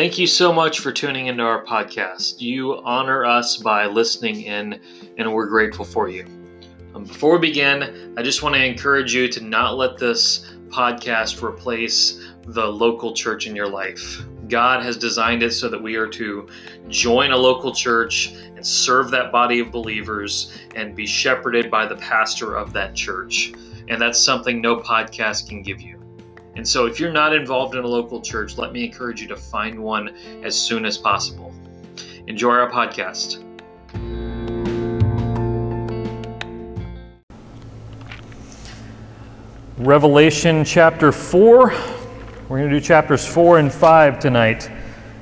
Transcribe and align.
Thank 0.00 0.16
you 0.16 0.26
so 0.26 0.50
much 0.50 0.78
for 0.78 0.92
tuning 0.92 1.26
into 1.26 1.42
our 1.42 1.62
podcast. 1.62 2.40
You 2.40 2.80
honor 2.84 3.26
us 3.26 3.58
by 3.58 3.84
listening 3.84 4.40
in, 4.40 4.80
and 5.18 5.30
we're 5.30 5.46
grateful 5.46 5.84
for 5.84 6.08
you. 6.08 6.24
Um, 6.94 7.04
before 7.04 7.34
we 7.34 7.48
begin, 7.48 8.14
I 8.16 8.22
just 8.22 8.42
want 8.42 8.54
to 8.54 8.64
encourage 8.64 9.12
you 9.12 9.28
to 9.28 9.44
not 9.44 9.76
let 9.76 9.98
this 9.98 10.54
podcast 10.68 11.42
replace 11.42 12.18
the 12.46 12.64
local 12.64 13.12
church 13.12 13.46
in 13.46 13.54
your 13.54 13.68
life. 13.68 14.22
God 14.48 14.82
has 14.82 14.96
designed 14.96 15.42
it 15.42 15.52
so 15.52 15.68
that 15.68 15.82
we 15.82 15.96
are 15.96 16.08
to 16.08 16.48
join 16.88 17.32
a 17.32 17.36
local 17.36 17.70
church 17.70 18.32
and 18.32 18.66
serve 18.66 19.10
that 19.10 19.30
body 19.30 19.60
of 19.60 19.70
believers 19.70 20.58
and 20.74 20.96
be 20.96 21.06
shepherded 21.06 21.70
by 21.70 21.84
the 21.84 21.96
pastor 21.96 22.56
of 22.56 22.72
that 22.72 22.94
church. 22.94 23.52
And 23.90 24.00
that's 24.00 24.18
something 24.18 24.62
no 24.62 24.76
podcast 24.76 25.46
can 25.50 25.60
give 25.60 25.82
you. 25.82 25.99
And 26.60 26.68
so, 26.68 26.84
if 26.84 27.00
you're 27.00 27.10
not 27.10 27.34
involved 27.34 27.74
in 27.74 27.84
a 27.84 27.86
local 27.86 28.20
church, 28.20 28.58
let 28.58 28.70
me 28.70 28.84
encourage 28.84 29.22
you 29.22 29.28
to 29.28 29.36
find 29.36 29.82
one 29.82 30.14
as 30.42 30.54
soon 30.54 30.84
as 30.84 30.98
possible. 30.98 31.54
Enjoy 32.26 32.50
our 32.50 32.70
podcast. 32.70 33.42
Revelation 39.78 40.62
chapter 40.62 41.12
4. 41.12 41.68
We're 42.50 42.58
going 42.58 42.68
to 42.68 42.78
do 42.78 42.84
chapters 42.84 43.26
4 43.26 43.60
and 43.60 43.72
5 43.72 44.18
tonight. 44.18 44.70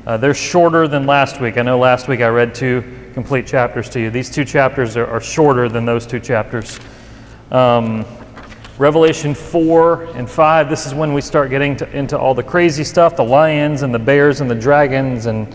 Uh, 0.09 0.17
they're 0.17 0.35
shorter 0.35 0.89
than 0.89 1.07
last 1.07 1.41
week. 1.41 1.57
I 1.57 1.63
know 1.63 1.79
last 1.79 2.09
week 2.09 2.21
I 2.21 2.27
read 2.31 2.53
two 2.53 2.83
complete 3.15 3.47
chapters 3.47 3.89
to 3.91 4.01
you. 4.01 4.11
These 4.11 4.31
two 4.31 4.45
chapters 4.45 4.97
are, 4.97 5.07
are 5.07 5.21
shorter 5.21 5.69
than 5.69 5.85
those 5.85 6.05
two 6.05 6.19
chapters. 6.19 6.81
Um, 7.53 8.05
Revelation 8.79 9.35
4 9.35 10.05
and 10.15 10.31
5, 10.31 10.71
this 10.71 10.87
is 10.87 10.95
when 10.95 11.13
we 11.13 11.21
start 11.21 11.51
getting 11.51 11.77
to, 11.79 11.97
into 11.97 12.17
all 12.17 12.33
the 12.33 12.45
crazy 12.45 12.85
stuff 12.85 13.17
the 13.17 13.25
lions 13.25 13.83
and 13.83 13.93
the 13.93 13.99
bears 13.99 14.41
and 14.41 14.49
the 14.49 14.55
dragons 14.55 15.27
and 15.27 15.53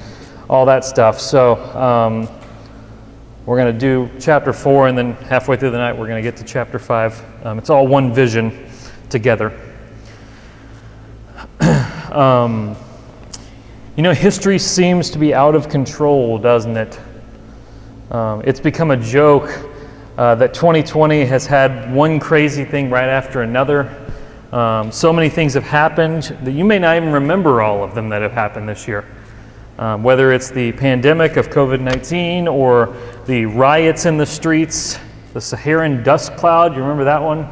all 0.49 0.65
that 0.65 0.83
stuff. 0.83 1.21
So 1.21 1.55
um, 1.73 2.27
we're 3.45 3.55
going 3.55 3.73
to 3.73 3.79
do 3.79 4.09
chapter 4.19 4.51
4, 4.51 4.89
and 4.89 4.97
then 4.97 5.13
halfway 5.13 5.55
through 5.55 5.71
the 5.71 5.77
night, 5.77 5.97
we're 5.97 6.07
going 6.07 6.21
to 6.21 6.29
get 6.29 6.35
to 6.37 6.43
chapter 6.43 6.77
5. 6.77 7.45
Um, 7.45 7.57
it's 7.57 7.69
all 7.69 7.87
one 7.87 8.13
vision 8.13 8.69
together. 9.09 9.57
um, 12.11 12.75
you 13.95 14.03
know, 14.03 14.13
history 14.13 14.59
seems 14.59 15.09
to 15.11 15.17
be 15.17 15.33
out 15.33 15.55
of 15.55 15.69
control, 15.69 16.37
doesn't 16.37 16.75
it? 16.75 16.99
Um, 18.11 18.41
it's 18.43 18.59
become 18.59 18.91
a 18.91 18.97
joke 18.97 19.69
uh, 20.17 20.35
that 20.35 20.53
2020 20.53 21.25
has 21.25 21.45
had 21.47 21.93
one 21.93 22.19
crazy 22.19 22.63
thing 22.63 22.89
right 22.89 23.09
after 23.09 23.41
another. 23.41 23.89
Um, 24.51 24.91
so 24.91 25.11
many 25.11 25.29
things 25.29 25.55
have 25.55 25.63
happened 25.63 26.37
that 26.43 26.51
you 26.51 26.63
may 26.63 26.77
not 26.77 26.97
even 26.97 27.11
remember 27.11 27.61
all 27.61 27.83
of 27.83 27.95
them 27.95 28.09
that 28.09 28.21
have 28.21 28.33
happened 28.33 28.69
this 28.69 28.87
year. 28.87 29.05
Um, 29.79 30.03
whether 30.03 30.31
it's 30.31 30.51
the 30.51 30.71
pandemic 30.73 31.35
of 31.35 31.49
COVID 31.49 31.81
19 31.81 32.47
or 32.47 32.95
the 33.25 33.47
riots 33.47 34.05
in 34.05 34.17
the 34.17 34.25
streets, 34.25 34.99
the 35.33 35.41
Saharan 35.41 36.03
dust 36.03 36.35
cloud, 36.35 36.75
you 36.75 36.81
remember 36.81 37.03
that 37.05 37.21
one? 37.21 37.47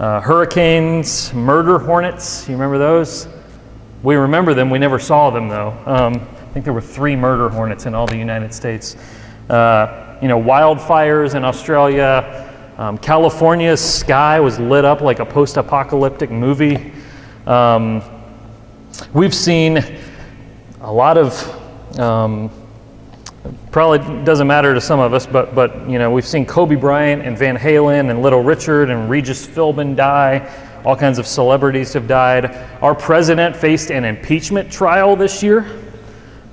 Uh, 0.00 0.20
hurricanes, 0.20 1.32
murder 1.32 1.78
hornets, 1.78 2.48
you 2.48 2.54
remember 2.54 2.78
those? 2.78 3.28
We 4.02 4.16
remember 4.16 4.54
them, 4.54 4.70
we 4.70 4.80
never 4.80 4.98
saw 4.98 5.30
them 5.30 5.48
though. 5.48 5.70
Um, 5.86 6.14
I 6.14 6.52
think 6.52 6.64
there 6.64 6.74
were 6.74 6.80
three 6.80 7.14
murder 7.14 7.48
hornets 7.48 7.86
in 7.86 7.94
all 7.94 8.08
the 8.08 8.16
United 8.16 8.52
States. 8.52 8.96
Uh, 9.48 10.05
you 10.20 10.28
know, 10.28 10.40
wildfires 10.40 11.34
in 11.34 11.44
Australia. 11.44 12.52
Um, 12.78 12.98
California's 12.98 13.80
sky 13.80 14.40
was 14.40 14.58
lit 14.58 14.84
up 14.84 15.00
like 15.00 15.18
a 15.18 15.24
post 15.24 15.56
apocalyptic 15.56 16.30
movie. 16.30 16.92
Um, 17.46 18.02
we've 19.12 19.34
seen 19.34 19.84
a 20.80 20.92
lot 20.92 21.16
of, 21.18 21.98
um, 21.98 22.50
probably 23.70 23.98
doesn't 24.24 24.46
matter 24.46 24.74
to 24.74 24.80
some 24.80 25.00
of 25.00 25.14
us, 25.14 25.26
but, 25.26 25.54
but, 25.54 25.88
you 25.88 25.98
know, 25.98 26.10
we've 26.10 26.26
seen 26.26 26.44
Kobe 26.44 26.74
Bryant 26.74 27.22
and 27.22 27.36
Van 27.36 27.56
Halen 27.56 28.10
and 28.10 28.22
Little 28.22 28.42
Richard 28.42 28.90
and 28.90 29.08
Regis 29.08 29.46
Philbin 29.46 29.96
die. 29.96 30.50
All 30.84 30.96
kinds 30.96 31.18
of 31.18 31.26
celebrities 31.26 31.92
have 31.94 32.06
died. 32.06 32.54
Our 32.80 32.94
president 32.94 33.56
faced 33.56 33.90
an 33.90 34.04
impeachment 34.04 34.70
trial 34.70 35.16
this 35.16 35.42
year. 35.42 35.66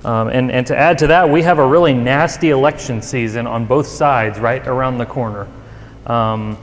Um, 0.04 0.28
and, 0.28 0.50
and 0.50 0.66
to 0.66 0.76
add 0.76 0.98
to 0.98 1.06
that, 1.06 1.28
we 1.28 1.42
have 1.42 1.58
a 1.58 1.66
really 1.66 1.94
nasty 1.94 2.50
election 2.50 3.00
season 3.00 3.46
on 3.46 3.64
both 3.64 3.86
sides 3.86 4.38
right 4.38 4.64
around 4.66 4.98
the 4.98 5.06
corner. 5.06 5.48
Um, 6.06 6.58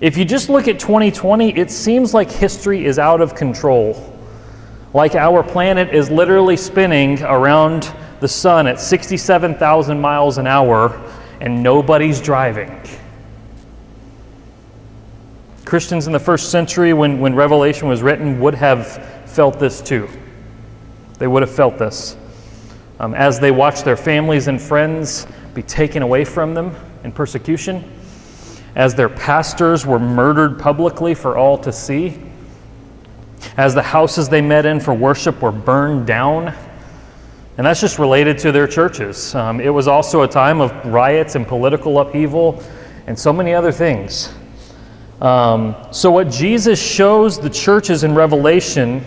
if 0.00 0.16
you 0.16 0.24
just 0.24 0.48
look 0.48 0.66
at 0.66 0.80
2020, 0.80 1.56
it 1.56 1.70
seems 1.70 2.14
like 2.14 2.30
history 2.30 2.84
is 2.84 2.98
out 2.98 3.20
of 3.20 3.34
control. 3.34 4.12
Like 4.92 5.14
our 5.14 5.42
planet 5.44 5.94
is 5.94 6.10
literally 6.10 6.56
spinning 6.56 7.22
around 7.22 7.92
the 8.20 8.28
sun 8.28 8.66
at 8.66 8.80
67,000 8.80 10.00
miles 10.00 10.38
an 10.38 10.46
hour 10.46 11.00
and 11.40 11.62
nobody's 11.62 12.20
driving. 12.20 12.80
Christians 15.64 16.06
in 16.06 16.12
the 16.12 16.18
first 16.18 16.50
century, 16.50 16.92
when, 16.92 17.20
when 17.20 17.34
Revelation 17.34 17.88
was 17.88 18.02
written, 18.02 18.40
would 18.40 18.54
have 18.54 19.04
felt 19.26 19.60
this 19.60 19.80
too. 19.80 20.08
They 21.18 21.26
would 21.26 21.42
have 21.42 21.54
felt 21.54 21.78
this 21.78 22.16
um, 23.00 23.14
as 23.14 23.38
they 23.38 23.50
watch 23.50 23.82
their 23.82 23.96
families 23.96 24.48
and 24.48 24.60
friends 24.60 25.26
be 25.54 25.62
taken 25.62 26.02
away 26.02 26.24
from 26.24 26.54
them 26.54 26.74
in 27.04 27.12
persecution, 27.12 27.84
as 28.74 28.94
their 28.94 29.08
pastors 29.08 29.86
were 29.86 29.98
murdered 29.98 30.58
publicly 30.58 31.14
for 31.14 31.36
all 31.36 31.56
to 31.58 31.72
see, 31.72 32.18
as 33.56 33.74
the 33.74 33.82
houses 33.82 34.28
they 34.28 34.40
met 34.40 34.66
in 34.66 34.80
for 34.80 34.94
worship 34.94 35.40
were 35.40 35.52
burned 35.52 36.06
down. 36.06 36.54
And 37.56 37.66
that's 37.66 37.80
just 37.80 37.98
related 37.98 38.38
to 38.38 38.52
their 38.52 38.68
churches. 38.68 39.34
Um, 39.34 39.60
it 39.60 39.70
was 39.70 39.88
also 39.88 40.22
a 40.22 40.28
time 40.28 40.60
of 40.60 40.70
riots 40.86 41.34
and 41.34 41.46
political 41.46 41.98
upheaval 41.98 42.62
and 43.06 43.18
so 43.18 43.32
many 43.32 43.54
other 43.54 43.72
things. 43.72 44.32
Um, 45.20 45.74
so, 45.90 46.12
what 46.12 46.30
Jesus 46.30 46.80
shows 46.80 47.40
the 47.40 47.50
churches 47.50 48.04
in 48.04 48.14
Revelation, 48.14 49.04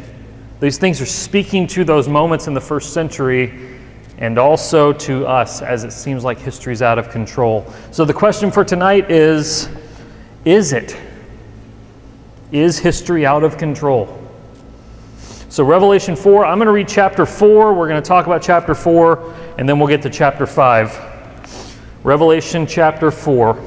these 0.59 0.77
things 0.77 0.99
are 0.99 1.05
speaking 1.05 1.65
to 1.67 1.85
those 1.85 2.09
moments 2.09 2.47
in 2.47 2.53
the 2.53 2.59
first 2.59 2.91
century 2.91 3.79
and 4.21 4.37
also 4.37 4.93
to 4.93 5.25
us 5.25 5.61
as 5.63 5.83
it 5.83 5.91
seems 5.91 6.23
like 6.23 6.37
history's 6.37 6.83
out 6.83 6.99
of 6.99 7.09
control. 7.09 7.65
So 7.89 8.05
the 8.05 8.13
question 8.13 8.51
for 8.51 8.63
tonight 8.63 9.11
is 9.11 9.67
Is 10.45 10.71
it? 10.71 10.95
Is 12.51 12.77
history 12.79 13.25
out 13.25 13.43
of 13.43 13.57
control? 13.57 14.17
So, 15.49 15.65
Revelation 15.65 16.15
4, 16.15 16.45
I'm 16.45 16.59
going 16.59 16.67
to 16.67 16.71
read 16.71 16.87
chapter 16.87 17.25
4. 17.25 17.73
We're 17.73 17.89
going 17.89 18.01
to 18.01 18.07
talk 18.07 18.25
about 18.25 18.41
chapter 18.41 18.73
4, 18.73 19.33
and 19.57 19.67
then 19.67 19.79
we'll 19.79 19.89
get 19.89 20.01
to 20.03 20.09
chapter 20.09 20.45
5. 20.45 21.79
Revelation 22.05 22.65
chapter 22.65 23.11
4. 23.11 23.61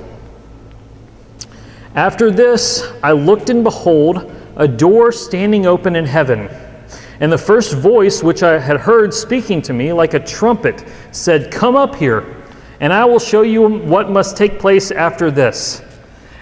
After 1.95 2.31
this, 2.31 2.91
I 3.03 3.13
looked 3.13 3.51
and 3.51 3.63
behold, 3.63 4.33
a 4.57 4.67
door 4.67 5.13
standing 5.13 5.67
open 5.67 5.95
in 5.95 6.07
heaven. 6.07 6.49
And 7.21 7.31
the 7.31 7.39
first 7.39 7.75
voice 7.75 8.23
which 8.23 8.43
I 8.43 8.59
had 8.59 8.79
heard 8.79 9.15
speaking 9.15 9.63
to 9.63 9.73
me 9.73 9.93
like 9.93 10.15
a 10.15 10.21
trumpet 10.21 10.85
said, 11.13 11.53
Come 11.53 11.77
up 11.77 11.95
here, 11.95 12.43
and 12.81 12.93
I 12.93 13.05
will 13.05 13.21
show 13.21 13.43
you 13.43 13.67
what 13.69 14.11
must 14.11 14.37
take 14.37 14.59
place 14.59 14.91
after 14.91 15.31
this. 15.31 15.83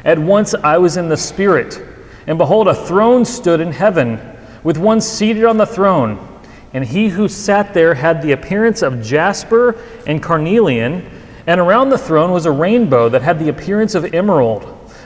At 0.05 0.19
once 0.19 0.55
I 0.55 0.78
was 0.78 0.97
in 0.97 1.09
the 1.09 1.16
Spirit, 1.16 1.81
and 2.27 2.38
behold, 2.38 2.69
a 2.69 2.75
throne 2.75 3.25
stood 3.25 3.60
in 3.60 3.71
heaven, 3.71 4.19
with 4.65 4.78
one 4.78 5.00
seated 5.00 5.44
on 5.44 5.56
the 5.56 5.66
throne. 5.66 6.28
And 6.72 6.84
he 6.84 7.09
who 7.09 7.28
sat 7.28 7.75
there 7.75 7.94
had 7.94 8.22
the 8.22 8.33
appearance 8.33 8.83
of 8.83 9.03
jasper 9.03 9.77
and 10.06 10.22
carnelian, 10.22 11.09
and 11.47 11.60
around 11.60 11.91
the 11.91 11.99
throne 11.99 12.31
was 12.31 12.47
a 12.47 12.50
rainbow 12.50 13.09
that 13.10 13.21
had 13.21 13.39
the 13.39 13.49
appearance 13.49 13.94
of 13.94 14.15
emerald. 14.15 14.81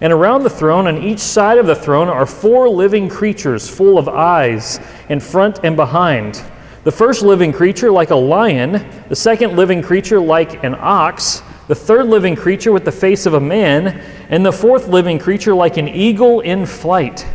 And 0.00 0.12
around 0.12 0.44
the 0.44 0.50
throne, 0.50 0.86
on 0.86 1.02
each 1.02 1.18
side 1.18 1.58
of 1.58 1.66
the 1.66 1.74
throne, 1.74 2.08
are 2.08 2.24
four 2.24 2.68
living 2.68 3.08
creatures 3.08 3.68
full 3.68 3.98
of 3.98 4.08
eyes 4.08 4.80
in 5.10 5.20
front 5.20 5.60
and 5.62 5.76
behind. 5.76 6.42
The 6.84 6.92
first 6.92 7.22
living 7.22 7.52
creature 7.52 7.90
like 7.90 8.10
a 8.10 8.16
lion, 8.16 8.84
the 9.10 9.16
second 9.16 9.56
living 9.56 9.82
creature 9.82 10.18
like 10.18 10.64
an 10.64 10.74
ox, 10.78 11.42
the 11.68 11.74
third 11.74 12.06
living 12.06 12.34
creature 12.34 12.72
with 12.72 12.86
the 12.86 12.92
face 12.92 13.26
of 13.26 13.34
a 13.34 13.40
man, 13.40 13.88
and 14.30 14.44
the 14.44 14.52
fourth 14.52 14.88
living 14.88 15.18
creature 15.18 15.54
like 15.54 15.76
an 15.76 15.88
eagle 15.88 16.40
in 16.40 16.64
flight. 16.64 17.26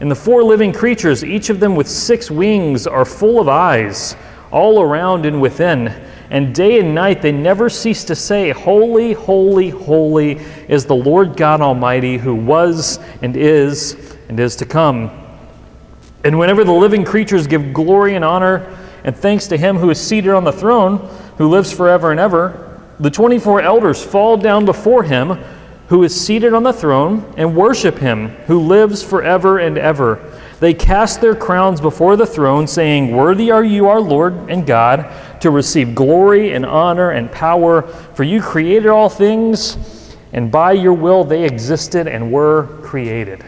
And 0.00 0.10
the 0.10 0.16
four 0.16 0.42
living 0.42 0.72
creatures, 0.72 1.22
each 1.22 1.50
of 1.50 1.60
them 1.60 1.76
with 1.76 1.86
six 1.86 2.30
wings, 2.30 2.86
are 2.86 3.04
full 3.04 3.38
of 3.38 3.48
eyes 3.48 4.16
all 4.50 4.80
around 4.80 5.26
and 5.26 5.42
within. 5.42 5.94
And 6.30 6.54
day 6.54 6.78
and 6.78 6.94
night 6.94 7.22
they 7.22 7.32
never 7.32 7.70
cease 7.70 8.04
to 8.04 8.14
say, 8.14 8.50
Holy, 8.50 9.12
holy, 9.12 9.70
holy 9.70 10.40
is 10.68 10.84
the 10.84 10.94
Lord 10.94 11.36
God 11.36 11.60
Almighty, 11.60 12.18
who 12.18 12.34
was 12.34 12.98
and 13.22 13.36
is 13.36 14.16
and 14.28 14.38
is 14.38 14.56
to 14.56 14.66
come. 14.66 15.10
And 16.24 16.38
whenever 16.38 16.64
the 16.64 16.72
living 16.72 17.04
creatures 17.04 17.46
give 17.46 17.72
glory 17.72 18.14
and 18.14 18.24
honor 18.24 18.76
and 19.04 19.16
thanks 19.16 19.46
to 19.48 19.56
him 19.56 19.76
who 19.76 19.90
is 19.90 20.00
seated 20.00 20.32
on 20.32 20.44
the 20.44 20.52
throne, 20.52 20.98
who 21.38 21.48
lives 21.48 21.72
forever 21.72 22.10
and 22.10 22.20
ever, 22.20 22.80
the 23.00 23.10
24 23.10 23.62
elders 23.62 24.04
fall 24.04 24.36
down 24.36 24.64
before 24.64 25.04
him 25.04 25.38
who 25.88 26.02
is 26.02 26.18
seated 26.18 26.52
on 26.52 26.62
the 26.62 26.72
throne 26.72 27.32
and 27.36 27.56
worship 27.56 27.96
him 27.96 28.28
who 28.46 28.60
lives 28.60 29.02
forever 29.02 29.58
and 29.58 29.78
ever. 29.78 30.16
They 30.60 30.74
cast 30.74 31.20
their 31.20 31.36
crowns 31.36 31.80
before 31.80 32.16
the 32.16 32.26
throne, 32.26 32.66
saying, 32.66 33.14
Worthy 33.14 33.50
are 33.50 33.62
you, 33.62 33.88
our 33.88 34.00
Lord 34.00 34.50
and 34.50 34.66
God, 34.66 35.12
to 35.40 35.50
receive 35.50 35.94
glory 35.94 36.52
and 36.52 36.66
honor 36.66 37.10
and 37.10 37.30
power, 37.30 37.82
for 37.82 38.24
you 38.24 38.42
created 38.42 38.88
all 38.88 39.08
things, 39.08 40.16
and 40.32 40.50
by 40.50 40.72
your 40.72 40.94
will 40.94 41.22
they 41.22 41.44
existed 41.44 42.08
and 42.08 42.32
were 42.32 42.66
created. 42.82 43.44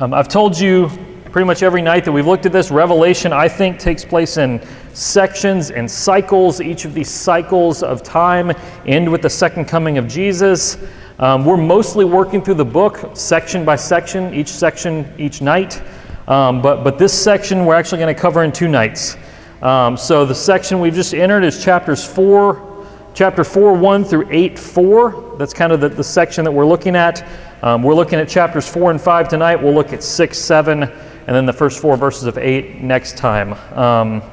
Um, 0.00 0.12
I've 0.12 0.28
told 0.28 0.58
you 0.58 0.90
pretty 1.30 1.46
much 1.46 1.62
every 1.62 1.80
night 1.80 2.04
that 2.04 2.12
we've 2.12 2.26
looked 2.26 2.44
at 2.44 2.52
this. 2.52 2.70
Revelation, 2.70 3.32
I 3.32 3.48
think, 3.48 3.78
takes 3.78 4.04
place 4.04 4.36
in 4.36 4.60
sections 4.92 5.70
and 5.70 5.90
cycles. 5.90 6.60
Each 6.60 6.84
of 6.84 6.92
these 6.92 7.08
cycles 7.08 7.82
of 7.82 8.02
time 8.02 8.52
end 8.86 9.10
with 9.10 9.22
the 9.22 9.30
second 9.30 9.66
coming 9.66 9.98
of 9.98 10.08
Jesus. 10.08 10.76
Um, 11.22 11.44
we're 11.44 11.56
mostly 11.56 12.04
working 12.04 12.42
through 12.42 12.54
the 12.54 12.64
book 12.64 13.12
section 13.14 13.64
by 13.64 13.76
section, 13.76 14.34
each 14.34 14.48
section 14.48 15.08
each 15.18 15.40
night. 15.40 15.80
Um, 16.26 16.60
but, 16.60 16.82
but 16.82 16.98
this 16.98 17.12
section 17.12 17.64
we're 17.64 17.76
actually 17.76 17.98
going 17.98 18.12
to 18.12 18.20
cover 18.20 18.42
in 18.42 18.50
two 18.50 18.66
nights. 18.66 19.16
Um, 19.62 19.96
so 19.96 20.26
the 20.26 20.34
section 20.34 20.80
we've 20.80 20.96
just 20.96 21.14
entered 21.14 21.44
is 21.44 21.62
chapters 21.62 22.04
4, 22.04 22.88
chapter 23.14 23.44
4, 23.44 23.74
1 23.74 24.04
through 24.04 24.26
8, 24.30 24.58
4. 24.58 25.36
That's 25.38 25.54
kind 25.54 25.72
of 25.72 25.80
the, 25.80 25.90
the 25.90 26.02
section 26.02 26.44
that 26.44 26.50
we're 26.50 26.66
looking 26.66 26.96
at. 26.96 27.24
Um, 27.62 27.84
we're 27.84 27.94
looking 27.94 28.18
at 28.18 28.28
chapters 28.28 28.68
4 28.68 28.90
and 28.90 29.00
5 29.00 29.28
tonight. 29.28 29.54
We'll 29.54 29.74
look 29.74 29.92
at 29.92 30.02
6, 30.02 30.36
7, 30.36 30.82
and 30.82 30.92
then 31.28 31.46
the 31.46 31.52
first 31.52 31.80
four 31.80 31.96
verses 31.96 32.24
of 32.24 32.36
8 32.36 32.80
next 32.80 33.16
time. 33.16 33.52
Um, 33.78 34.28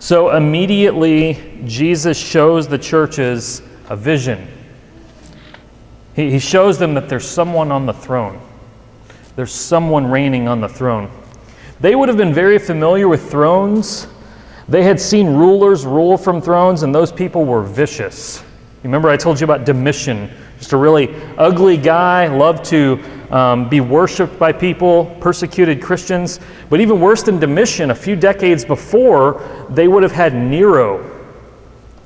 so 0.00 0.36
immediately, 0.36 1.62
Jesus 1.64 2.18
shows 2.18 2.66
the 2.66 2.78
churches 2.78 3.62
a 3.88 3.94
vision. 3.94 4.48
He, 6.14 6.30
he 6.30 6.38
shows 6.38 6.78
them 6.78 6.94
that 6.94 7.08
there's 7.08 7.26
someone 7.26 7.72
on 7.72 7.86
the 7.86 7.92
throne, 7.92 8.40
there's 9.36 9.52
someone 9.52 10.10
reigning 10.10 10.48
on 10.48 10.60
the 10.60 10.68
throne. 10.68 11.10
They 11.80 11.94
would 11.94 12.08
have 12.08 12.18
been 12.18 12.32
very 12.32 12.58
familiar 12.58 13.08
with 13.08 13.30
thrones. 13.30 14.06
They 14.68 14.84
had 14.84 15.00
seen 15.00 15.34
rulers 15.34 15.84
rule 15.84 16.16
from 16.16 16.40
thrones, 16.40 16.84
and 16.84 16.94
those 16.94 17.10
people 17.10 17.44
were 17.44 17.62
vicious. 17.62 18.44
Remember, 18.84 19.08
I 19.08 19.16
told 19.16 19.40
you 19.40 19.44
about 19.44 19.64
Domitian, 19.64 20.30
just 20.58 20.72
a 20.72 20.76
really 20.76 21.14
ugly 21.38 21.76
guy, 21.76 22.28
loved 22.28 22.64
to 22.66 23.02
um, 23.30 23.68
be 23.68 23.80
worshiped 23.80 24.38
by 24.38 24.52
people, 24.52 25.06
persecuted 25.20 25.82
Christians. 25.82 26.38
But 26.70 26.80
even 26.80 27.00
worse 27.00 27.22
than 27.22 27.40
Domitian, 27.40 27.90
a 27.90 27.94
few 27.94 28.14
decades 28.14 28.64
before, 28.64 29.42
they 29.70 29.88
would 29.88 30.02
have 30.02 30.12
had 30.12 30.34
Nero. 30.34 31.11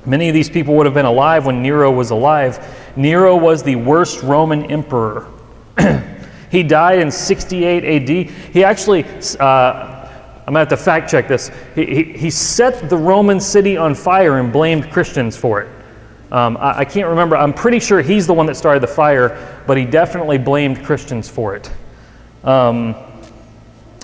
Many 0.07 0.29
of 0.29 0.33
these 0.33 0.49
people 0.49 0.73
would 0.75 0.85
have 0.85 0.95
been 0.95 1.05
alive 1.05 1.45
when 1.45 1.61
Nero 1.61 1.91
was 1.91 2.11
alive. 2.11 2.65
Nero 2.95 3.35
was 3.35 3.61
the 3.61 3.75
worst 3.75 4.23
Roman 4.23 4.71
emperor. 4.71 5.27
he 6.49 6.63
died 6.63 6.99
in 6.99 7.11
68 7.11 7.83
AD. 7.83 8.29
He 8.53 8.63
actually, 8.63 9.03
uh, 9.03 10.07
I'm 10.47 10.53
going 10.53 10.53
to 10.53 10.59
have 10.59 10.69
to 10.69 10.77
fact 10.77 11.11
check 11.11 11.27
this. 11.27 11.51
He, 11.75 11.85
he, 11.85 12.03
he 12.03 12.29
set 12.29 12.89
the 12.89 12.95
Roman 12.95 13.41
city 13.41 13.75
on 13.75 13.93
fire 13.93 14.39
and 14.39 14.51
blamed 14.51 14.89
Christians 14.91 15.35
for 15.35 15.61
it. 15.61 15.69
Um, 16.31 16.55
I, 16.55 16.79
I, 16.79 16.85
can't 16.85 17.09
remember. 17.09 17.35
I'm 17.35 17.53
pretty 17.53 17.79
sure 17.79 18.01
he's 18.01 18.27
the 18.27 18.33
one 18.33 18.45
that 18.45 18.55
started 18.55 18.81
the 18.81 18.87
fire, 18.87 19.61
but 19.67 19.77
he 19.77 19.83
definitely 19.83 20.37
blamed 20.37 20.85
Christians 20.85 21.27
for 21.27 21.57
it. 21.57 21.69
Um, 22.45 22.95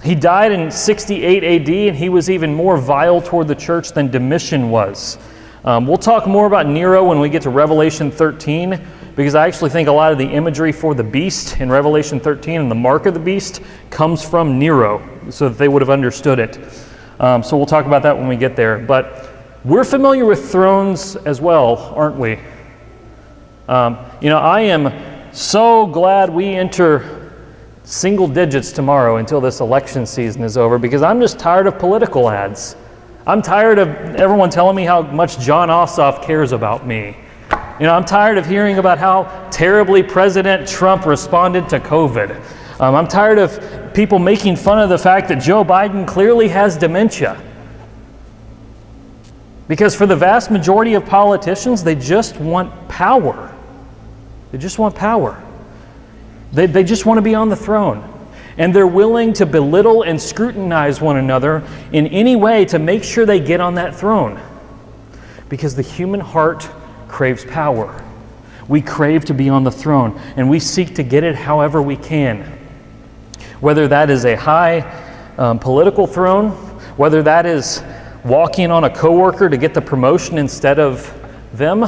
he 0.04 0.16
died 0.16 0.52
in 0.52 0.70
68 0.70 1.44
AD, 1.46 1.70
and 1.70 1.96
he 1.96 2.10
was 2.10 2.30
even 2.30 2.54
more 2.54 2.78
vile 2.78 3.22
toward 3.22 3.48
the 3.48 3.56
church 3.56 3.94
than 3.94 4.12
Domitian 4.12 4.70
was. 4.70 5.18
Um, 5.66 5.88
we'll 5.88 5.98
talk 5.98 6.28
more 6.28 6.46
about 6.46 6.68
Nero 6.68 7.06
when 7.06 7.22
we 7.22 7.30
get 7.30 7.42
to 7.44 7.50
Revelation 7.50 8.12
13, 8.12 8.82
because 9.16 9.34
I 9.34 9.48
actually 9.48 9.70
think 9.70 9.88
a 9.88 9.92
lot 9.94 10.12
of 10.12 10.18
the 10.18 10.28
imagery 10.28 10.74
for 10.74 10.94
the 10.94 11.06
beast 11.06 11.62
in 11.62 11.70
Revelation 11.70 12.20
13 12.20 12.60
and 12.60 12.70
the 12.70 12.76
mark 12.76 13.06
of 13.06 13.14
the 13.14 13.20
beast 13.20 13.62
comes 13.90 14.28
from 14.28 14.60
Nero, 14.60 15.02
so 15.30 15.48
that 15.48 15.58
they 15.58 15.70
would 15.70 15.82
have 15.82 15.90
understood 15.90 16.40
it. 16.40 16.60
Um, 17.22 17.44
so 17.44 17.56
we'll 17.56 17.66
talk 17.66 17.86
about 17.86 18.04
that 18.04 18.18
when 18.18 18.28
we 18.28 18.36
get 18.36 18.58
there. 18.58 18.78
But 18.78 19.30
we're 19.64 19.86
familiar 19.86 20.26
with 20.26 20.52
thrones 20.52 21.16
as 21.16 21.40
well, 21.40 21.94
aren't 21.96 22.18
we? 22.18 22.40
Um, 23.70 23.98
you 24.20 24.30
know, 24.30 24.40
I 24.40 24.62
am 24.62 24.92
so 25.34 25.88
glad 25.88 26.30
we 26.30 26.48
enter 26.48 27.32
single 27.86 28.28
digits 28.28 28.74
tomorrow 28.74 29.18
until 29.18 29.40
this 29.40 29.62
election 29.62 30.06
season 30.06 30.44
is 30.44 30.58
over 30.58 30.78
because 30.78 31.02
I'm 31.02 31.22
just 31.22 31.40
tired 31.40 31.68
of 31.68 31.80
political 31.80 32.30
ads. 32.30 32.76
I'm 33.26 33.42
tired 33.42 33.80
of 33.80 33.88
everyone 34.16 34.50
telling 34.50 34.76
me 34.76 34.84
how 34.84 35.02
much 35.02 35.40
Jon 35.40 35.70
Ossoff 35.70 36.24
cares 36.24 36.52
about 36.52 36.86
me. 36.86 37.16
You 37.80 37.86
know, 37.86 37.94
I'm 37.94 38.04
tired 38.04 38.38
of 38.38 38.46
hearing 38.46 38.80
about 38.80 38.98
how 38.98 39.48
terribly 39.50 40.04
President 40.04 40.68
Trump 40.68 41.06
responded 41.06 41.70
to 41.70 41.80
COVID. 41.80 42.82
Um, 42.82 42.96
I'm 42.96 43.08
tired 43.08 43.40
of 43.40 43.94
people 43.94 44.20
making 44.20 44.58
fun 44.58 44.80
of 44.80 44.90
the 44.90 44.98
fact 44.98 45.30
that 45.30 45.42
Joe 45.42 45.64
Biden 45.64 46.06
clearly 46.06 46.50
has 46.50 46.76
dementia. 46.76 47.42
Because 49.70 49.96
for 49.96 50.06
the 50.06 50.18
vast 50.18 50.52
majority 50.52 50.94
of 50.94 51.06
politicians, 51.06 51.82
they 51.82 51.96
just 51.96 52.38
want 52.38 52.90
power. 52.90 53.56
They 54.52 54.58
just 54.58 54.80
want 54.80 54.96
power. 54.96 55.42
They, 56.52 56.66
they 56.66 56.84
just 56.84 57.06
want 57.06 57.20
to 57.20 57.22
be 57.22 57.36
on 57.36 57.48
the 57.48 57.56
throne. 57.56 58.13
And 58.58 58.74
they're 58.74 58.88
willing 58.88 59.34
to 59.34 59.46
belittle 59.46 60.04
and 60.04 60.22
scrutinize 60.22 61.02
one 61.02 61.18
another 61.18 61.64
in 61.92 62.08
any 62.08 62.36
way 62.36 62.66
to 62.66 62.80
make 62.80 63.04
sure 63.04 63.26
they 63.26 63.40
get 63.40 63.60
on 63.60 63.76
that 63.76 63.96
throne. 63.96 64.40
Because 65.50 65.76
the 65.76 65.82
human 65.82 66.20
heart 66.20 66.70
craves 67.08 67.46
power. 67.46 68.04
We 68.68 68.82
crave 68.82 69.26
to 69.26 69.34
be 69.34 69.50
on 69.50 69.64
the 69.64 69.72
throne, 69.72 70.20
and 70.38 70.50
we 70.50 70.60
seek 70.60 70.96
to 70.96 71.04
get 71.04 71.24
it 71.24 71.36
however 71.36 71.82
we 71.82 71.96
can. 71.96 72.42
Whether 73.60 73.88
that 73.90 74.10
is 74.10 74.26
a 74.26 74.36
high 74.36 74.80
um, 75.38 75.60
political 75.60 76.08
throne, 76.08 76.52
whether 76.98 77.22
that 77.24 77.46
is 77.46 77.84
walking 78.24 78.72
on 78.72 78.86
a 78.86 78.90
coworker 78.90 79.50
to 79.50 79.58
get 79.58 79.74
the 79.74 79.82
promotion 79.82 80.38
instead 80.38 80.80
of 80.80 81.14
them, 81.54 81.84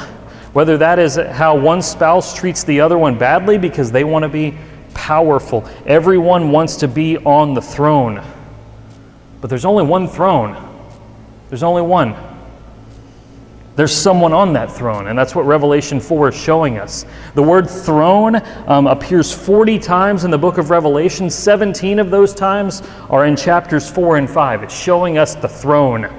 whether 0.53 0.77
that 0.77 0.99
is 0.99 1.15
how 1.15 1.57
one 1.57 1.81
spouse 1.81 2.33
treats 2.33 2.63
the 2.63 2.79
other 2.79 2.97
one 2.97 3.17
badly 3.17 3.57
because 3.57 3.91
they 3.91 4.03
want 4.03 4.23
to 4.23 4.29
be 4.29 4.57
powerful. 4.95 5.69
Everyone 5.85 6.49
wants 6.49 6.77
to 6.77 6.87
be 6.87 7.17
on 7.19 7.53
the 7.53 7.61
throne. 7.61 8.23
But 9.41 9.49
there's 9.49 9.65
only 9.65 9.83
one 9.83 10.07
throne. 10.07 10.57
There's 11.49 11.61
only 11.61 11.83
one. 11.83 12.15
There's 13.75 13.95
someone 13.95 14.31
on 14.31 14.53
that 14.53 14.71
throne, 14.71 15.07
and 15.07 15.19
that's 15.19 15.35
what 15.35 15.45
Revelation 15.45 15.99
4 15.99 16.29
is 16.29 16.35
showing 16.35 16.77
us. 16.77 17.05
The 17.33 17.43
word 17.43 17.69
throne 17.69 18.41
um, 18.67 18.87
appears 18.87 19.33
40 19.33 19.79
times 19.79 20.23
in 20.23 20.31
the 20.31 20.37
book 20.37 20.57
of 20.57 20.69
Revelation. 20.69 21.29
17 21.29 21.99
of 21.99 22.09
those 22.09 22.33
times 22.33 22.81
are 23.09 23.25
in 23.25 23.35
chapters 23.35 23.89
4 23.89 24.15
and 24.15 24.29
5. 24.29 24.63
It's 24.63 24.73
showing 24.73 25.17
us 25.17 25.35
the 25.35 25.49
throne. 25.49 26.09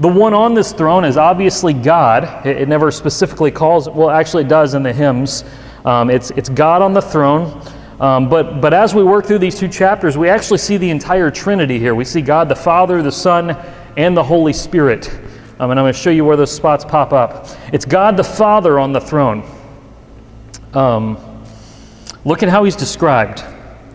The 0.00 0.08
one 0.08 0.34
on 0.34 0.52
this 0.52 0.72
throne 0.72 1.06
is 1.06 1.16
obviously 1.16 1.72
God. 1.72 2.46
It, 2.46 2.58
it 2.58 2.68
never 2.68 2.90
specifically 2.90 3.50
calls, 3.50 3.88
well, 3.88 4.10
actually, 4.10 4.44
it 4.44 4.48
does 4.48 4.74
in 4.74 4.82
the 4.82 4.92
hymns. 4.92 5.44
Um, 5.86 6.10
it's, 6.10 6.30
it's 6.32 6.50
God 6.50 6.82
on 6.82 6.92
the 6.92 7.00
throne. 7.00 7.62
Um, 8.00 8.28
but, 8.28 8.60
but 8.60 8.74
as 8.74 8.94
we 8.94 9.02
work 9.02 9.24
through 9.24 9.38
these 9.38 9.58
two 9.58 9.68
chapters, 9.68 10.18
we 10.18 10.28
actually 10.28 10.58
see 10.58 10.76
the 10.76 10.90
entire 10.90 11.30
Trinity 11.30 11.78
here. 11.78 11.94
We 11.94 12.04
see 12.04 12.20
God 12.20 12.48
the 12.48 12.56
Father, 12.56 13.02
the 13.02 13.12
Son, 13.12 13.56
and 13.96 14.14
the 14.14 14.22
Holy 14.22 14.52
Spirit. 14.52 15.08
Um, 15.58 15.70
and 15.70 15.80
I'm 15.80 15.84
going 15.84 15.94
to 15.94 15.98
show 15.98 16.10
you 16.10 16.24
where 16.24 16.36
those 16.36 16.52
spots 16.52 16.84
pop 16.84 17.14
up. 17.14 17.46
It's 17.72 17.86
God 17.86 18.18
the 18.18 18.24
Father 18.24 18.78
on 18.78 18.92
the 18.92 19.00
throne. 19.00 19.42
Um, 20.74 21.42
look 22.26 22.42
at 22.42 22.50
how 22.50 22.64
he's 22.64 22.76
described. 22.76 23.42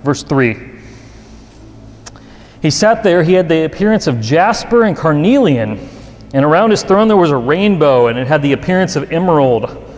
Verse 0.03 0.23
3. 0.23 0.71
He 2.63 2.71
sat 2.71 3.03
there, 3.03 3.23
he 3.23 3.33
had 3.33 3.47
the 3.47 3.65
appearance 3.65 4.07
of 4.07 4.19
jasper 4.19 4.83
and 4.83 4.95
carnelian, 4.95 5.89
and 6.33 6.45
around 6.45 6.71
his 6.71 6.83
throne 6.83 7.07
there 7.07 7.17
was 7.17 7.31
a 7.31 7.37
rainbow, 7.37 8.07
and 8.07 8.17
it 8.17 8.27
had 8.27 8.41
the 8.41 8.53
appearance 8.53 8.95
of 8.95 9.11
emerald. 9.11 9.90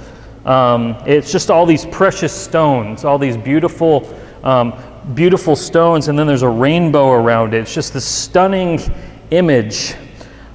Um, 0.45 0.97
it's 1.05 1.31
just 1.31 1.49
all 1.49 1.65
these 1.65 1.85
precious 1.85 2.33
stones, 2.33 3.05
all 3.05 3.17
these 3.17 3.37
beautiful, 3.37 4.13
um, 4.43 4.73
beautiful 5.13 5.55
stones, 5.55 6.09
and 6.09 6.19
then 6.19 6.27
there's 6.27 6.41
a 6.41 6.49
rainbow 6.49 7.11
around 7.11 7.53
it. 7.53 7.61
It's 7.61 7.73
just 7.73 7.93
this 7.93 8.05
stunning 8.05 8.79
image. 9.31 9.95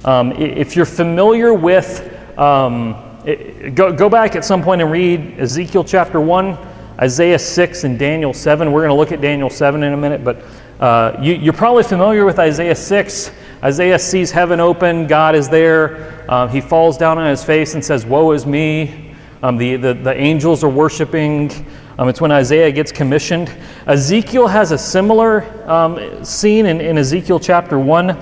Um, 0.05 0.31
if 0.33 0.75
you're 0.75 0.85
familiar 0.85 1.53
with, 1.53 2.15
um, 2.37 2.95
it, 3.25 3.73
go, 3.73 3.91
go 3.91 4.09
back 4.09 4.35
at 4.35 4.45
some 4.45 4.61
point 4.61 4.81
and 4.81 4.91
read 4.91 5.39
Ezekiel 5.39 5.83
chapter 5.83 6.21
1, 6.21 6.57
Isaiah 7.01 7.39
6, 7.39 7.83
and 7.83 7.97
Daniel 7.97 8.33
7. 8.33 8.71
We're 8.71 8.81
going 8.81 8.89
to 8.89 8.95
look 8.95 9.11
at 9.11 9.21
Daniel 9.21 9.49
7 9.49 9.81
in 9.83 9.93
a 9.93 9.97
minute, 9.97 10.23
but 10.23 10.43
uh, 10.79 11.17
you, 11.19 11.49
are 11.49 11.53
probably 11.53 11.83
familiar 11.83 12.25
with 12.25 12.37
Isaiah 12.37 12.75
6. 12.75 13.31
Isaiah 13.63 13.99
sees 13.99 14.31
heaven 14.31 14.59
open, 14.59 15.07
God 15.07 15.35
is 15.35 15.49
there. 15.49 16.23
Uh, 16.29 16.47
he 16.47 16.61
falls 16.61 16.97
down 16.97 17.17
on 17.17 17.27
his 17.27 17.43
face 17.43 17.73
and 17.73 17.83
says, 17.83 18.05
Woe 18.05 18.31
is 18.31 18.45
me. 18.45 19.08
Um, 19.41 19.55
the, 19.57 19.77
the, 19.77 19.93
the 19.93 20.13
angels 20.13 20.63
are 20.63 20.69
worshiping. 20.69 21.51
Um, 21.97 22.09
it's 22.09 22.19
when 22.19 22.31
Isaiah 22.31 22.71
gets 22.71 22.91
commissioned. 22.91 23.49
Ezekiel 23.87 24.47
has 24.47 24.71
a 24.71 24.77
similar 24.77 25.43
um, 25.69 26.23
scene 26.25 26.65
in, 26.65 26.81
in 26.81 26.97
Ezekiel 26.97 27.39
chapter 27.39 27.79
1. 27.79 28.21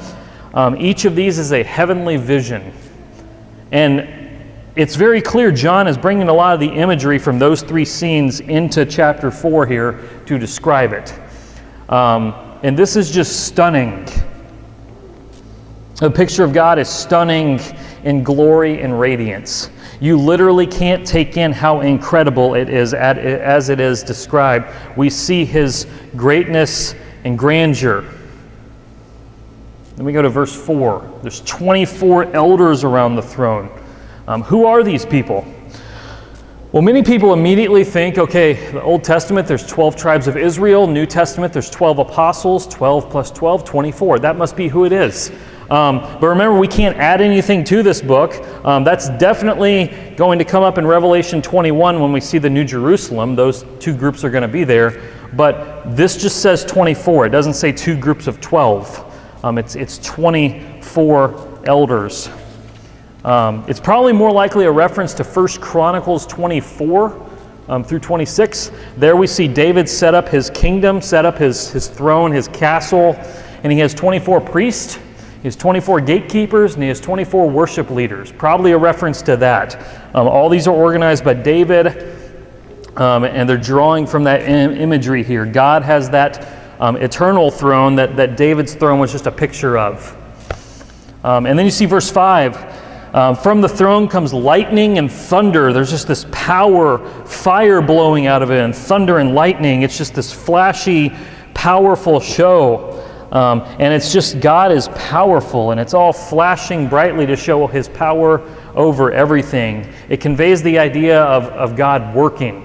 Um, 0.53 0.75
each 0.77 1.05
of 1.05 1.15
these 1.15 1.39
is 1.39 1.53
a 1.53 1.63
heavenly 1.63 2.17
vision. 2.17 2.71
And 3.71 4.07
it's 4.75 4.95
very 4.95 5.21
clear 5.21 5.51
John 5.51 5.88
is 5.88 5.97
bringing 5.97 6.29
a 6.29 6.33
lot 6.33 6.53
of 6.53 6.59
the 6.59 6.69
imagery 6.69 7.17
from 7.17 7.39
those 7.39 7.63
three 7.63 7.86
scenes 7.86 8.39
into 8.41 8.86
chapter 8.86 9.31
4 9.31 9.65
here 9.65 10.07
to 10.27 10.38
describe 10.38 10.93
it. 10.93 11.19
Um, 11.89 12.59
and 12.62 12.77
this 12.77 12.95
is 12.95 13.09
just 13.09 13.47
stunning. 13.47 14.07
The 15.95 16.12
picture 16.12 16.43
of 16.43 16.53
God 16.53 16.77
is 16.77 16.88
stunning 16.88 17.59
in 18.03 18.21
glory 18.24 18.81
and 18.81 19.00
radiance. 19.00 19.71
You 19.99 20.17
literally 20.17 20.67
can't 20.67 21.05
take 21.05 21.37
in 21.37 21.51
how 21.51 21.81
incredible 21.81 22.53
it 22.53 22.69
is 22.69 22.93
as 22.93 23.69
it 23.69 23.79
is 23.79 24.03
described. 24.03 24.67
We 24.95 25.09
see 25.09 25.43
his 25.43 25.87
greatness 26.15 26.93
and 27.23 27.37
grandeur. 27.37 28.05
Then 29.95 30.05
we 30.05 30.13
go 30.13 30.21
to 30.21 30.29
verse 30.29 30.55
4. 30.55 31.19
There's 31.23 31.41
24 31.41 32.35
elders 32.35 32.83
around 32.83 33.15
the 33.15 33.21
throne. 33.23 33.71
Um, 34.27 34.43
who 34.43 34.65
are 34.65 34.83
these 34.83 35.05
people? 35.05 35.45
Well, 36.71 36.83
many 36.83 37.01
people 37.01 37.33
immediately 37.33 37.83
think 37.83 38.19
okay, 38.19 38.71
the 38.71 38.83
Old 38.83 39.03
Testament, 39.03 39.47
there's 39.47 39.65
12 39.65 39.95
tribes 39.95 40.27
of 40.27 40.37
Israel. 40.37 40.85
New 40.85 41.07
Testament, 41.07 41.51
there's 41.51 41.71
12 41.71 41.99
apostles. 41.99 42.67
12 42.67 43.09
plus 43.09 43.31
12, 43.31 43.63
24. 43.63 44.19
That 44.19 44.37
must 44.37 44.55
be 44.55 44.67
who 44.67 44.85
it 44.85 44.91
is. 44.91 45.31
Um, 45.69 46.00
but 46.00 46.27
remember, 46.27 46.57
we 46.57 46.67
can't 46.67 46.95
add 46.97 47.19
anything 47.19 47.63
to 47.65 47.83
this 47.83 48.01
book. 48.01 48.33
Um, 48.65 48.83
that's 48.83 49.09
definitely 49.09 50.13
going 50.15 50.39
to 50.39 50.45
come 50.45 50.63
up 50.63 50.77
in 50.77 50.88
Revelation 50.88 51.41
21 51.41 52.00
when 52.00 52.13
we 52.13 52.21
see 52.21 52.38
the 52.38 52.50
New 52.50 52.63
Jerusalem. 52.63 53.36
Those 53.36 53.65
two 53.79 53.95
groups 53.95 54.24
are 54.24 54.29
going 54.29 54.43
to 54.43 54.47
be 54.47 54.63
there. 54.63 55.01
But 55.33 55.83
this 55.95 56.15
just 56.15 56.41
says 56.41 56.63
24. 56.63 57.25
It 57.25 57.29
doesn't 57.29 57.55
say 57.55 57.71
two 57.71 57.97
groups 57.97 58.27
of 58.27 58.39
12. 58.39 59.43
Um, 59.43 59.57
it's, 59.57 59.75
it's 59.75 59.97
24 60.00 61.63
elders. 61.65 62.29
Um, 63.25 63.65
it's 63.67 63.79
probably 63.79 64.13
more 64.13 64.31
likely 64.31 64.65
a 64.65 64.71
reference 64.71 65.13
to 65.15 65.24
1 65.24 65.47
Chronicles 65.59 66.25
24 66.27 67.29
um, 67.67 67.83
through 67.83 68.00
26. 68.00 68.71
There 68.95 69.17
we 69.17 69.27
see 69.27 69.47
David 69.47 69.89
set 69.89 70.13
up 70.13 70.29
his 70.29 70.50
kingdom, 70.50 71.01
set 71.01 71.25
up 71.25 71.38
his, 71.38 71.69
his 71.71 71.88
throne, 71.88 72.31
his 72.31 72.47
castle, 72.47 73.15
and 73.63 73.71
he 73.71 73.79
has 73.79 73.93
24 73.93 74.41
priests, 74.41 75.00
he 75.47 75.49
has 75.49 75.55
24 75.55 76.01
gatekeepers, 76.01 76.73
and 76.73 76.83
he 76.83 76.89
has 76.89 76.99
24 76.99 77.49
worship 77.49 77.89
leaders. 77.89 78.33
Probably 78.33 78.73
a 78.73 78.77
reference 78.77 79.21
to 79.21 79.37
that. 79.37 79.81
Um, 80.13 80.27
all 80.27 80.49
these 80.49 80.67
are 80.67 80.75
organized 80.75 81.23
by 81.23 81.35
David, 81.35 81.87
um, 82.97 83.23
and 83.23 83.47
they're 83.47 83.55
drawing 83.55 84.05
from 84.05 84.25
that 84.25 84.41
Im- 84.41 84.73
imagery 84.73 85.23
here. 85.23 85.45
God 85.45 85.83
has 85.83 86.09
that 86.09 86.45
um, 86.81 86.97
eternal 86.97 87.49
throne 87.49 87.95
that, 87.95 88.17
that 88.17 88.35
David's 88.35 88.73
throne 88.73 88.99
was 88.99 89.13
just 89.13 89.25
a 89.25 89.31
picture 89.31 89.77
of. 89.77 90.13
Um, 91.23 91.45
and 91.45 91.57
then 91.57 91.65
you 91.65 91.71
see 91.71 91.85
verse 91.85 92.11
5. 92.11 93.15
Um, 93.15 93.33
from 93.33 93.61
the 93.61 93.69
throne 93.69 94.09
comes 94.09 94.33
lightning 94.33 94.97
and 94.97 95.09
thunder. 95.09 95.71
There's 95.71 95.91
just 95.91 96.09
this 96.09 96.25
power, 96.29 96.97
fire 97.25 97.81
blowing 97.81 98.27
out 98.27 98.43
of 98.43 98.51
it, 98.51 98.59
and 98.59 98.75
thunder 98.75 99.19
and 99.19 99.33
lightning. 99.33 99.83
It's 99.83 99.97
just 99.97 100.13
this 100.13 100.33
flashy, 100.33 101.15
powerful 101.53 102.19
show. 102.19 102.96
Um, 103.31 103.62
and 103.79 103.93
it's 103.93 104.13
just 104.13 104.39
God 104.39 104.72
is 104.72 104.88
powerful, 104.89 105.72
and 105.72 105.79
it's 105.79 105.93
all 105.93 106.13
flashing 106.13 106.88
brightly 106.88 107.25
to 107.25 107.36
show 107.36 107.67
his 107.67 107.89
power 107.89 108.41
over 108.74 109.12
everything. 109.12 109.91
It 110.07 110.22
conveys 110.22 110.63
the 110.63 110.79
idea 110.79 111.22
of, 111.24 111.46
of 111.46 111.75
God 111.75 112.15
working. 112.15 112.63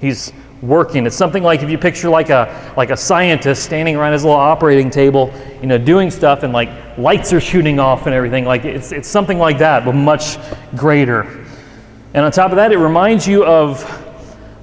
He's 0.00 0.32
working. 0.62 1.06
It's 1.06 1.16
something 1.16 1.42
like 1.42 1.62
if 1.62 1.70
you 1.70 1.78
picture 1.78 2.08
like 2.08 2.30
a 2.30 2.72
like 2.76 2.90
a 2.90 2.96
scientist 2.96 3.62
standing 3.62 3.96
around 3.96 4.12
his 4.12 4.24
little 4.24 4.38
operating 4.38 4.90
table, 4.90 5.32
you 5.60 5.66
know, 5.66 5.78
doing 5.78 6.10
stuff 6.10 6.42
and 6.42 6.52
like 6.52 6.68
lights 6.98 7.32
are 7.32 7.40
shooting 7.40 7.78
off 7.78 8.06
and 8.06 8.14
everything. 8.14 8.44
Like 8.44 8.64
it's 8.64 8.92
it's 8.92 9.08
something 9.08 9.38
like 9.38 9.58
that, 9.58 9.84
but 9.84 9.92
much 9.92 10.38
greater. 10.76 11.22
And 12.12 12.24
on 12.24 12.32
top 12.32 12.50
of 12.50 12.56
that, 12.56 12.72
it 12.72 12.78
reminds 12.78 13.26
you 13.26 13.44
of 13.44 13.84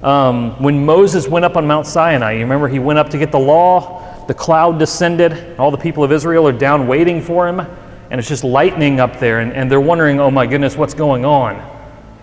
um, 0.04 0.62
when 0.62 0.84
Moses 0.84 1.26
went 1.26 1.44
up 1.44 1.56
on 1.56 1.66
Mount 1.66 1.86
Sinai. 1.86 2.32
You 2.32 2.40
remember 2.40 2.68
he 2.68 2.78
went 2.78 2.98
up 2.98 3.08
to 3.10 3.18
get 3.18 3.32
the 3.32 3.38
law. 3.38 4.04
The 4.28 4.34
cloud 4.34 4.78
descended. 4.78 5.58
All 5.58 5.72
the 5.72 5.76
people 5.76 6.04
of 6.04 6.12
Israel 6.12 6.46
are 6.46 6.52
down 6.52 6.86
waiting 6.86 7.20
for 7.20 7.48
him, 7.48 7.58
and 7.58 8.20
it's 8.20 8.28
just 8.28 8.44
lightning 8.44 9.00
up 9.00 9.18
there, 9.18 9.40
and, 9.40 9.52
and 9.52 9.68
they're 9.68 9.80
wondering, 9.80 10.20
"Oh 10.20 10.30
my 10.30 10.46
goodness, 10.46 10.76
what's 10.76 10.94
going 10.94 11.24
on?" 11.24 11.60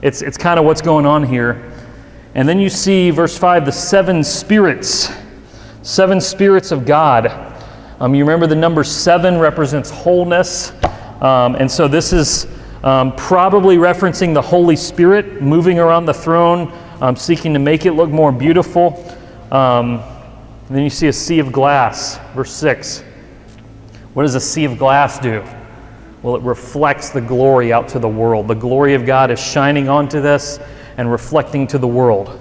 It's 0.01 0.21
it's 0.21 0.38
kind 0.38 0.59
of 0.59 0.65
what's 0.65 0.81
going 0.81 1.05
on 1.05 1.24
here. 1.24 1.71
And 2.35 2.47
then 2.47 2.59
you 2.59 2.69
see, 2.69 3.12
verse 3.12 3.38
5, 3.38 3.65
the 3.65 3.71
seven 3.71 4.24
spirits, 4.24 5.09
seven 5.81 6.19
spirits 6.19 6.71
of 6.71 6.85
God. 6.85 7.27
Um, 8.01 8.13
you 8.13 8.25
remember 8.25 8.45
the 8.45 8.55
number 8.55 8.83
seven 8.83 9.39
represents 9.39 9.89
wholeness. 9.89 10.74
Um, 11.21 11.55
and 11.55 11.71
so 11.71 11.88
this 11.88 12.12
is 12.12 12.45
um, 12.83 13.15
probably 13.15 13.77
referencing 13.77 14.33
the 14.33 14.41
Holy 14.41 14.75
Spirit 14.75 15.41
moving 15.41 15.79
around 15.79 16.05
the 16.05 16.13
throne, 16.13 16.74
um, 17.01 17.15
seeking 17.15 17.53
to 17.53 17.59
make 17.59 17.85
it 17.85 17.93
look 17.93 18.09
more 18.09 18.33
beautiful. 18.33 19.01
Um, 19.50 20.03
then 20.69 20.84
you 20.84 20.89
see 20.89 21.07
a 21.07 21.13
sea 21.13 21.39
of 21.39 21.51
glass, 21.51 22.19
verse 22.34 22.51
6. 22.53 23.03
What 24.13 24.24
does 24.24 24.36
a 24.36 24.39
sea 24.39 24.65
of 24.65 24.77
glass 24.77 25.19
do? 25.19 25.43
Well, 26.24 26.36
it 26.36 26.41
reflects 26.41 27.10
the 27.10 27.22
glory 27.22 27.72
out 27.72 27.88
to 27.89 28.00
the 28.00 28.10
world. 28.10 28.48
The 28.48 28.55
glory 28.55 28.95
of 28.95 29.05
God 29.05 29.29
is 29.29 29.39
shining 29.39 29.89
onto 29.89 30.22
this 30.22 30.60
and 30.98 31.12
reflecting 31.12 31.67
to 31.67 31.77
the 31.77 31.88
world. 31.88 32.39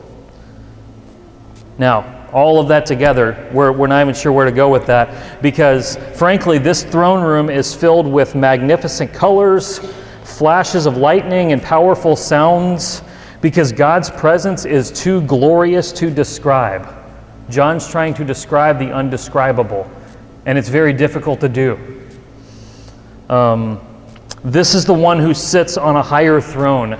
Now, 1.76 2.28
all 2.32 2.58
of 2.60 2.68
that 2.68 2.86
together, 2.86 3.50
we're, 3.52 3.72
we're 3.72 3.88
not 3.88 4.00
even 4.00 4.14
sure 4.14 4.32
where 4.32 4.46
to 4.46 4.52
go 4.52 4.70
with 4.70 4.86
that 4.86 5.42
because, 5.42 5.96
frankly, 6.14 6.58
this 6.58 6.82
throne 6.82 7.22
room 7.22 7.50
is 7.50 7.74
filled 7.74 8.06
with 8.06 8.34
magnificent 8.34 9.12
colors, 9.12 9.80
flashes 10.22 10.86
of 10.86 10.96
lightning, 10.96 11.52
and 11.52 11.62
powerful 11.62 12.16
sounds 12.16 13.02
because 13.40 13.70
God's 13.70 14.10
presence 14.10 14.64
is 14.64 14.90
too 14.90 15.20
glorious 15.22 15.92
to 15.92 16.10
describe. 16.10 17.03
John's 17.50 17.88
trying 17.88 18.14
to 18.14 18.24
describe 18.24 18.78
the 18.78 18.92
undescribable, 18.92 19.90
and 20.46 20.56
it's 20.58 20.68
very 20.68 20.92
difficult 20.92 21.40
to 21.40 21.48
do. 21.48 21.78
Um, 23.28 23.80
this 24.44 24.74
is 24.74 24.84
the 24.84 24.94
one 24.94 25.18
who 25.18 25.34
sits 25.34 25.76
on 25.76 25.96
a 25.96 26.02
higher 26.02 26.40
throne 26.40 26.98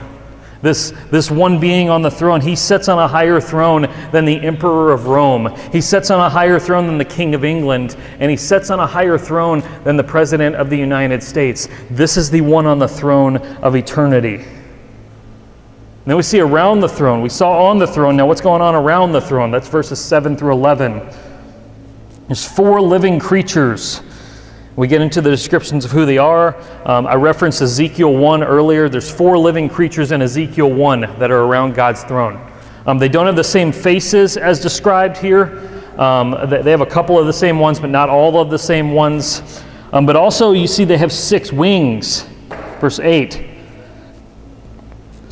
this, 0.65 0.95
this 1.11 1.31
one 1.31 1.61
being 1.61 1.91
on 1.91 2.01
the 2.01 2.11
throne, 2.11 2.41
he 2.41 2.57
sits 2.57 2.89
on 2.89 2.99
a 2.99 3.07
higher 3.07 3.39
throne 3.39 3.87
than 4.13 4.25
the 4.25 4.41
emperor 4.41 4.93
of 4.93 5.07
Rome. 5.07 5.55
He 5.71 5.83
sits 5.83 6.11
on 6.11 6.21
a 6.21 6.31
higher 6.31 6.59
throne 6.59 6.87
than 6.87 6.97
the 6.97 7.05
king 7.05 7.35
of 7.35 7.45
England, 7.45 7.97
and 8.19 8.31
he 8.31 8.37
sits 8.39 8.71
on 8.71 8.81
a 8.81 8.87
higher 8.87 9.19
throne 9.19 9.63
than 9.85 9.99
the 9.99 10.05
president 10.05 10.57
of 10.57 10.71
the 10.71 10.79
United 10.79 11.23
States. 11.23 11.69
This 11.91 12.17
is 12.17 12.31
the 12.31 12.41
one 12.41 12.65
on 12.65 12.79
the 12.79 12.89
throne 12.89 13.37
of 13.37 13.77
eternity. 13.77 14.47
And 16.05 16.11
then 16.11 16.19
we 16.19 16.23
see 16.23 16.41
around 16.41 16.81
the 16.81 16.89
throne. 16.89 17.23
We 17.23 17.31
saw 17.31 17.71
on 17.71 17.79
the 17.79 17.87
throne. 17.87 18.15
Now, 18.15 18.27
what's 18.27 18.43
going 18.43 18.61
on 18.61 18.75
around 18.75 19.13
the 19.13 19.23
throne? 19.23 19.51
That's 19.51 19.69
verses 19.69 19.99
7 19.99 20.37
through 20.37 20.53
11. 20.53 21.01
There's 22.27 22.47
four 22.47 22.79
living 22.83 23.19
creatures 23.19 24.03
we 24.77 24.87
get 24.87 25.01
into 25.01 25.23
the 25.23 25.31
descriptions 25.31 25.87
of 25.87 25.93
who 25.93 26.05
they 26.05 26.19
are. 26.19 26.57
Um, 26.85 27.07
I 27.07 27.15
referenced 27.15 27.63
Ezekiel 27.63 28.13
1 28.13 28.43
earlier. 28.43 28.89
There's 28.91 29.11
four 29.11 29.39
living 29.39 29.67
creatures 29.69 30.13
in 30.13 30.21
Ezekiel 30.21 30.71
1 30.71 31.01
that 31.19 31.31
are 31.31 31.45
around 31.45 31.75
God's 31.75 32.03
throne. 32.03 32.45
Um, 32.85 32.99
they 32.99 33.09
don't 33.09 33.25
have 33.25 33.37
the 33.37 33.43
same 33.43 33.73
faces 33.73 34.37
as 34.37 34.61
described 34.61 35.17
here. 35.17 35.71
Um, 35.97 36.37
they 36.51 36.71
have 36.71 36.83
a 36.83 36.87
couple 36.87 37.19
of 37.19 37.27
the 37.27 37.33
same 37.33 37.59
ones, 37.61 37.81
but 37.81 37.89
not 37.89 38.11
all 38.11 38.39
of 38.39 38.51
the 38.51 38.59
same 38.59 38.93
ones. 38.93 39.63
Um, 39.95 40.05
but 40.05 40.17
also, 40.17 40.53
you 40.53 40.67
see 40.67 40.85
they 40.85 40.99
have 40.99 41.13
six 41.13 41.51
wings. 41.51 42.27
Verse 42.81 42.99
8. 42.99 43.54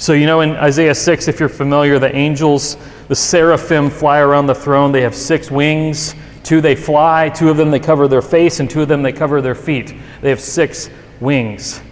So, 0.03 0.15
you 0.15 0.27
know, 0.27 0.41
in 0.41 0.57
Isaiah 0.57 0.97
6, 0.97 1.29
if 1.29 1.39
you're 1.39 1.49
familiar, 1.49 2.01
the 2.01 2.13
angels, 2.13 2.77
the 3.07 3.15
seraphim 3.15 3.89
fly 3.89 4.19
around 4.19 4.49
the 4.49 4.55
throne. 4.57 4.91
They 4.91 5.03
have 5.03 5.15
six 5.15 5.49
wings. 5.49 6.17
Two 6.43 6.61
they 6.61 6.75
fly, 6.75 7.29
two 7.29 7.51
of 7.51 7.57
them 7.57 7.71
they 7.71 7.79
cover 7.79 8.09
their 8.09 8.21
face, 8.21 8.59
and 8.59 8.69
two 8.69 8.83
of 8.83 8.89
them 8.89 9.05
they 9.05 9.13
cover 9.13 9.41
their 9.41 9.55
feet. 9.55 9.95
They 10.21 10.31
have 10.31 10.41
six 10.41 10.91
wings. 11.21 11.83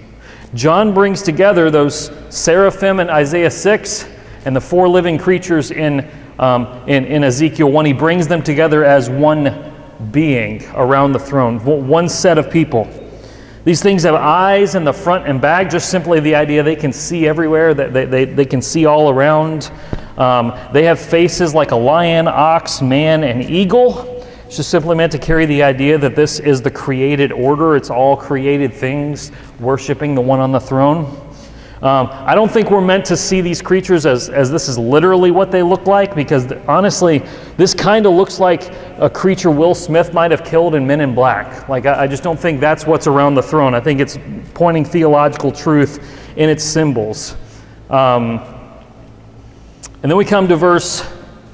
John 0.54 0.92
brings 0.92 1.22
together 1.22 1.70
those 1.70 2.10
seraphim 2.30 2.98
in 2.98 3.08
Isaiah 3.08 3.48
6 3.48 4.08
and 4.44 4.56
the 4.56 4.60
four 4.60 4.88
living 4.88 5.16
creatures 5.16 5.70
in, 5.70 6.10
um, 6.40 6.66
in, 6.88 7.04
in 7.04 7.22
Ezekiel 7.22 7.70
1. 7.70 7.84
He 7.84 7.92
brings 7.92 8.26
them 8.26 8.42
together 8.42 8.84
as 8.84 9.08
one 9.08 9.72
being 10.10 10.68
around 10.74 11.12
the 11.12 11.20
throne, 11.20 11.64
one 11.64 12.08
set 12.08 12.38
of 12.38 12.50
people. 12.50 12.88
These 13.62 13.82
things 13.82 14.04
have 14.04 14.14
eyes 14.14 14.74
in 14.74 14.84
the 14.84 14.92
front 14.92 15.26
and 15.26 15.38
back, 15.38 15.68
just 15.68 15.90
simply 15.90 16.18
the 16.20 16.34
idea 16.34 16.62
they 16.62 16.76
can 16.76 16.92
see 16.92 17.28
everywhere, 17.28 17.74
that 17.74 17.92
they, 17.92 18.06
they, 18.06 18.24
they 18.24 18.46
can 18.46 18.62
see 18.62 18.86
all 18.86 19.10
around. 19.10 19.70
Um, 20.16 20.58
they 20.72 20.84
have 20.84 20.98
faces 20.98 21.54
like 21.54 21.70
a 21.70 21.76
lion, 21.76 22.26
ox, 22.26 22.80
man, 22.80 23.22
and 23.22 23.42
eagle. 23.42 24.24
It's 24.46 24.56
just 24.56 24.70
simply 24.70 24.96
meant 24.96 25.12
to 25.12 25.18
carry 25.18 25.44
the 25.44 25.62
idea 25.62 25.98
that 25.98 26.16
this 26.16 26.40
is 26.40 26.62
the 26.62 26.70
created 26.70 27.32
order. 27.32 27.76
It's 27.76 27.90
all 27.90 28.16
created 28.16 28.72
things 28.72 29.30
worshiping 29.60 30.14
the 30.14 30.22
one 30.22 30.40
on 30.40 30.52
the 30.52 30.60
throne. 30.60 31.04
Um, 31.82 32.08
I 32.10 32.34
don't 32.34 32.50
think 32.50 32.70
we're 32.70 32.82
meant 32.82 33.06
to 33.06 33.16
see 33.16 33.40
these 33.40 33.62
creatures 33.62 34.04
as, 34.04 34.28
as 34.28 34.50
this 34.50 34.68
is 34.68 34.76
literally 34.76 35.30
what 35.30 35.50
they 35.50 35.62
look 35.62 35.86
like, 35.86 36.14
because 36.14 36.52
honestly, 36.68 37.22
this 37.56 37.72
kind 37.72 38.04
of 38.04 38.12
looks 38.12 38.38
like 38.38 38.89
a 39.00 39.08
creature 39.08 39.50
Will 39.50 39.74
Smith 39.74 40.12
might 40.12 40.30
have 40.30 40.44
killed 40.44 40.74
in 40.74 40.86
Men 40.86 41.00
in 41.00 41.14
Black. 41.14 41.68
Like, 41.70 41.86
I, 41.86 42.02
I 42.02 42.06
just 42.06 42.22
don't 42.22 42.38
think 42.38 42.60
that's 42.60 42.86
what's 42.86 43.06
around 43.06 43.34
the 43.34 43.42
throne. 43.42 43.74
I 43.74 43.80
think 43.80 43.98
it's 43.98 44.18
pointing 44.52 44.84
theological 44.84 45.50
truth 45.50 46.36
in 46.36 46.50
its 46.50 46.62
symbols. 46.62 47.34
Um, 47.88 48.38
and 50.02 50.10
then 50.10 50.16
we 50.16 50.26
come 50.26 50.46
to 50.48 50.56
verse, 50.56 51.00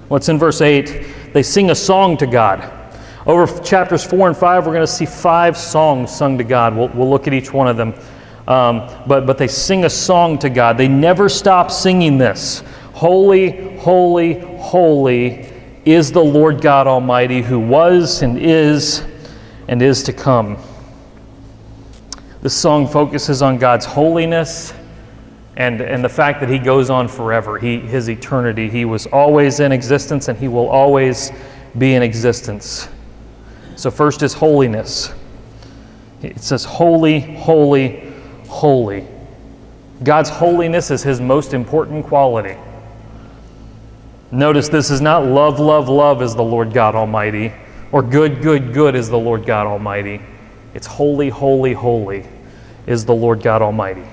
what's 0.09 0.29
in 0.29 0.39
verse 0.39 0.61
8? 0.61 1.33
They 1.33 1.43
sing 1.45 1.71
a 1.71 1.75
song 1.75 2.17
to 2.17 2.27
God. 2.27 2.73
Over 3.27 3.47
chapters 3.63 4.03
4 4.03 4.29
and 4.29 4.37
5, 4.37 4.67
we're 4.67 4.73
going 4.73 4.87
to 4.87 4.93
see 4.93 5.07
five 5.07 5.57
songs 5.57 6.15
sung 6.15 6.37
to 6.39 6.45
God. 6.45 6.77
We'll, 6.77 6.89
we'll 6.89 7.11
look 7.11 7.29
at 7.29 7.33
each 7.33 7.53
one 7.53 7.69
of 7.69 7.77
them. 7.77 7.95
Um, 8.49 8.89
but, 9.07 9.25
but 9.25 9.39
they 9.39 9.49
sing 9.49 9.85
a 9.85 9.91
song 9.91 10.39
to 10.41 10.51
God. 10.51 10.77
They 10.77 10.89
never 10.89 11.29
stop 11.29 11.71
singing 11.71 12.19
this 12.19 12.65
Holy, 12.93 13.77
holy, 13.77 14.41
holy 14.59 15.53
is 15.87 16.11
the 16.11 16.23
Lord 16.23 16.61
God 16.61 16.89
Almighty, 16.89 17.41
who 17.41 17.61
was 17.61 18.23
and 18.23 18.39
is 18.39 19.05
and 19.69 19.81
is 19.81 20.03
to 20.03 20.13
come. 20.13 20.59
This 22.43 22.55
song 22.55 22.89
focuses 22.89 23.41
on 23.41 23.57
God's 23.57 23.87
holiness 23.87 24.75
and, 25.57 25.81
and 25.81 26.05
the 26.05 26.09
fact 26.09 26.41
that 26.41 26.49
He 26.49 26.59
goes 26.59 26.91
on 26.91 27.09
forever, 27.09 27.59
he, 27.59 27.79
His 27.79 28.11
eternity. 28.11 28.69
He 28.69 28.85
was 28.85 29.07
always 29.07 29.61
in 29.61 29.73
existence 29.73 30.29
and 30.29 30.39
He 30.39 30.49
will 30.49 30.69
always 30.69 31.31
be 31.79 31.95
in 31.95 32.03
existence. 32.03 32.89
So, 33.77 33.91
first 33.91 34.23
is 34.23 34.33
holiness. 34.35 35.15
It 36.23 36.41
says, 36.41 36.65
Holy, 36.65 37.21
holy, 37.21 38.13
holy. 38.49 39.07
God's 40.03 40.31
holiness 40.31 40.91
is 40.91 41.03
His 41.03 41.21
most 41.21 41.55
important 41.55 42.07
quality. 42.07 42.57
Notice 44.33 44.69
this 44.69 44.91
is 44.91 45.01
not 45.01 45.25
love, 45.25 45.61
love, 45.61 45.89
love 45.89 46.21
is 46.21 46.35
the 46.35 46.43
Lord 46.43 46.73
God 46.73 46.95
Almighty, 46.95 47.53
or 47.93 48.03
good, 48.03 48.43
good, 48.43 48.75
good 48.75 48.97
is 48.97 49.09
the 49.09 49.19
Lord 49.19 49.47
God 49.47 49.67
Almighty. 49.67 50.21
It's 50.75 50.87
holy, 50.87 51.29
holy, 51.29 51.73
holy 51.73 52.27
is 52.87 53.05
the 53.05 53.15
Lord 53.15 53.41
God 53.43 53.63
Almighty. 53.63 54.05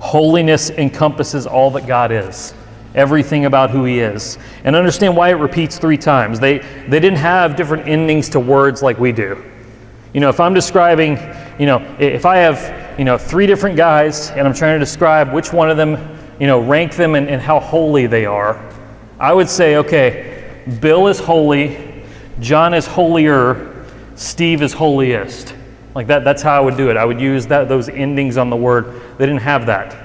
Holiness 0.00 0.70
encompasses 0.70 1.46
all 1.46 1.70
that 1.72 1.86
God 1.86 2.10
is, 2.10 2.54
everything 2.94 3.44
about 3.44 3.70
who 3.70 3.84
He 3.84 4.00
is. 4.00 4.36
And 4.64 4.74
understand 4.74 5.16
why 5.16 5.30
it 5.30 5.34
repeats 5.34 5.78
three 5.78 5.96
times. 5.96 6.40
They, 6.40 6.58
they 6.58 7.00
didn't 7.00 7.18
have 7.18 7.54
different 7.56 7.86
endings 7.86 8.28
to 8.30 8.40
words 8.40 8.82
like 8.82 8.98
we 8.98 9.12
do. 9.12 9.44
You 10.12 10.20
know, 10.20 10.28
if 10.28 10.40
I'm 10.40 10.54
describing, 10.54 11.18
you 11.58 11.66
know, 11.66 11.78
if 12.00 12.26
I 12.26 12.38
have, 12.38 12.98
you 12.98 13.04
know, 13.04 13.16
three 13.16 13.46
different 13.46 13.76
guys 13.76 14.30
and 14.30 14.46
I'm 14.46 14.54
trying 14.54 14.74
to 14.74 14.84
describe 14.84 15.32
which 15.32 15.52
one 15.52 15.70
of 15.70 15.76
them, 15.76 16.18
you 16.40 16.46
know, 16.46 16.60
rank 16.60 16.96
them 16.96 17.14
and, 17.14 17.28
and 17.28 17.40
how 17.40 17.60
holy 17.60 18.06
they 18.06 18.26
are, 18.26 18.54
I 19.20 19.32
would 19.32 19.48
say, 19.48 19.76
okay, 19.76 20.62
Bill 20.80 21.08
is 21.08 21.18
holy, 21.18 22.04
John 22.40 22.74
is 22.74 22.86
holier, 22.86 23.86
Steve 24.14 24.62
is 24.62 24.72
holiest. 24.72 25.54
Like 25.94 26.06
that, 26.06 26.22
that's 26.22 26.42
how 26.42 26.56
I 26.56 26.60
would 26.60 26.76
do 26.76 26.90
it. 26.90 26.96
I 26.96 27.04
would 27.04 27.20
use 27.20 27.46
that, 27.48 27.68
those 27.68 27.88
endings 27.88 28.36
on 28.36 28.50
the 28.50 28.56
word. 28.56 29.00
They 29.18 29.26
didn't 29.26 29.42
have 29.42 29.66
that. 29.66 29.96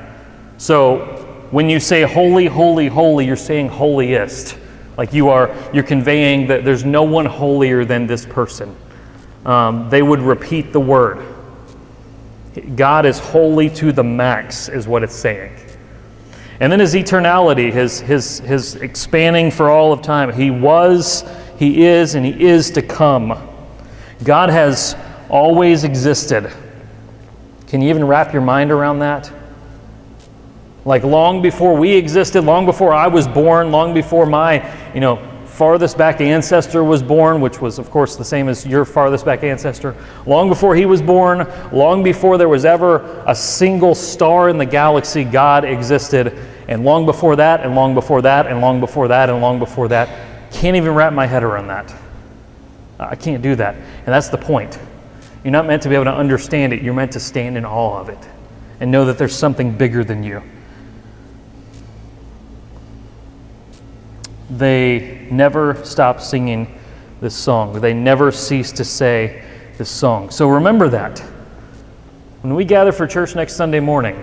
So 0.58 1.48
when 1.52 1.70
you 1.70 1.80
say 1.80 2.02
holy, 2.02 2.48
holy, 2.48 2.88
holy, 2.88 3.26
you're 3.26 3.36
saying 3.36 3.70
holiest. 3.70 4.58
Like 4.98 5.14
you 5.14 5.30
are, 5.30 5.56
you're 5.74 5.84
conveying 5.84 6.48
that 6.48 6.66
there's 6.66 6.84
no 6.84 7.04
one 7.04 7.26
holier 7.26 7.86
than 7.86 8.08
this 8.08 8.26
person. 8.26 8.76
Um, 9.46 9.90
they 9.90 10.02
would 10.02 10.22
repeat 10.22 10.72
the 10.72 10.80
word. 10.80 11.24
God 12.76 13.06
is 13.06 13.20
holy 13.20 13.70
to 13.72 13.92
the 13.92 14.04
max, 14.04 14.70
is 14.70 14.88
what 14.88 15.04
it's 15.04 15.16
saying. 15.16 15.56
And 16.60 16.72
then 16.72 16.80
his 16.80 16.94
eternality, 16.94 17.72
his, 17.72 18.00
his, 18.00 18.40
his 18.40 18.76
expanding 18.76 19.52
for 19.52 19.70
all 19.70 19.92
of 19.92 20.02
time. 20.02 20.32
He 20.32 20.52
was, 20.52 21.24
he 21.58 21.86
is, 21.86 22.16
and 22.16 22.26
he 22.26 22.46
is 22.46 22.72
to 22.72 22.82
come. 22.82 23.50
God 24.24 24.50
has 24.50 24.96
always 25.30 25.84
existed. 25.84 26.52
Can 27.68 27.82
you 27.82 27.90
even 27.90 28.06
wrap 28.06 28.34
your 28.34 28.42
mind 28.42 28.72
around 28.72 29.00
that? 29.00 29.32
Like 30.86 31.04
long 31.04 31.42
before 31.42 31.76
we 31.76 31.94
existed, 31.94 32.44
long 32.44 32.66
before 32.66 32.94
I 32.94 33.08
was 33.08 33.28
born, 33.28 33.72
long 33.72 33.94
before 33.94 34.26
my, 34.26 34.70
you 34.94 35.00
know, 35.00 35.33
farthest 35.64 35.98
back 35.98 36.20
ancestor 36.20 36.84
was 36.84 37.02
born, 37.02 37.40
which 37.40 37.62
was, 37.62 37.80
of 37.80 37.90
course, 37.90 38.18
the 38.18 38.26
same 38.26 38.50
as 38.50 38.66
your 38.66 38.84
farthest 38.84 39.24
back 39.24 39.46
ancestor, 39.46 39.96
long 40.26 40.50
before 40.50 40.76
he 40.76 40.86
was 40.86 41.02
born, 41.02 41.50
long 41.72 42.04
before 42.04 42.38
there 42.38 42.50
was 42.50 42.66
ever 42.66 43.24
a 43.26 43.34
single 43.34 43.96
star 43.96 44.50
in 44.50 44.58
the 44.58 44.66
galaxy, 44.66 45.24
God 45.24 45.64
existed. 45.64 46.38
And 46.68 46.84
long 46.84 47.06
before 47.06 47.38
that, 47.38 47.62
and 47.62 47.76
long 47.76 47.94
before 47.94 48.22
that, 48.24 48.46
and 48.46 48.60
long 48.60 48.82
before 48.82 49.08
that, 49.08 49.30
and 49.30 49.40
long 49.40 49.58
before 49.58 49.88
that. 49.88 50.10
Can't 50.52 50.76
even 50.76 50.94
wrap 50.96 51.14
my 51.14 51.26
head 51.26 51.44
around 51.44 51.68
that. 51.68 51.96
I 53.00 53.16
can't 53.16 53.42
do 53.42 53.56
that. 53.56 53.76
And 53.76 54.08
that's 54.08 54.28
the 54.28 54.38
point. 54.38 54.78
You're 55.46 55.52
not 55.52 55.66
meant 55.66 55.82
to 55.84 55.90
be 55.90 55.96
able 55.96 56.12
to 56.12 56.14
understand 56.14 56.74
it, 56.74 56.82
you're 56.82 56.94
meant 56.94 57.14
to 57.14 57.22
stand 57.22 57.56
in 57.56 57.64
awe 57.64 58.02
of 58.02 58.10
it 58.10 58.20
and 58.82 58.92
know 58.92 59.06
that 59.06 59.18
there's 59.18 59.34
something 59.34 59.72
bigger 59.72 60.04
than 60.04 60.24
you. 60.24 60.44
They 64.50 65.28
never 65.32 65.84
stop 65.86 66.22
singing 66.22 66.80
this 67.22 67.36
song, 67.36 67.80
they 67.80 67.94
never 67.94 68.32
cease 68.32 68.72
to 68.74 68.84
say 68.84 69.44
this 69.78 69.90
song. 69.90 70.30
So 70.30 70.50
remember 70.50 70.90
that. 70.90 71.20
When 72.42 72.54
we 72.56 72.66
gather 72.66 72.92
for 72.92 73.08
church 73.08 73.36
next 73.36 73.56
Sunday 73.56 73.80
morning, 73.80 74.22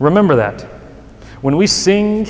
remember 0.00 0.34
that. 0.36 0.62
When 1.42 1.56
we 1.56 1.66
sing 1.68 2.26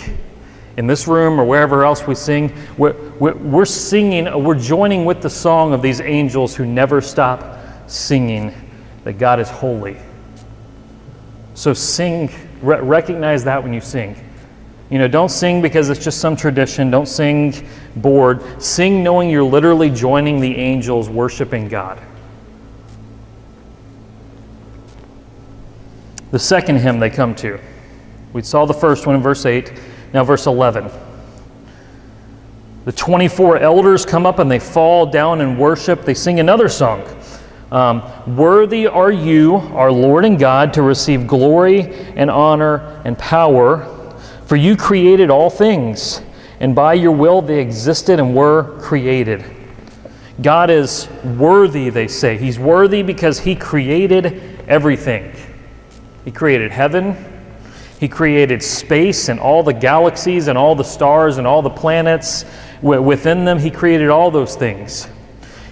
in 0.77 0.87
this 0.87 1.07
room 1.07 1.41
or 1.41 1.45
wherever 1.45 1.85
else 1.85 2.07
we 2.07 2.15
sing, 2.15 2.53
we're, 2.77 2.95
we're, 3.19 3.65
singing, 3.65 4.45
we're 4.45 4.59
joining 4.59 5.05
with 5.05 5.23
the 5.23 5.31
song 5.31 5.73
of 5.73 5.81
these 5.83 6.01
angels 6.01 6.55
who 6.55 6.67
never 6.67 7.01
stop 7.01 7.59
singing 7.87 8.53
that 9.05 9.15
God 9.15 9.41
is 9.41 9.49
holy. 9.49 9.97
So 11.55 11.73
sing, 11.73 12.31
re- 12.61 12.81
recognize 12.81 13.45
that 13.45 13.63
when 13.63 13.73
you 13.73 13.81
sing. 13.81 14.17
You 14.91 14.99
know, 14.99 15.09
don't 15.09 15.31
sing 15.31 15.63
because 15.63 15.91
it's 15.91 16.05
just 16.05 16.21
some 16.21 16.37
tradition. 16.37 16.91
Don't 16.91 17.07
sing 17.07 17.67
bored. 17.97 18.63
Sing 18.63 19.03
knowing 19.03 19.31
you're 19.31 19.43
literally 19.43 19.91
joining 19.91 20.41
the 20.41 20.57
angels 20.57 21.09
worshiping 21.09 21.69
God. 21.69 22.01
The 26.31 26.39
second 26.39 26.79
hymn 26.79 26.99
they 26.99 27.11
come 27.11 27.35
to. 27.37 27.61
We 28.33 28.43
saw 28.43 28.67
the 28.67 28.75
first 28.75 29.07
one 29.07 29.15
in 29.15 29.23
verse 29.23 29.47
8. 29.47 29.73
Now, 30.13 30.25
verse 30.25 30.47
11. 30.47 30.91
The 32.85 32.93
24 32.93 33.59
elders 33.59 34.05
come 34.05 34.27
up 34.27 34.39
and 34.41 34.51
they 34.51 34.59
fall 34.59 35.07
down 35.07 35.41
and 35.41 35.59
worship. 35.59 36.05
They 36.05 36.15
sing 36.15 36.41
another 36.41 36.69
song. 36.69 37.03
Um, 37.73 38.03
Worthy 38.37 38.87
are 38.87 39.11
you, 39.11 39.57
our 39.57 39.91
Lord 39.91 40.25
and 40.25 40.39
God, 40.39 40.73
to 40.75 40.83
receive 40.83 41.27
glory 41.27 41.95
and 42.17 42.31
honor 42.31 43.01
and 43.05 43.19
power, 43.19 43.85
for 44.47 44.57
you 44.57 44.77
created 44.77 45.31
all 45.31 45.51
things, 45.51 46.21
and 46.61 46.75
by 46.75 46.95
your 46.95 47.13
will 47.13 47.43
they 47.43 47.61
existed 47.61 48.19
and 48.19 48.35
were 48.35 48.79
created. 48.81 49.45
God 50.43 50.71
is 50.71 51.09
worthy, 51.37 51.91
they 51.91 52.09
say. 52.09 52.37
He's 52.37 52.59
worthy 52.59 53.03
because 53.03 53.39
He 53.39 53.55
created 53.55 54.43
everything. 54.69 55.35
He 56.25 56.31
created 56.31 56.71
heaven, 56.71 57.17
he 58.05 58.09
created 58.09 58.63
space 58.63 59.31
and 59.31 59.41
all 59.41 59.63
the 59.63 59.73
galaxies 59.73 60.49
and 60.49 60.59
all 60.59 60.75
the 60.75 60.85
stars 60.85 61.39
and 61.39 61.47
all 61.47 61.63
the 61.63 61.71
planets 61.71 62.45
within 62.83 63.47
them. 63.47 63.59
He 63.59 63.71
created 63.71 64.11
all 64.11 64.31
those 64.31 64.57
things. 64.57 65.09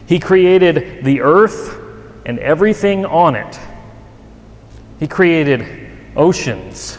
He 0.06 0.18
created 0.18 1.04
the 1.04 1.20
earth 1.20 1.78
and 2.24 2.38
everything 2.38 3.04
on 3.04 3.34
it. 3.34 3.60
He 4.98 5.06
created 5.06 5.90
oceans. 6.16 6.98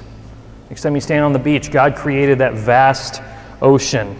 Next 0.73 0.81
time 0.81 0.95
you 0.95 1.01
stand 1.01 1.23
on 1.23 1.33
the 1.33 1.37
beach, 1.37 1.69
God 1.69 1.95
created 1.95 2.39
that 2.39 2.55
vast 2.55 3.21
ocean. 3.61 4.17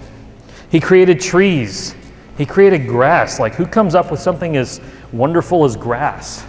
He 0.69 0.79
created 0.79 1.19
trees. 1.19 1.95
He 2.37 2.45
created 2.45 2.87
grass. 2.87 3.39
Like, 3.39 3.55
who 3.55 3.65
comes 3.65 3.95
up 3.95 4.11
with 4.11 4.19
something 4.19 4.55
as 4.55 4.79
wonderful 5.11 5.65
as 5.65 5.75
grass? 5.75 6.45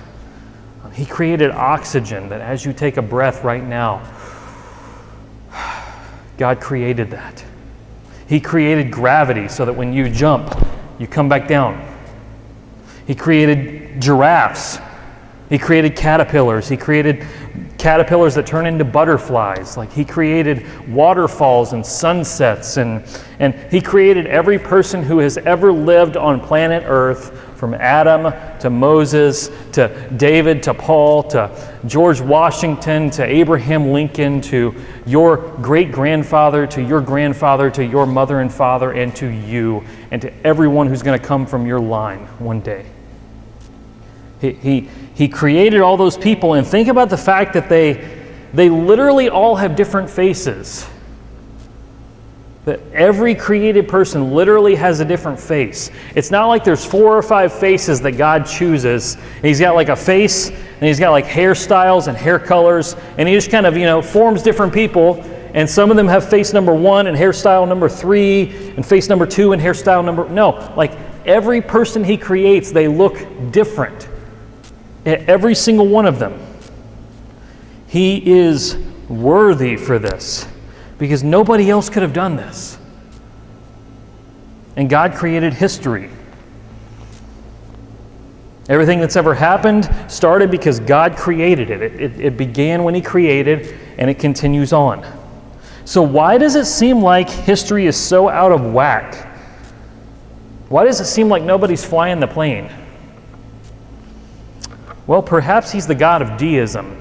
He 0.92 1.06
created 1.06 1.52
oxygen 1.52 2.28
that 2.28 2.42
as 2.42 2.66
you 2.66 2.74
take 2.74 2.98
a 2.98 3.02
breath 3.02 3.44
right 3.44 3.64
now, 3.64 4.06
God 6.36 6.60
created 6.60 7.10
that. 7.12 7.42
He 8.28 8.40
created 8.40 8.90
gravity 8.90 9.48
so 9.48 9.64
that 9.64 9.72
when 9.72 9.94
you 9.94 10.10
jump, 10.10 10.54
you 10.98 11.06
come 11.06 11.30
back 11.30 11.48
down. 11.48 11.82
He 13.06 13.14
created 13.14 14.02
giraffes 14.02 14.76
He 15.50 15.58
created 15.58 15.94
caterpillars. 15.94 16.68
He 16.68 16.76
created 16.76 17.26
caterpillars 17.76 18.34
that 18.36 18.46
turn 18.46 18.66
into 18.66 18.84
butterflies. 18.84 19.76
Like 19.76 19.92
he 19.92 20.04
created 20.04 20.66
waterfalls 20.88 21.74
and 21.74 21.84
sunsets. 21.84 22.78
And, 22.78 23.04
and 23.38 23.54
he 23.70 23.80
created 23.80 24.26
every 24.26 24.58
person 24.58 25.02
who 25.02 25.18
has 25.18 25.36
ever 25.38 25.70
lived 25.70 26.16
on 26.16 26.40
planet 26.40 26.84
Earth 26.86 27.38
from 27.56 27.74
Adam 27.74 28.32
to 28.58 28.68
Moses 28.68 29.50
to 29.72 30.10
David 30.16 30.62
to 30.64 30.74
Paul 30.74 31.22
to 31.24 31.50
George 31.86 32.20
Washington 32.20 33.10
to 33.10 33.24
Abraham 33.24 33.90
Lincoln 33.90 34.40
to 34.42 34.74
your 35.06 35.38
great 35.62 35.92
grandfather 35.92 36.66
to 36.66 36.82
your 36.82 37.00
grandfather 37.00 37.70
to 37.70 37.84
your 37.84 38.06
mother 38.06 38.40
and 38.40 38.52
father 38.52 38.92
and 38.92 39.14
to 39.16 39.28
you 39.28 39.82
and 40.10 40.20
to 40.20 40.46
everyone 40.46 40.88
who's 40.88 41.02
going 41.02 41.18
to 41.18 41.24
come 41.24 41.46
from 41.46 41.66
your 41.66 41.80
line 41.80 42.26
one 42.38 42.60
day. 42.60 42.84
He, 44.40 44.52
he, 44.52 44.90
he 45.14 45.28
created 45.28 45.80
all 45.80 45.96
those 45.96 46.16
people, 46.16 46.54
and 46.54 46.66
think 46.66 46.88
about 46.88 47.08
the 47.08 47.16
fact 47.16 47.52
that 47.54 47.68
they, 47.68 48.22
they 48.52 48.68
literally 48.68 49.28
all 49.28 49.56
have 49.56 49.76
different 49.76 50.10
faces. 50.10 50.86
That 52.64 52.80
every 52.92 53.34
created 53.34 53.88
person 53.88 54.32
literally 54.32 54.74
has 54.74 55.00
a 55.00 55.04
different 55.04 55.38
face. 55.38 55.90
It's 56.14 56.30
not 56.30 56.46
like 56.46 56.64
there's 56.64 56.84
four 56.84 57.16
or 57.16 57.22
five 57.22 57.52
faces 57.52 58.00
that 58.00 58.12
God 58.12 58.46
chooses. 58.46 59.18
He's 59.42 59.60
got 59.60 59.74
like 59.74 59.90
a 59.90 59.96
face, 59.96 60.48
and 60.48 60.82
he's 60.82 60.98
got 60.98 61.10
like 61.10 61.26
hairstyles 61.26 62.08
and 62.08 62.16
hair 62.16 62.38
colors, 62.38 62.96
and 63.18 63.28
he 63.28 63.34
just 63.34 63.50
kind 63.50 63.66
of, 63.66 63.76
you 63.76 63.84
know, 63.84 64.00
forms 64.00 64.42
different 64.42 64.72
people. 64.72 65.22
And 65.52 65.70
some 65.70 65.90
of 65.92 65.96
them 65.96 66.08
have 66.08 66.28
face 66.28 66.52
number 66.52 66.74
one 66.74 67.06
and 67.06 67.16
hairstyle 67.16 67.68
number 67.68 67.88
three, 67.88 68.72
and 68.76 68.84
face 68.84 69.08
number 69.08 69.26
two 69.26 69.52
and 69.52 69.62
hairstyle 69.62 70.04
number. 70.04 70.28
No, 70.28 70.72
like 70.74 70.92
every 71.26 71.60
person 71.60 72.02
he 72.02 72.16
creates, 72.16 72.72
they 72.72 72.88
look 72.88 73.18
different. 73.52 74.08
Every 75.06 75.54
single 75.54 75.86
one 75.86 76.06
of 76.06 76.18
them. 76.18 76.40
He 77.88 78.32
is 78.32 78.76
worthy 79.08 79.76
for 79.76 79.98
this 79.98 80.48
because 80.98 81.22
nobody 81.22 81.70
else 81.70 81.88
could 81.90 82.02
have 82.02 82.12
done 82.12 82.36
this. 82.36 82.78
And 84.76 84.90
God 84.90 85.14
created 85.14 85.52
history. 85.54 86.10
Everything 88.68 88.98
that's 88.98 89.16
ever 89.16 89.34
happened 89.34 89.90
started 90.08 90.50
because 90.50 90.80
God 90.80 91.16
created 91.16 91.70
it. 91.70 91.82
It, 91.82 92.00
it. 92.00 92.20
it, 92.20 92.36
began 92.36 92.82
when 92.82 92.94
He 92.94 93.02
created, 93.02 93.78
and 93.98 94.08
it 94.08 94.18
continues 94.18 94.72
on. 94.72 95.04
So, 95.84 96.02
why 96.02 96.38
does 96.38 96.54
it 96.54 96.64
seem 96.64 97.02
like 97.02 97.28
history 97.28 97.86
is 97.86 97.96
so 97.96 98.30
out 98.30 98.52
of 98.52 98.72
whack? 98.72 99.28
Why 100.70 100.84
does 100.84 100.98
it 101.00 101.04
seem 101.04 101.28
like 101.28 101.42
nobody's 101.42 101.84
flying 101.84 102.20
the 102.20 102.26
plane? 102.26 102.70
Well, 105.06 105.22
perhaps 105.22 105.70
he's 105.70 105.86
the 105.86 105.94
God 105.94 106.22
of 106.22 106.38
deism. 106.38 107.00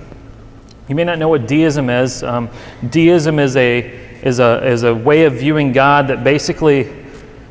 You 0.89 0.96
may 0.96 1.06
not 1.06 1.20
know 1.20 1.30
what 1.30 1.48
deism 1.48 1.89
is. 1.89 2.24
Um, 2.24 2.50
deism 2.89 3.39
is 3.39 3.56
a, 3.56 3.80
is, 4.22 4.39
a, 4.39 4.66
is 4.68 4.84
a 4.84 4.94
way 4.94 5.24
of 5.24 5.34
viewing 5.34 5.72
God 5.72 6.08
that 6.10 6.24
basically 6.24 6.92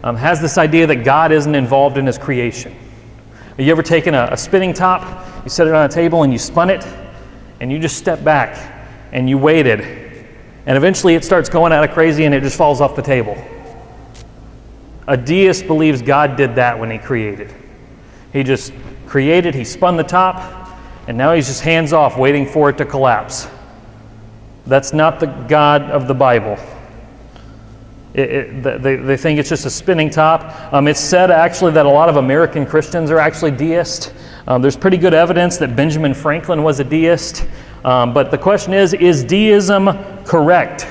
um, 0.05 0.17
has 0.17 0.41
this 0.41 0.59
idea 0.59 0.87
that 0.87 1.05
God 1.05 1.33
isn't 1.33 1.55
involved 1.55 1.97
in 1.97 2.07
his 2.07 2.19
creation. 2.19 2.73
Have 3.57 3.61
you 3.61 3.73
ever 3.73 3.83
taken 3.83 4.15
a, 4.15 4.29
a 4.33 4.37
spinning 4.37 4.75
top, 4.75 5.45
you 5.45 5.51
set 5.51 5.67
it 5.67 5.75
on 5.75 5.85
a 5.85 5.89
table, 5.89 6.23
and 6.23 6.33
you 6.33 6.39
spun 6.39 6.69
it, 6.69 6.87
and 7.61 7.71
you 7.71 7.79
just 7.79 7.97
step 7.97 8.23
back 8.25 8.71
and 9.13 9.29
you 9.29 9.39
waited, 9.39 9.81
and 10.67 10.77
eventually 10.77 11.15
it 11.15 11.25
starts 11.25 11.49
going 11.49 11.73
out 11.73 11.85
of 11.85 11.91
crazy 11.91 12.25
and 12.25 12.35
it 12.35 12.43
just 12.43 12.57
falls 12.57 12.81
off 12.81 12.97
the 12.97 13.03
table? 13.03 13.37
A 15.07 15.17
deist 15.17 15.67
believes 15.67 16.03
God 16.03 16.37
did 16.37 16.55
that 16.55 16.79
when 16.79 16.91
he 16.91 16.99
created. 16.99 17.53
He 18.33 18.43
just 18.43 18.73
created, 19.13 19.55
he 19.55 19.63
spun 19.63 19.99
the 19.99 20.03
top, 20.03 20.71
and 21.07 21.19
now 21.19 21.35
he's 21.35 21.47
just 21.47 21.61
hands 21.61 21.93
off, 21.93 22.17
waiting 22.17 22.47
for 22.47 22.71
it 22.71 22.79
to 22.79 22.85
collapse. 22.87 23.47
That's 24.65 24.95
not 24.95 25.21
the 25.21 25.27
God 25.27 25.83
of 25.83 26.09
the 26.09 26.15
Bible. 26.15 26.57
It, 28.15 28.31
it, 28.31 28.83
they, 28.83 28.97
they 28.97 29.19
think 29.19 29.39
it's 29.39 29.51
just 29.51 29.67
a 29.67 29.71
spinning 29.71 30.09
top. 30.09 30.73
Um, 30.73 30.89
it's 30.89 30.99
said 30.99 31.31
actually 31.31 31.73
that 31.73 31.85
a 31.85 31.91
lot 31.91 32.09
of 32.09 32.17
American 32.17 32.65
Christians 32.65 33.11
are 33.11 33.19
actually 33.19 33.51
deists. 33.51 34.15
Um, 34.47 34.63
there's 34.63 34.79
pretty 34.79 34.97
good 34.97 35.13
evidence 35.13 35.59
that 35.59 35.77
Benjamin 35.77 36.15
Franklin 36.15 36.63
was 36.63 36.81
a 36.81 36.85
deist. 36.85 37.47
Um, 37.85 38.15
but 38.15 38.31
the 38.31 38.39
question 38.39 38.73
is 38.73 38.95
is 38.95 39.23
deism 39.23 40.25
correct? 40.25 40.87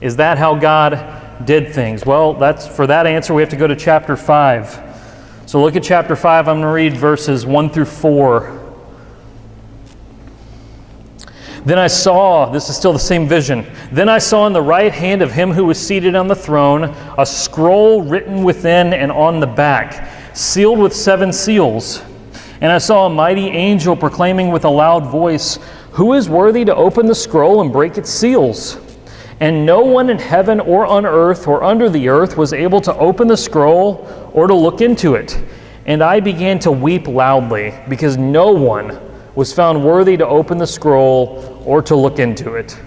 Is 0.00 0.16
that 0.16 0.36
how 0.36 0.56
God 0.56 1.46
did 1.46 1.72
things? 1.72 2.04
Well, 2.04 2.34
that's, 2.34 2.66
for 2.66 2.88
that 2.88 3.06
answer, 3.06 3.34
we 3.34 3.42
have 3.42 3.50
to 3.50 3.56
go 3.56 3.68
to 3.68 3.76
chapter 3.76 4.16
5. 4.16 4.89
So 5.50 5.60
look 5.60 5.74
at 5.74 5.82
chapter 5.82 6.14
5. 6.14 6.46
I'm 6.46 6.60
going 6.60 6.62
to 6.62 6.68
read 6.68 6.96
verses 6.96 7.44
1 7.44 7.70
through 7.70 7.86
4. 7.86 8.72
Then 11.64 11.76
I 11.76 11.88
saw, 11.88 12.48
this 12.48 12.68
is 12.68 12.76
still 12.76 12.92
the 12.92 13.00
same 13.00 13.26
vision. 13.26 13.66
Then 13.90 14.08
I 14.08 14.18
saw 14.18 14.46
in 14.46 14.52
the 14.52 14.62
right 14.62 14.92
hand 14.92 15.22
of 15.22 15.32
him 15.32 15.50
who 15.50 15.64
was 15.64 15.84
seated 15.84 16.14
on 16.14 16.28
the 16.28 16.36
throne 16.36 16.94
a 17.18 17.26
scroll 17.26 18.00
written 18.00 18.44
within 18.44 18.92
and 18.92 19.10
on 19.10 19.40
the 19.40 19.46
back, 19.48 20.36
sealed 20.36 20.78
with 20.78 20.94
seven 20.94 21.32
seals. 21.32 22.00
And 22.60 22.70
I 22.70 22.78
saw 22.78 23.06
a 23.06 23.10
mighty 23.10 23.48
angel 23.48 23.96
proclaiming 23.96 24.52
with 24.52 24.64
a 24.64 24.70
loud 24.70 25.04
voice, 25.04 25.58
Who 25.94 26.12
is 26.12 26.28
worthy 26.28 26.64
to 26.64 26.76
open 26.76 27.06
the 27.06 27.14
scroll 27.16 27.60
and 27.60 27.72
break 27.72 27.98
its 27.98 28.08
seals? 28.08 28.76
And 29.40 29.64
no 29.64 29.80
one 29.80 30.10
in 30.10 30.18
heaven 30.18 30.60
or 30.60 30.84
on 30.86 31.06
earth 31.06 31.48
or 31.48 31.64
under 31.64 31.88
the 31.88 32.08
earth 32.08 32.36
was 32.36 32.52
able 32.52 32.80
to 32.82 32.94
open 32.96 33.26
the 33.26 33.36
scroll 33.36 34.30
or 34.34 34.46
to 34.46 34.54
look 34.54 34.82
into 34.82 35.14
it. 35.14 35.42
And 35.86 36.02
I 36.02 36.20
began 36.20 36.58
to 36.60 36.70
weep 36.70 37.08
loudly 37.08 37.74
because 37.88 38.18
no 38.18 38.52
one 38.52 39.00
was 39.34 39.52
found 39.52 39.82
worthy 39.82 40.16
to 40.18 40.26
open 40.26 40.58
the 40.58 40.66
scroll 40.66 41.62
or 41.64 41.80
to 41.82 41.96
look 41.96 42.18
into 42.18 42.54
it. 42.54 42.78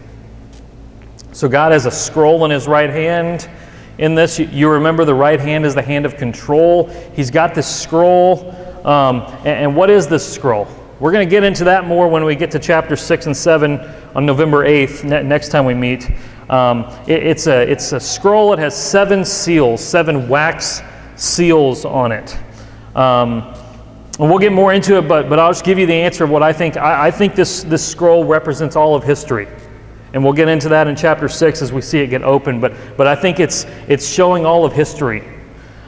So 1.31 1.49
God 1.49 1.71
has 1.71 1.87
a 1.87 1.91
scroll 1.91 2.45
in 2.45 2.51
his 2.51 2.67
right 2.67 2.89
hand. 2.89 3.49
In 3.97 4.13
this, 4.13 4.37
you 4.37 4.69
remember 4.69 5.05
the 5.05 5.15
right 5.15 5.39
hand 5.39 5.65
is 5.65 5.73
the 5.73 5.81
hand 5.81 6.05
of 6.05 6.17
control. 6.17 6.87
He's 7.15 7.31
got 7.31 7.55
this 7.55 7.67
scroll. 7.67 8.51
Um, 8.85 9.21
and, 9.39 9.47
and 9.47 9.75
what 9.75 9.89
is 9.89 10.07
this 10.07 10.31
scroll? 10.31 10.67
We're 10.99 11.11
going 11.11 11.27
to 11.27 11.29
get 11.29 11.43
into 11.43 11.63
that 11.63 11.87
more 11.87 12.07
when 12.07 12.23
we 12.23 12.35
get 12.35 12.51
to 12.51 12.59
chapter 12.59 12.95
6 12.95 13.25
and 13.25 13.35
7 13.35 13.79
on 14.15 14.25
November 14.25 14.63
8th, 14.65 15.03
ne- 15.03 15.23
next 15.23 15.49
time 15.49 15.65
we 15.65 15.73
meet. 15.73 16.09
Um, 16.49 16.85
it, 17.07 17.23
it's, 17.23 17.47
a, 17.47 17.61
it's 17.69 17.91
a 17.93 17.99
scroll, 17.99 18.53
it 18.53 18.59
has 18.59 18.75
seven 18.75 19.23
seals, 19.25 19.83
seven 19.83 20.27
wax 20.27 20.81
seals 21.15 21.85
on 21.85 22.11
it. 22.11 22.37
Um, 22.95 23.53
and 24.19 24.29
we'll 24.29 24.39
get 24.39 24.51
more 24.51 24.73
into 24.73 24.97
it, 24.97 25.07
but, 25.07 25.27
but 25.29 25.39
I'll 25.39 25.51
just 25.51 25.65
give 25.65 25.79
you 25.79 25.87
the 25.87 25.93
answer 25.93 26.23
of 26.23 26.29
what 26.29 26.43
I 26.43 26.53
think. 26.53 26.77
I, 26.77 27.07
I 27.07 27.11
think 27.11 27.33
this, 27.33 27.63
this 27.63 27.85
scroll 27.85 28.25
represents 28.25 28.75
all 28.75 28.95
of 28.95 29.03
history. 29.03 29.47
And 30.13 30.23
we'll 30.23 30.33
get 30.33 30.47
into 30.47 30.69
that 30.69 30.87
in 30.87 30.95
chapter 30.95 31.27
6 31.27 31.61
as 31.63 31.73
we 31.73 31.81
see 31.81 31.99
it 31.99 32.07
get 32.07 32.21
open. 32.21 32.59
But, 32.59 32.73
but 32.95 33.07
I 33.07 33.15
think 33.15 33.39
it's, 33.39 33.65
it's 33.87 34.07
showing 34.07 34.45
all 34.45 34.63
of 34.65 34.71
history. 34.71 35.23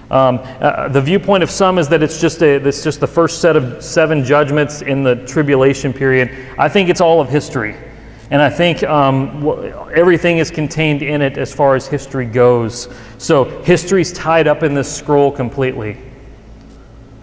Um, 0.09 0.39
uh, 0.43 0.87
the 0.87 1.01
viewpoint 1.01 1.43
of 1.43 1.51
some 1.51 1.77
is 1.77 1.87
that 1.89 2.01
it's 2.01 2.19
just, 2.19 2.41
a, 2.41 2.55
it's 2.55 2.83
just 2.83 2.99
the 2.99 3.07
first 3.07 3.41
set 3.41 3.55
of 3.55 3.83
seven 3.83 4.23
judgments 4.23 4.81
in 4.81 5.03
the 5.03 5.15
tribulation 5.27 5.93
period. 5.93 6.47
I 6.57 6.69
think 6.69 6.89
it's 6.89 7.01
all 7.01 7.21
of 7.21 7.29
history. 7.29 7.75
And 8.31 8.41
I 8.41 8.49
think 8.49 8.81
um, 8.83 9.47
everything 9.93 10.39
is 10.39 10.49
contained 10.49 11.03
in 11.03 11.21
it 11.21 11.38
as 11.38 11.53
far 11.53 11.75
as 11.75 11.88
history 11.88 12.25
goes. 12.25 12.89
So 13.19 13.43
history's 13.61 14.11
tied 14.13 14.47
up 14.47 14.63
in 14.63 14.73
this 14.73 14.93
scroll 14.93 15.31
completely. 15.31 15.97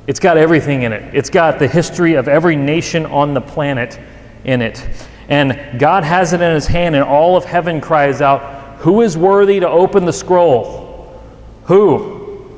It's 0.06 0.20
got 0.20 0.36
everything 0.36 0.82
in 0.82 0.92
it. 0.92 1.14
It's 1.14 1.30
got 1.30 1.58
the 1.58 1.66
history 1.66 2.14
of 2.14 2.28
every 2.28 2.56
nation 2.56 3.06
on 3.06 3.34
the 3.34 3.40
planet 3.40 3.98
in 4.44 4.62
it. 4.62 4.86
And 5.28 5.78
God 5.80 6.04
has 6.04 6.32
it 6.32 6.40
in 6.40 6.54
his 6.54 6.66
hand, 6.66 6.94
and 6.94 7.04
all 7.04 7.36
of 7.36 7.44
heaven 7.44 7.80
cries 7.80 8.20
out, 8.20 8.78
Who 8.80 9.02
is 9.02 9.16
worthy 9.16 9.60
to 9.60 9.68
open 9.68 10.04
the 10.04 10.12
scroll? 10.12 11.22
Who? 11.64 12.50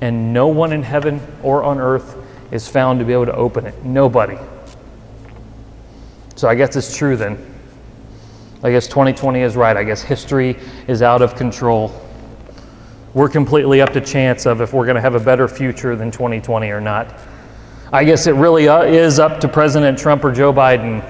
And 0.00 0.32
no 0.32 0.46
one 0.48 0.72
in 0.72 0.82
heaven 0.82 1.20
or 1.42 1.62
on 1.62 1.78
earth 1.78 2.16
is 2.50 2.68
found 2.68 2.98
to 3.00 3.04
be 3.04 3.12
able 3.12 3.26
to 3.26 3.34
open 3.34 3.66
it. 3.66 3.84
Nobody. 3.84 4.38
So 6.36 6.48
I 6.48 6.54
guess 6.54 6.74
it's 6.76 6.96
true 6.96 7.16
then. 7.16 7.49
I 8.62 8.70
guess 8.70 8.86
2020 8.88 9.40
is 9.40 9.56
right. 9.56 9.76
I 9.76 9.84
guess 9.84 10.02
history 10.02 10.58
is 10.86 11.00
out 11.00 11.22
of 11.22 11.34
control. 11.34 11.90
We're 13.14 13.28
completely 13.28 13.80
up 13.80 13.92
to 13.94 14.00
chance 14.02 14.44
of 14.44 14.60
if 14.60 14.74
we're 14.74 14.84
going 14.84 14.96
to 14.96 15.00
have 15.00 15.14
a 15.14 15.20
better 15.20 15.48
future 15.48 15.96
than 15.96 16.10
2020 16.10 16.68
or 16.68 16.80
not. 16.80 17.18
I 17.92 18.04
guess 18.04 18.26
it 18.26 18.34
really 18.34 18.68
uh, 18.68 18.82
is 18.82 19.18
up 19.18 19.40
to 19.40 19.48
President 19.48 19.98
Trump 19.98 20.24
or 20.24 20.30
Joe 20.30 20.52
Biden. 20.52 21.02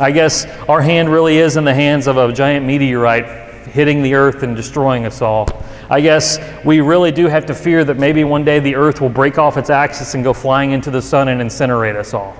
I 0.00 0.10
guess 0.10 0.46
our 0.68 0.82
hand 0.82 1.08
really 1.10 1.38
is 1.38 1.56
in 1.56 1.64
the 1.64 1.72
hands 1.72 2.08
of 2.08 2.16
a 2.16 2.32
giant 2.32 2.66
meteorite 2.66 3.68
hitting 3.68 4.02
the 4.02 4.14
earth 4.14 4.42
and 4.42 4.56
destroying 4.56 5.06
us 5.06 5.22
all. 5.22 5.46
I 5.88 6.00
guess 6.00 6.38
we 6.64 6.80
really 6.80 7.12
do 7.12 7.26
have 7.26 7.46
to 7.46 7.54
fear 7.54 7.84
that 7.84 7.98
maybe 7.98 8.24
one 8.24 8.44
day 8.44 8.58
the 8.58 8.74
earth 8.74 9.00
will 9.00 9.08
break 9.08 9.38
off 9.38 9.56
its 9.56 9.70
axis 9.70 10.14
and 10.14 10.24
go 10.24 10.32
flying 10.32 10.72
into 10.72 10.90
the 10.90 11.00
sun 11.02 11.28
and 11.28 11.40
incinerate 11.40 11.96
us 11.96 12.14
all. 12.14 12.36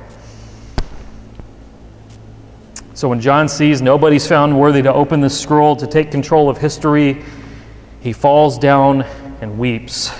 So 3.01 3.09
when 3.09 3.19
John 3.19 3.49
sees 3.49 3.81
nobody's 3.81 4.27
found 4.27 4.61
worthy 4.61 4.83
to 4.83 4.93
open 4.93 5.23
the 5.23 5.31
scroll 5.31 5.75
to 5.75 5.87
take 5.87 6.11
control 6.11 6.51
of 6.51 6.59
history, 6.59 7.25
he 8.01 8.13
falls 8.13 8.59
down 8.59 9.05
and 9.41 9.59
weeps. 9.59 10.13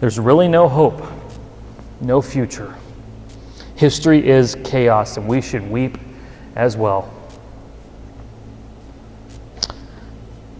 There's 0.00 0.18
really 0.18 0.48
no 0.48 0.66
hope, 0.66 1.06
no 2.00 2.22
future. 2.22 2.74
History 3.76 4.26
is 4.26 4.56
chaos, 4.64 5.18
and 5.18 5.28
we 5.28 5.42
should 5.42 5.70
weep 5.70 5.98
as 6.56 6.78
well. 6.78 7.12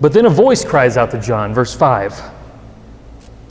But 0.03 0.13
then 0.13 0.27
a 0.27 0.31
voice 0.31 0.63
cries 0.63 0.99
out 0.99 1.11
to 1.13 1.19
John, 1.19 1.55
verse 1.55 1.75
5. 1.75 2.21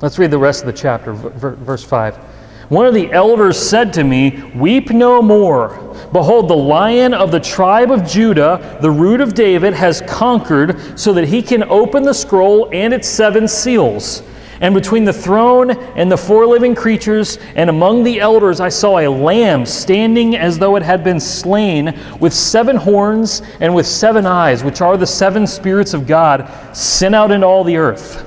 Let's 0.03 0.19
read 0.19 0.29
the 0.29 0.37
rest 0.37 0.61
of 0.61 0.67
the 0.67 0.79
chapter, 0.79 1.11
verse 1.11 1.83
5. 1.83 2.19
One 2.69 2.85
of 2.85 2.93
the 2.93 3.09
elders 3.13 3.57
said 3.57 3.93
to 3.93 4.03
me, 4.03 4.43
Weep 4.53 4.89
no 4.89 5.21
more. 5.21 5.95
Behold, 6.11 6.49
the 6.49 6.57
lion 6.57 7.13
of 7.13 7.31
the 7.31 7.39
tribe 7.39 7.91
of 7.91 8.05
Judah, 8.05 8.77
the 8.81 8.91
root 8.91 9.21
of 9.21 9.33
David, 9.33 9.73
has 9.73 10.01
conquered 10.01 10.99
so 10.99 11.13
that 11.13 11.29
he 11.29 11.41
can 11.41 11.63
open 11.63 12.03
the 12.03 12.13
scroll 12.13 12.69
and 12.73 12.93
its 12.93 13.07
seven 13.07 13.47
seals. 13.47 14.21
And 14.59 14.73
between 14.73 15.05
the 15.05 15.13
throne 15.13 15.71
and 15.71 16.11
the 16.11 16.17
four 16.17 16.45
living 16.45 16.75
creatures 16.75 17.37
and 17.55 17.69
among 17.69 18.03
the 18.03 18.19
elders, 18.19 18.59
I 18.59 18.69
saw 18.69 18.99
a 18.99 19.07
lamb 19.07 19.65
standing 19.65 20.35
as 20.35 20.57
though 20.57 20.75
it 20.75 20.83
had 20.83 21.03
been 21.03 21.19
slain, 21.19 21.97
with 22.19 22.33
seven 22.33 22.75
horns 22.75 23.43
and 23.61 23.73
with 23.73 23.87
seven 23.87 24.25
eyes, 24.25 24.63
which 24.63 24.81
are 24.81 24.97
the 24.97 25.07
seven 25.07 25.47
spirits 25.47 25.93
of 25.93 26.07
God 26.07 26.51
sent 26.75 27.15
out 27.15 27.31
into 27.31 27.45
all 27.45 27.63
the 27.63 27.77
earth. 27.77 28.26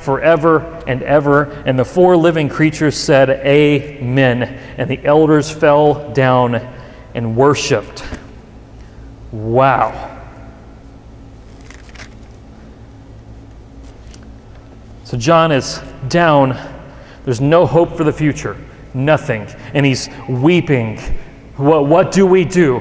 forever 0.00 0.82
and 0.86 1.02
ever. 1.02 1.44
And 1.66 1.78
the 1.78 1.84
four 1.84 2.16
living 2.16 2.48
creatures 2.48 2.96
said, 2.96 3.30
Amen. 3.30 4.42
And 4.78 4.90
the 4.90 5.04
elders 5.04 5.50
fell 5.50 6.12
down 6.12 6.54
and 7.14 7.36
worshiped. 7.36 8.04
Wow. 9.32 10.18
So 15.04 15.16
John 15.16 15.50
is 15.50 15.80
down. 16.08 16.56
There's 17.24 17.40
no 17.40 17.66
hope 17.66 17.96
for 17.96 18.04
the 18.04 18.12
future. 18.12 18.56
Nothing. 18.94 19.42
And 19.74 19.84
he's 19.84 20.08
weeping. 20.28 20.98
What, 21.56 21.86
what 21.86 22.12
do 22.12 22.26
we 22.26 22.44
do? 22.44 22.78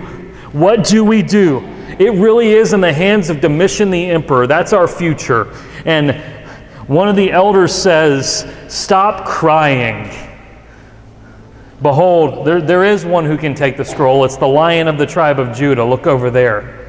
What 0.51 0.83
do 0.83 1.03
we 1.03 1.21
do? 1.21 1.59
It 1.99 2.13
really 2.13 2.53
is 2.53 2.73
in 2.73 2.81
the 2.81 2.93
hands 2.93 3.29
of 3.29 3.41
Domitian 3.41 3.89
the 3.89 4.09
emperor. 4.09 4.47
That's 4.47 4.73
our 4.73 4.87
future. 4.87 5.53
And 5.85 6.11
one 6.89 7.07
of 7.07 7.15
the 7.15 7.31
elders 7.31 7.71
says, 7.71 8.51
Stop 8.67 9.27
crying. 9.27 10.09
Behold, 11.83 12.47
there, 12.47 12.61
there 12.61 12.83
is 12.83 13.05
one 13.05 13.25
who 13.25 13.37
can 13.37 13.53
take 13.53 13.77
the 13.77 13.85
scroll. 13.85 14.25
It's 14.25 14.37
the 14.37 14.47
lion 14.47 14.87
of 14.87 14.97
the 14.97 15.05
tribe 15.05 15.39
of 15.39 15.55
Judah. 15.55 15.85
Look 15.85 16.07
over 16.07 16.31
there. 16.31 16.79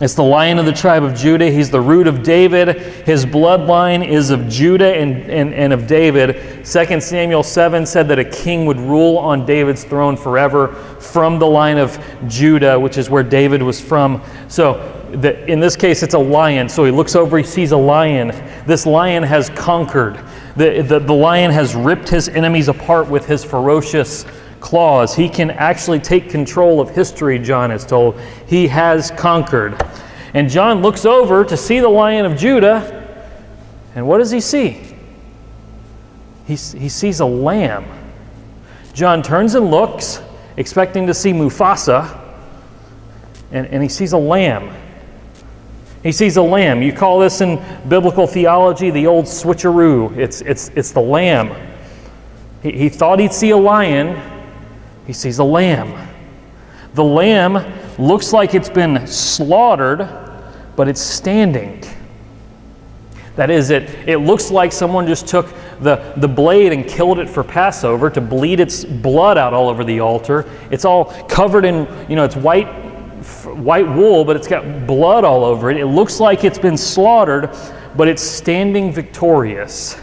It's 0.00 0.14
the 0.14 0.22
lion 0.22 0.58
of 0.58 0.66
the 0.66 0.72
tribe 0.72 1.02
of 1.02 1.16
Judah. 1.16 1.50
He's 1.50 1.70
the 1.70 1.80
root 1.80 2.06
of 2.06 2.22
David. 2.22 2.76
His 3.04 3.26
bloodline 3.26 4.06
is 4.06 4.30
of 4.30 4.48
Judah 4.48 4.94
and, 4.94 5.28
and, 5.28 5.52
and 5.52 5.72
of 5.72 5.88
David. 5.88 6.64
2 6.64 7.00
Samuel 7.00 7.42
7 7.42 7.84
said 7.84 8.06
that 8.08 8.20
a 8.20 8.24
king 8.24 8.64
would 8.66 8.78
rule 8.78 9.18
on 9.18 9.44
David's 9.44 9.82
throne 9.82 10.16
forever 10.16 10.68
from 11.00 11.40
the 11.40 11.46
line 11.46 11.78
of 11.78 11.98
Judah, 12.28 12.78
which 12.78 12.96
is 12.96 13.10
where 13.10 13.24
David 13.24 13.60
was 13.60 13.80
from. 13.80 14.22
So 14.46 14.93
in 15.14 15.60
this 15.60 15.76
case, 15.76 16.02
it's 16.02 16.14
a 16.14 16.18
lion. 16.18 16.68
So 16.68 16.84
he 16.84 16.90
looks 16.90 17.14
over, 17.14 17.38
he 17.38 17.44
sees 17.44 17.72
a 17.72 17.76
lion. 17.76 18.28
This 18.66 18.86
lion 18.86 19.22
has 19.22 19.50
conquered. 19.50 20.18
The, 20.56 20.82
the, 20.82 20.98
the 20.98 21.12
lion 21.12 21.50
has 21.50 21.74
ripped 21.74 22.08
his 22.08 22.28
enemies 22.28 22.68
apart 22.68 23.08
with 23.08 23.26
his 23.26 23.44
ferocious 23.44 24.24
claws. 24.60 25.14
He 25.14 25.28
can 25.28 25.50
actually 25.50 26.00
take 26.00 26.30
control 26.30 26.80
of 26.80 26.90
history, 26.90 27.38
John 27.38 27.70
is 27.70 27.84
told. 27.84 28.18
He 28.46 28.66
has 28.68 29.10
conquered. 29.10 29.80
And 30.32 30.48
John 30.48 30.82
looks 30.82 31.04
over 31.04 31.44
to 31.44 31.56
see 31.56 31.80
the 31.80 31.88
lion 31.88 32.24
of 32.26 32.36
Judah, 32.36 33.02
and 33.94 34.06
what 34.06 34.18
does 34.18 34.30
he 34.30 34.40
see? 34.40 34.80
He, 36.46 36.54
he 36.54 36.88
sees 36.88 37.20
a 37.20 37.26
lamb. 37.26 37.86
John 38.92 39.22
turns 39.22 39.54
and 39.54 39.70
looks, 39.70 40.20
expecting 40.56 41.06
to 41.06 41.14
see 41.14 41.32
Mufasa, 41.32 42.20
and, 43.52 43.66
and 43.68 43.82
he 43.82 43.88
sees 43.88 44.12
a 44.12 44.18
lamb. 44.18 44.74
He 46.04 46.12
sees 46.12 46.36
a 46.36 46.42
lamb. 46.42 46.82
You 46.82 46.92
call 46.92 47.18
this 47.18 47.40
in 47.40 47.60
biblical 47.88 48.26
theology 48.26 48.90
the 48.90 49.06
old 49.06 49.24
switcheroo. 49.24 50.14
It's, 50.18 50.42
it's, 50.42 50.68
it's 50.76 50.92
the 50.92 51.00
lamb. 51.00 51.56
He, 52.62 52.72
he 52.72 52.88
thought 52.90 53.18
he'd 53.18 53.32
see 53.32 53.50
a 53.50 53.56
lion, 53.56 54.20
he 55.06 55.14
sees 55.14 55.38
a 55.38 55.44
lamb. 55.44 56.08
The 56.92 57.02
lamb 57.02 57.58
looks 57.98 58.34
like 58.34 58.54
it's 58.54 58.68
been 58.68 59.06
slaughtered, 59.06 60.06
but 60.76 60.88
it's 60.88 61.00
standing. 61.00 61.82
That 63.36 63.50
is, 63.50 63.70
it, 63.70 63.88
it 64.06 64.18
looks 64.18 64.50
like 64.50 64.72
someone 64.72 65.06
just 65.06 65.26
took 65.26 65.52
the, 65.80 66.12
the 66.18 66.28
blade 66.28 66.72
and 66.72 66.86
killed 66.86 67.18
it 67.18 67.30
for 67.30 67.42
Passover 67.42 68.10
to 68.10 68.20
bleed 68.20 68.60
its 68.60 68.84
blood 68.84 69.38
out 69.38 69.54
all 69.54 69.70
over 69.70 69.82
the 69.82 70.00
altar. 70.00 70.44
It's 70.70 70.84
all 70.84 71.06
covered 71.28 71.64
in, 71.64 71.88
you 72.10 72.14
know, 72.14 72.24
it's 72.24 72.36
white 72.36 72.83
white 73.44 73.88
wool, 73.88 74.24
but 74.24 74.36
it's 74.36 74.48
got 74.48 74.86
blood 74.86 75.24
all 75.24 75.44
over 75.44 75.70
it. 75.70 75.76
It 75.76 75.86
looks 75.86 76.20
like 76.20 76.44
it's 76.44 76.58
been 76.58 76.76
slaughtered, 76.76 77.50
but 77.96 78.08
it's 78.08 78.22
standing 78.22 78.92
victorious. 78.92 80.00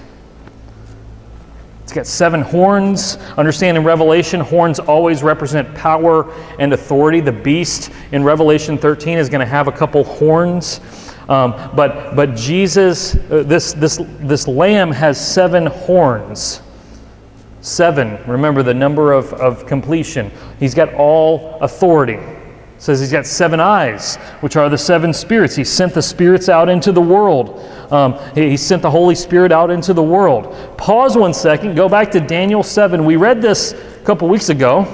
It's 1.84 1.94
got 1.94 2.08
seven 2.08 2.42
horns. 2.42 3.18
Understand 3.38 3.78
in 3.78 3.84
Revelation, 3.84 4.40
horns 4.40 4.80
always 4.80 5.24
represent 5.24 5.74
power 5.76 6.32
and 6.58 6.72
authority. 6.72 7.20
The 7.20 7.34
beast 7.34 7.92
in 8.14 8.24
Revelation 8.24 8.78
13 8.78 9.18
is 9.18 9.28
going 9.28 9.42
to 9.42 9.46
have 9.46 9.68
a 9.68 9.72
couple 9.74 10.04
horns. 10.04 10.80
Um, 11.28 11.54
but, 11.76 12.16
but 12.16 12.36
Jesus, 12.36 13.16
uh, 13.16 13.44
this, 13.46 13.74
this, 13.74 14.00
this 14.20 14.48
lamb 14.48 14.92
has 14.92 15.20
seven 15.20 15.66
horns. 15.66 16.62
Seven, 17.60 18.18
remember 18.26 18.64
the 18.64 18.74
number 18.74 19.14
of, 19.14 19.34
of 19.34 19.66
completion. 19.66 20.32
He's 20.60 20.74
got 20.74 20.94
all 20.94 21.60
authority 21.60 22.20
says 22.82 23.00
he's 23.00 23.12
got 23.12 23.28
seven 23.28 23.60
eyes, 23.60 24.16
which 24.40 24.56
are 24.56 24.68
the 24.68 24.78
seven 24.78 25.14
spirits. 25.14 25.56
He 25.56 25.64
sent 25.64 25.94
the 25.94 26.02
spirits 26.02 26.50
out 26.50 26.68
into 26.68 26.92
the 26.92 27.00
world. 27.00 27.60
Um, 27.94 28.18
he, 28.34 28.50
he 28.50 28.58
sent 28.58 28.82
the 28.82 28.90
Holy 28.90 29.14
Spirit 29.14 29.52
out 29.52 29.70
into 29.70 29.94
the 29.94 30.02
world. 30.02 30.78
Pause 30.80 31.18
one 31.18 31.34
second, 31.36 31.76
go 31.76 31.88
back 31.88 32.10
to 32.10 32.20
Daniel 32.20 32.64
7. 32.64 33.06
We 33.06 33.18
read 33.18 33.40
this 33.40 33.74
a 33.74 34.04
couple 34.04 34.28
weeks 34.28 34.50
ago, 34.50 34.88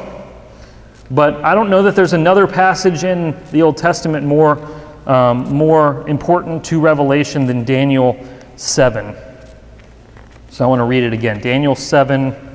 but 1.11 1.35
I 1.45 1.55
don't 1.55 1.69
know 1.69 1.81
that 1.83 1.95
there's 1.95 2.11
another 2.11 2.45
passage 2.45 3.05
in 3.05 3.33
the 3.51 3.61
Old 3.61 3.77
Testament 3.77 4.27
more, 4.27 4.59
um, 5.09 5.47
more 5.47 6.05
important 6.09 6.65
to 6.65 6.81
Revelation 6.81 7.45
than 7.45 7.63
Daniel 7.63 8.21
7. 8.57 9.15
So 10.49 10.65
I 10.65 10.67
want 10.67 10.81
to 10.81 10.85
read 10.85 11.03
it 11.03 11.13
again. 11.13 11.39
Daniel 11.39 11.73
7 11.73 12.46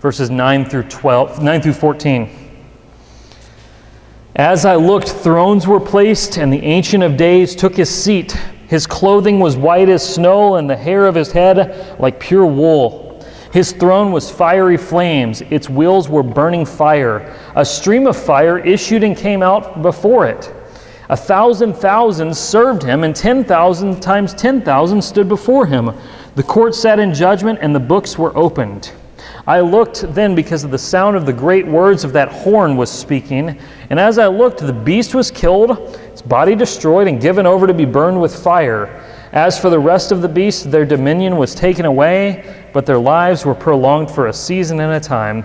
verses 0.00 0.30
9 0.30 0.64
through 0.64 0.84
12, 0.84 1.42
9 1.42 1.62
through 1.62 1.72
14. 1.74 2.36
As 4.34 4.64
I 4.64 4.74
looked, 4.76 5.10
thrones 5.10 5.66
were 5.66 5.80
placed, 5.80 6.38
and 6.38 6.50
the 6.50 6.62
Ancient 6.62 7.02
of 7.02 7.18
Days 7.18 7.54
took 7.54 7.76
his 7.76 7.90
seat. 7.90 8.32
His 8.66 8.86
clothing 8.86 9.40
was 9.40 9.58
white 9.58 9.90
as 9.90 10.14
snow, 10.14 10.56
and 10.56 10.70
the 10.70 10.76
hair 10.76 11.06
of 11.06 11.14
his 11.14 11.30
head 11.30 11.98
like 12.00 12.18
pure 12.18 12.46
wool. 12.46 13.22
His 13.52 13.72
throne 13.72 14.12
was 14.12 14.30
fiery 14.30 14.78
flames, 14.78 15.42
its 15.42 15.68
wheels 15.68 16.08
were 16.08 16.22
burning 16.22 16.64
fire. 16.64 17.36
A 17.56 17.64
stream 17.64 18.06
of 18.06 18.16
fire 18.16 18.58
issued 18.58 19.04
and 19.04 19.16
came 19.16 19.42
out 19.42 19.82
before 19.82 20.26
it. 20.26 20.50
A 21.10 21.16
thousand 21.16 21.74
thousands 21.74 22.38
served 22.38 22.82
him, 22.82 23.04
and 23.04 23.14
10,000 23.14 24.00
times 24.00 24.32
10,000 24.32 25.02
stood 25.02 25.28
before 25.28 25.66
him. 25.66 25.92
The 26.36 26.42
court 26.44 26.74
sat 26.74 27.00
in 27.00 27.12
judgment, 27.12 27.58
and 27.60 27.74
the 27.74 27.80
books 27.80 28.16
were 28.16 28.34
opened. 28.34 28.92
I 29.46 29.60
looked 29.60 30.12
then 30.14 30.34
because 30.34 30.64
of 30.64 30.70
the 30.70 30.78
sound 30.78 31.16
of 31.16 31.26
the 31.26 31.32
great 31.32 31.66
words 31.66 32.04
of 32.04 32.12
that 32.12 32.28
horn 32.28 32.76
was 32.76 32.90
speaking. 32.90 33.58
And 33.88 33.98
as 33.98 34.18
I 34.18 34.26
looked, 34.26 34.60
the 34.60 34.72
beast 34.72 35.14
was 35.14 35.30
killed, 35.30 35.70
its 36.04 36.22
body 36.22 36.54
destroyed, 36.54 37.08
and 37.08 37.20
given 37.20 37.46
over 37.46 37.66
to 37.66 37.74
be 37.74 37.84
burned 37.84 38.20
with 38.20 38.34
fire. 38.42 39.02
As 39.32 39.58
for 39.58 39.70
the 39.70 39.78
rest 39.78 40.12
of 40.12 40.22
the 40.22 40.28
beasts, 40.28 40.64
their 40.64 40.84
dominion 40.84 41.36
was 41.36 41.54
taken 41.54 41.86
away, 41.86 42.68
but 42.72 42.84
their 42.84 42.98
lives 42.98 43.46
were 43.46 43.54
prolonged 43.54 44.10
for 44.10 44.26
a 44.26 44.32
season 44.32 44.80
and 44.80 44.92
a 44.92 45.00
time. 45.00 45.44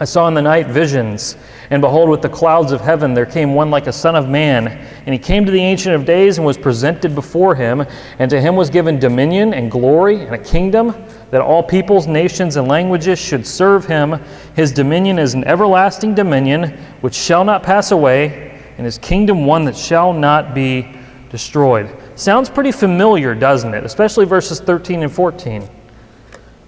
I 0.00 0.04
saw 0.04 0.26
in 0.26 0.34
the 0.34 0.42
night 0.42 0.66
visions, 0.66 1.36
and 1.70 1.80
behold, 1.80 2.08
with 2.08 2.20
the 2.20 2.28
clouds 2.28 2.72
of 2.72 2.80
heaven 2.80 3.14
there 3.14 3.26
came 3.26 3.54
one 3.54 3.70
like 3.70 3.86
a 3.86 3.92
son 3.92 4.16
of 4.16 4.28
man. 4.28 4.66
And 4.66 5.12
he 5.12 5.18
came 5.18 5.44
to 5.44 5.52
the 5.52 5.60
Ancient 5.60 5.94
of 5.94 6.04
Days 6.04 6.38
and 6.38 6.44
was 6.44 6.58
presented 6.58 7.14
before 7.14 7.54
him, 7.54 7.84
and 8.18 8.28
to 8.30 8.40
him 8.40 8.56
was 8.56 8.70
given 8.70 8.98
dominion 8.98 9.54
and 9.54 9.70
glory 9.70 10.20
and 10.20 10.34
a 10.34 10.38
kingdom 10.38 10.94
that 11.34 11.42
all 11.42 11.64
peoples, 11.64 12.06
nations, 12.06 12.54
and 12.54 12.68
languages 12.68 13.18
should 13.18 13.44
serve 13.44 13.84
him. 13.84 14.20
His 14.54 14.70
dominion 14.70 15.18
is 15.18 15.34
an 15.34 15.42
everlasting 15.46 16.14
dominion 16.14 16.78
which 17.00 17.12
shall 17.12 17.44
not 17.44 17.64
pass 17.64 17.90
away, 17.90 18.62
and 18.78 18.84
his 18.86 18.98
kingdom 18.98 19.44
one 19.44 19.64
that 19.64 19.76
shall 19.76 20.12
not 20.12 20.54
be 20.54 20.96
destroyed. 21.30 21.92
Sounds 22.14 22.48
pretty 22.48 22.70
familiar, 22.70 23.34
doesn't 23.34 23.74
it? 23.74 23.82
Especially 23.82 24.24
verses 24.24 24.60
13 24.60 25.02
and 25.02 25.12
14, 25.12 25.68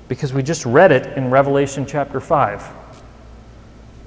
because 0.09 0.33
we 0.33 0.43
just 0.43 0.67
read 0.67 0.91
it 0.91 1.17
in 1.17 1.31
Revelation 1.31 1.87
chapter 1.87 2.19
5. 2.19 2.69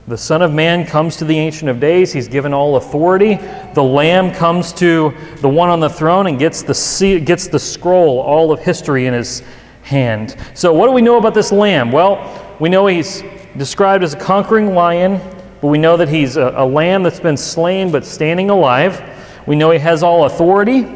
The 0.09 0.17
Son 0.17 0.41
of 0.41 0.51
Man 0.51 0.85
comes 0.85 1.15
to 1.17 1.23
the 1.23 1.37
Ancient 1.37 1.69
of 1.69 1.79
Days. 1.79 2.11
He's 2.11 2.27
given 2.27 2.53
all 2.53 2.75
authority. 2.75 3.35
The 3.75 3.83
Lamb 3.83 4.33
comes 4.33 4.73
to 4.73 5.13
the 5.37 5.47
one 5.47 5.69
on 5.69 5.79
the 5.79 5.89
throne 5.89 6.27
and 6.27 6.37
gets 6.37 6.63
the, 6.63 7.21
gets 7.21 7.47
the 7.47 7.59
scroll, 7.59 8.19
all 8.19 8.51
of 8.51 8.59
history 8.59 9.05
in 9.05 9.13
his 9.13 9.41
hand. 9.89 10.35
So, 10.53 10.71
what 10.71 10.85
do 10.85 10.93
we 10.93 11.01
know 11.01 11.17
about 11.17 11.33
this 11.33 11.51
Lamb? 11.51 11.91
Well, 11.91 12.55
we 12.59 12.69
know 12.69 12.85
he's 12.85 13.23
described 13.57 14.03
as 14.03 14.13
a 14.13 14.19
conquering 14.19 14.75
lion, 14.75 15.19
but 15.61 15.67
we 15.67 15.79
know 15.79 15.97
that 15.97 16.07
he's 16.07 16.37
a, 16.37 16.53
a 16.55 16.65
lamb 16.65 17.03
that's 17.03 17.19
been 17.19 17.35
slain 17.35 17.91
but 17.91 18.05
standing 18.05 18.51
alive. 18.51 19.01
We 19.47 19.55
know 19.55 19.71
he 19.71 19.79
has 19.79 20.03
all 20.03 20.25
authority. 20.25 20.87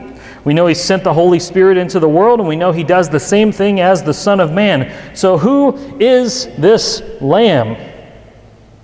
We 0.45 0.53
know 0.53 0.67
he 0.67 0.75
sent 0.75 1.03
the 1.03 1.13
Holy 1.13 1.39
Spirit 1.39 1.77
into 1.77 1.99
the 1.99 2.07
world, 2.07 2.39
and 2.39 2.47
we 2.47 2.55
know 2.55 2.71
he 2.71 2.83
does 2.83 3.09
the 3.09 3.19
same 3.19 3.51
thing 3.51 3.79
as 3.79 4.03
the 4.03 4.13
Son 4.13 4.39
of 4.39 4.51
Man. 4.51 5.15
So, 5.15 5.37
who 5.39 5.75
is 5.99 6.45
this 6.57 7.01
Lamb? 7.19 7.75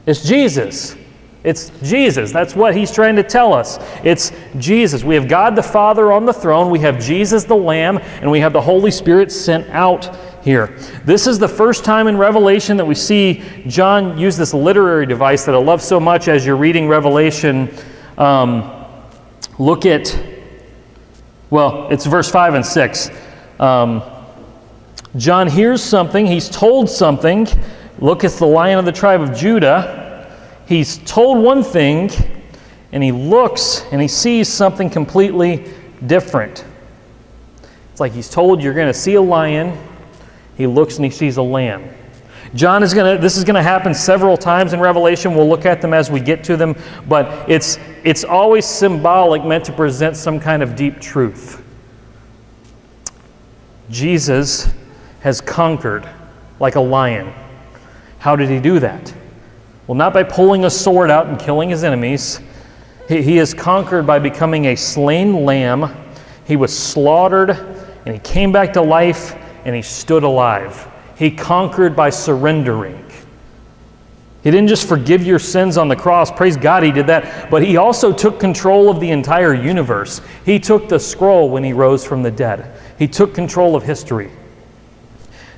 It's 0.08 0.24
Jesus. 0.24 0.96
It's 1.44 1.72
Jesus. 1.82 2.32
That's 2.32 2.56
what 2.56 2.76
he's 2.76 2.92
trying 2.92 3.16
to 3.16 3.24
tell 3.24 3.54
us. 3.54 3.80
It's 4.04 4.32
Jesus. 4.58 5.04
We 5.04 5.16
have 5.16 5.28
God 5.28 5.56
the 5.56 5.64
Father 5.64 6.12
on 6.12 6.26
the 6.26 6.34
throne, 6.34 6.70
we 6.70 6.80
have 6.80 7.00
Jesus 7.00 7.46
the 7.46 7.56
Lamb, 7.56 7.98
and 7.98 8.30
we 8.30 8.40
have 8.40 8.52
the 8.52 8.62
Holy 8.62 8.92
Spirit 8.92 9.32
sent 9.32 9.70
out 9.70 10.16
here. 10.44 10.78
This 11.06 11.28
is 11.28 11.40
the 11.40 11.48
first 11.48 11.86
time 11.86 12.08
in 12.08 12.18
Revelation 12.18 12.76
that 12.78 12.86
we 12.86 12.96
see 12.96 13.44
John 13.68 14.18
use 14.18 14.36
this 14.36 14.54
literary 14.54 15.06
device 15.06 15.46
that 15.46 15.56
I 15.56 15.60
love 15.60 15.82
so 15.82 16.00
much 16.00 16.28
as 16.28 16.46
you're 16.46 16.58
reading 16.58 16.88
Revelation. 16.88 17.70
Um, 18.18 18.86
look 19.58 19.86
at 19.86 20.18
well, 21.50 21.88
it's 21.90 22.06
verse 22.06 22.30
5 22.30 22.54
and 22.54 22.66
6. 22.66 23.10
Um, 23.60 24.04
John 25.16 25.48
hears 25.48 25.82
something, 25.84 26.28
he's 26.28 26.48
told 26.48 26.90
something. 26.90 27.48
Look, 27.98 28.24
it's 28.24 28.38
the 28.38 28.46
lion 28.46 28.78
of 28.78 28.86
the 28.86 28.92
tribe 28.92 29.22
of 29.22 29.36
Judah. 29.36 29.99
He's 30.70 31.00
told 31.00 31.40
one 31.40 31.64
thing, 31.64 32.12
and 32.92 33.02
he 33.02 33.12
looks 33.12 33.84
and 33.92 34.00
he 34.00 34.08
sees 34.08 34.48
something 34.48 34.88
completely 34.88 35.74
different. 36.06 36.64
It's 37.92 38.00
like 38.00 38.12
he's 38.12 38.30
told 38.30 38.62
you're 38.62 38.76
going 38.76 38.86
to 38.86 38.94
see 38.94 39.16
a 39.16 39.22
lion. 39.22 39.76
He 40.58 40.68
looks 40.68 40.98
and 40.98 41.06
he 41.06 41.10
sees 41.10 41.38
a 41.38 41.42
lamb. 41.42 41.90
John 42.54 42.84
is 42.84 42.94
going 42.94 43.16
to, 43.16 43.20
this 43.20 43.36
is 43.36 43.44
going 43.44 43.56
to 43.56 43.64
happen 43.64 43.96
several 43.96 44.38
times 44.38 44.74
in 44.74 44.80
Revelation. 44.80 45.34
We'll 45.34 45.50
look 45.50 45.66
at 45.66 45.82
them 45.82 45.92
as 45.92 46.12
we 46.12 46.20
get 46.20 46.44
to 46.44 46.56
them, 46.56 46.76
but 47.08 47.50
it's, 47.50 47.80
it's 48.04 48.24
always 48.24 48.64
symbolic, 48.64 49.44
meant 49.44 49.66
to 49.66 49.74
present 49.74 50.16
some 50.16 50.40
kind 50.40 50.62
of 50.62 50.76
deep 50.76 51.02
truth. 51.02 51.64
Jesus 53.90 54.72
has 55.22 55.42
conquered 55.42 56.08
like 56.60 56.76
a 56.76 56.80
lion. 56.80 57.34
How 58.20 58.36
did 58.36 58.50
he 58.50 58.60
do 58.60 58.80
that? 58.80 59.16
Well, 59.90 59.96
not 59.96 60.14
by 60.14 60.22
pulling 60.22 60.66
a 60.66 60.70
sword 60.70 61.10
out 61.10 61.26
and 61.26 61.40
killing 61.40 61.72
his 61.72 61.84
enemies. 61.84 62.42
He, 63.08 63.24
he 63.24 63.38
has 63.38 63.56
conquered 63.56 64.06
by 64.06 64.20
becoming 64.20 64.66
a 64.66 64.76
slain 64.76 65.44
lamb. 65.44 65.92
He 66.46 66.56
was 66.56 66.78
slaughtered 66.78 67.50
and 67.50 68.14
he 68.14 68.20
came 68.20 68.52
back 68.52 68.72
to 68.74 68.84
life 68.84 69.36
and 69.66 69.76
he 69.76 69.82
stood 69.82 70.22
alive. 70.22 70.88
He 71.18 71.32
conquered 71.32 71.96
by 71.96 72.12
surrendering. 72.12 73.04
He 74.44 74.52
didn't 74.52 74.68
just 74.68 74.88
forgive 74.88 75.24
your 75.24 75.40
sins 75.40 75.76
on 75.76 75.88
the 75.88 75.96
cross, 75.96 76.30
praise 76.30 76.56
God, 76.56 76.84
he 76.84 76.92
did 76.92 77.08
that, 77.08 77.50
but 77.50 77.66
he 77.66 77.78
also 77.78 78.14
took 78.14 78.40
control 78.40 78.92
of 78.92 79.00
the 79.00 79.10
entire 79.10 79.56
universe. 79.56 80.22
He 80.46 80.60
took 80.60 80.88
the 80.88 81.00
scroll 81.00 81.50
when 81.50 81.64
he 81.64 81.74
rose 81.74 82.06
from 82.06 82.22
the 82.22 82.30
dead, 82.30 82.80
he 83.00 83.08
took 83.08 83.34
control 83.34 83.76
of 83.76 83.82
history. 83.82 84.30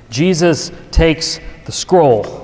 Jesus 0.08 0.72
takes 0.90 1.38
the 1.66 1.72
scroll. 1.72 2.41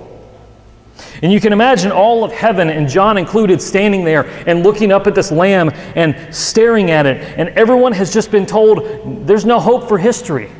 And 1.23 1.33
you 1.33 1.41
can 1.41 1.53
imagine 1.53 1.91
all 1.91 2.23
of 2.23 2.31
heaven, 2.33 2.71
and 2.71 2.89
John 2.89 3.19
included, 3.19 3.61
standing 3.61 4.05
there 4.05 4.27
and 4.47 4.63
looking 4.63 4.93
up 4.93 5.07
at 5.07 5.15
this 5.15 5.33
lamb 5.33 5.71
and 5.97 6.35
staring 6.35 6.91
at 6.91 7.07
it. 7.07 7.17
And 7.39 7.49
everyone 7.51 7.93
has 7.93 8.13
just 8.13 8.31
been 8.31 8.47
told 8.47 9.27
there's 9.27 9.45
no 9.45 9.59
hope 9.59 9.89
for 9.89 9.99
history. 9.99 10.51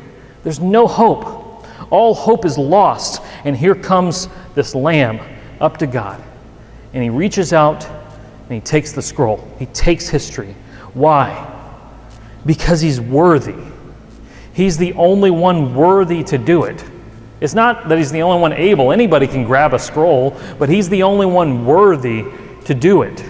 There's 0.43 0.59
no 0.59 0.85
hope. 0.87 1.65
All 1.91 2.13
hope 2.13 2.45
is 2.45 2.57
lost. 2.57 3.21
And 3.45 3.55
here 3.55 3.75
comes 3.75 4.27
this 4.53 4.75
lamb 4.75 5.19
up 5.61 5.77
to 5.77 5.87
God. 5.87 6.21
And 6.93 7.03
he 7.03 7.09
reaches 7.09 7.53
out 7.53 7.85
and 7.85 8.51
he 8.51 8.59
takes 8.59 8.91
the 8.91 9.01
scroll. 9.01 9.47
He 9.59 9.67
takes 9.67 10.09
history. 10.09 10.55
Why? 10.93 11.55
Because 12.45 12.81
he's 12.81 12.99
worthy. 12.99 13.55
He's 14.53 14.77
the 14.77 14.93
only 14.93 15.31
one 15.31 15.73
worthy 15.75 16.23
to 16.25 16.37
do 16.37 16.63
it. 16.63 16.83
It's 17.41 17.53
not 17.53 17.87
that 17.87 17.97
he's 17.97 18.11
the 18.11 18.21
only 18.21 18.41
one 18.41 18.53
able. 18.53 18.91
Anybody 18.91 19.27
can 19.27 19.43
grab 19.43 19.73
a 19.73 19.79
scroll, 19.79 20.37
but 20.57 20.69
he's 20.69 20.89
the 20.89 21.03
only 21.03 21.25
one 21.25 21.65
worthy 21.65 22.25
to 22.65 22.73
do 22.73 23.03
it. 23.03 23.23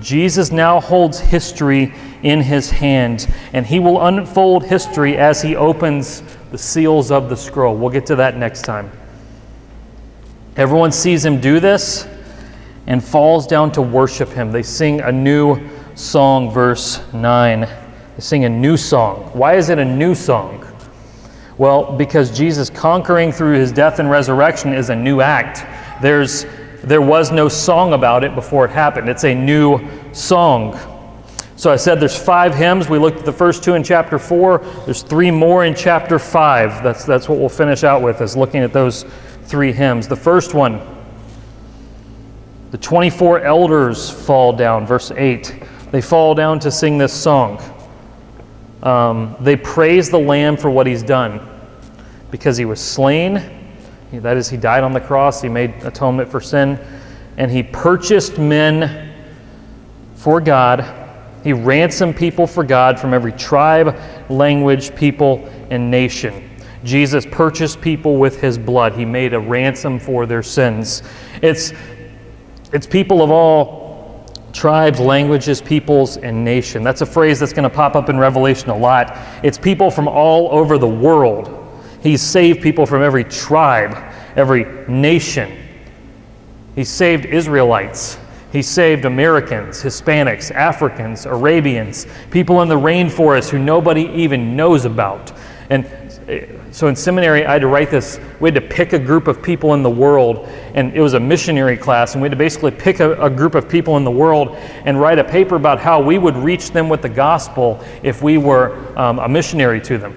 Jesus 0.00 0.52
now 0.52 0.80
holds 0.80 1.18
history 1.18 1.92
in 2.22 2.40
his 2.40 2.70
hand, 2.70 3.32
and 3.52 3.66
he 3.66 3.80
will 3.80 4.06
unfold 4.06 4.64
history 4.64 5.16
as 5.16 5.42
he 5.42 5.56
opens 5.56 6.22
the 6.52 6.58
seals 6.58 7.10
of 7.10 7.28
the 7.28 7.36
scroll. 7.36 7.76
We'll 7.76 7.90
get 7.90 8.06
to 8.06 8.16
that 8.16 8.36
next 8.36 8.62
time. 8.62 8.92
Everyone 10.56 10.92
sees 10.92 11.24
him 11.24 11.40
do 11.40 11.58
this 11.58 12.06
and 12.86 13.02
falls 13.02 13.46
down 13.46 13.72
to 13.72 13.82
worship 13.82 14.28
him. 14.28 14.52
They 14.52 14.62
sing 14.62 15.00
a 15.00 15.10
new 15.10 15.60
song, 15.94 16.50
verse 16.50 17.00
9. 17.12 17.60
They 17.60 18.20
sing 18.20 18.44
a 18.44 18.48
new 18.48 18.76
song. 18.76 19.30
Why 19.32 19.54
is 19.54 19.70
it 19.70 19.78
a 19.78 19.84
new 19.84 20.14
song? 20.14 20.61
Well, 21.58 21.96
because 21.96 22.36
Jesus 22.36 22.70
conquering 22.70 23.32
through 23.32 23.54
his 23.58 23.72
death 23.72 23.98
and 23.98 24.10
resurrection 24.10 24.72
is 24.72 24.90
a 24.90 24.96
new 24.96 25.20
act. 25.20 25.66
There's 26.02 26.46
there 26.82 27.00
was 27.00 27.30
no 27.30 27.48
song 27.48 27.92
about 27.92 28.24
it 28.24 28.34
before 28.34 28.64
it 28.64 28.70
happened. 28.72 29.08
It's 29.08 29.24
a 29.24 29.34
new 29.34 29.80
song. 30.12 30.76
So 31.54 31.70
I 31.70 31.76
said 31.76 32.00
there's 32.00 32.18
five 32.18 32.54
hymns. 32.54 32.88
We 32.88 32.98
looked 32.98 33.20
at 33.20 33.24
the 33.24 33.32
first 33.32 33.62
two 33.62 33.74
in 33.74 33.84
chapter 33.84 34.18
four. 34.18 34.58
There's 34.84 35.02
three 35.02 35.30
more 35.30 35.64
in 35.64 35.76
chapter 35.76 36.18
five. 36.18 36.82
That's, 36.82 37.04
that's 37.04 37.28
what 37.28 37.38
we'll 37.38 37.48
finish 37.48 37.84
out 37.84 38.02
with, 38.02 38.20
is 38.20 38.36
looking 38.36 38.62
at 38.62 38.72
those 38.72 39.04
three 39.44 39.72
hymns. 39.72 40.08
The 40.08 40.16
first 40.16 40.54
one, 40.54 40.80
the 42.72 42.78
24 42.78 43.42
elders 43.42 44.10
fall 44.10 44.52
down, 44.52 44.86
verse 44.86 45.12
8. 45.12 45.62
They 45.92 46.00
fall 46.00 46.34
down 46.34 46.58
to 46.60 46.70
sing 46.72 46.98
this 46.98 47.12
song. 47.12 47.62
Um, 48.82 49.36
they 49.40 49.56
praise 49.56 50.10
the 50.10 50.18
Lamb 50.18 50.56
for 50.56 50.70
what 50.70 50.86
he's 50.86 51.02
done 51.02 51.40
because 52.30 52.56
he 52.56 52.64
was 52.64 52.80
slain 52.80 53.62
that 54.20 54.36
is, 54.36 54.48
he 54.48 54.58
died 54.58 54.84
on 54.84 54.92
the 54.92 55.00
cross, 55.00 55.40
he 55.40 55.48
made 55.48 55.70
atonement 55.84 56.28
for 56.30 56.40
sin, 56.40 56.78
and 57.38 57.50
he 57.50 57.62
purchased 57.62 58.38
men 58.38 59.14
for 60.16 60.40
God. 60.40 60.84
He 61.42 61.52
ransomed 61.52 62.16
people 62.16 62.46
for 62.46 62.62
God 62.62 63.00
from 63.00 63.14
every 63.14 63.32
tribe, 63.32 63.98
language, 64.28 64.94
people, 64.94 65.48
and 65.70 65.90
nation. 65.90 66.50
Jesus 66.84 67.24
purchased 67.24 67.80
people 67.80 68.18
with 68.18 68.40
his 68.40 68.58
blood. 68.58 68.92
He 68.92 69.04
made 69.04 69.32
a 69.32 69.40
ransom 69.40 69.98
for 69.98 70.26
their 70.26 70.42
sins. 70.42 71.02
It's, 71.40 71.72
it's 72.72 72.86
people 72.86 73.22
of 73.22 73.30
all 73.30 73.81
tribes, 74.52 75.00
languages, 75.00 75.60
peoples, 75.60 76.16
and 76.18 76.44
nation. 76.44 76.82
That's 76.82 77.00
a 77.00 77.06
phrase 77.06 77.40
that's 77.40 77.52
going 77.52 77.68
to 77.68 77.74
pop 77.74 77.96
up 77.96 78.08
in 78.08 78.18
Revelation 78.18 78.70
a 78.70 78.76
lot. 78.76 79.16
It's 79.42 79.58
people 79.58 79.90
from 79.90 80.08
all 80.08 80.48
over 80.52 80.78
the 80.78 80.88
world 80.88 81.62
He's 82.02 82.20
saved 82.20 82.62
people 82.62 82.84
from 82.84 83.00
every 83.02 83.22
tribe, 83.22 83.96
every 84.34 84.66
nation. 84.88 85.56
He 86.74 86.82
saved 86.82 87.26
Israelites. 87.26 88.18
He 88.50 88.60
saved 88.60 89.04
Americans, 89.04 89.82
Hispanics, 89.82 90.50
Africans, 90.50 91.26
Arabians, 91.26 92.06
people 92.30 92.60
in 92.62 92.68
the 92.68 92.78
rainforest 92.78 93.50
who 93.50 93.58
nobody 93.58 94.08
even 94.08 94.56
knows 94.56 94.84
about. 94.84 95.32
And 95.70 95.86
eh, 96.28 96.46
so 96.72 96.88
in 96.88 96.96
seminary, 96.96 97.44
I 97.44 97.52
had 97.52 97.60
to 97.60 97.66
write 97.66 97.90
this. 97.90 98.18
We 98.40 98.48
had 98.48 98.54
to 98.54 98.60
pick 98.62 98.94
a 98.94 98.98
group 98.98 99.28
of 99.28 99.42
people 99.42 99.74
in 99.74 99.82
the 99.82 99.90
world, 99.90 100.48
and 100.74 100.96
it 100.96 101.02
was 101.02 101.12
a 101.12 101.20
missionary 101.20 101.76
class, 101.76 102.14
and 102.14 102.22
we 102.22 102.26
had 102.26 102.32
to 102.32 102.36
basically 102.36 102.70
pick 102.70 103.00
a, 103.00 103.12
a 103.22 103.28
group 103.28 103.54
of 103.54 103.68
people 103.68 103.98
in 103.98 104.04
the 104.04 104.10
world 104.10 104.56
and 104.86 104.98
write 104.98 105.18
a 105.18 105.24
paper 105.24 105.56
about 105.56 105.78
how 105.78 106.00
we 106.00 106.16
would 106.16 106.34
reach 106.34 106.70
them 106.70 106.88
with 106.88 107.02
the 107.02 107.08
gospel 107.10 107.84
if 108.02 108.22
we 108.22 108.38
were 108.38 108.98
um, 108.98 109.18
a 109.18 109.28
missionary 109.28 109.82
to 109.82 109.98
them. 109.98 110.16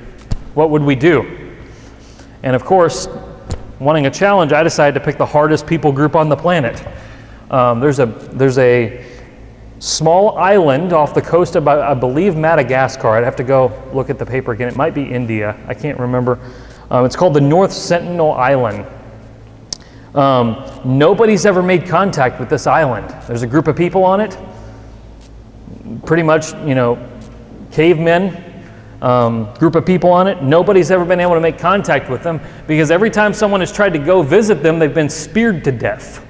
What 0.54 0.70
would 0.70 0.82
we 0.82 0.96
do? 0.96 1.60
And 2.44 2.56
of 2.56 2.64
course, 2.64 3.10
wanting 3.80 4.06
a 4.06 4.12
challenge, 4.12 4.54
I 4.54 4.64
decided 4.64 4.98
to 4.98 5.06
pick 5.06 5.18
the 5.18 5.26
hardest 5.26 5.68
people 5.68 5.92
group 5.92 6.16
on 6.16 6.30
the 6.30 6.38
planet. 6.38 6.82
Um, 7.52 7.82
there's 7.82 8.00
a 8.00 8.06
there's 8.06 8.58
a 8.58 9.06
small 9.80 10.38
island 10.38 10.94
off 10.94 11.14
the 11.14 11.22
coast 11.22 11.56
of 11.56 11.68
I 11.68 11.94
believe 11.94 12.36
Madagascar. 12.36 13.10
I'd 13.10 13.24
have 13.24 13.36
to 13.38 13.44
go 13.44 13.72
look 13.94 14.10
at 14.10 14.18
the 14.18 14.26
paper 14.26 14.52
again. 14.52 14.68
It 14.68 14.76
might 14.76 14.94
be 14.94 15.04
India. 15.04 15.58
I 15.68 15.74
can't 15.74 16.00
remember. 16.00 16.40
Um, 16.90 17.06
it's 17.06 17.16
called 17.16 17.34
the 17.34 17.42
North 17.42 17.74
Sentinel 17.74 18.32
Island. 18.34 18.86
Um, 20.14 20.64
nobody's 20.86 21.46
ever 21.46 21.62
made 21.62 21.86
contact 21.88 22.40
with 22.40 22.50
this 22.50 22.68
island. 22.68 23.10
There's 23.28 23.42
a 23.42 23.48
group 23.48 23.68
of 23.68 23.76
people 23.76 24.04
on 24.06 24.22
it. 24.22 24.38
Pretty 26.06 26.24
much, 26.24 26.54
you 26.66 26.74
know, 26.74 26.98
cavemen, 27.72 28.42
um, 29.02 29.54
group 29.56 29.76
of 29.76 29.86
people 29.86 30.10
on 30.10 30.28
it. 30.28 30.42
Nobody's 30.42 30.90
ever 30.90 31.04
been 31.04 31.20
able 31.20 31.34
to 31.34 31.42
make 31.42 31.58
contact 31.58 32.10
with 32.10 32.24
them 32.24 32.40
because 32.66 32.92
every 32.92 33.10
time 33.10 33.34
someone 33.34 33.60
has 33.60 33.74
tried 33.74 33.92
to 33.92 34.00
go 34.00 34.22
visit 34.22 34.64
them, 34.64 34.80
they've 34.80 34.94
been 34.94 35.10
speared 35.10 35.64
to 35.66 35.72
death. 35.72 36.26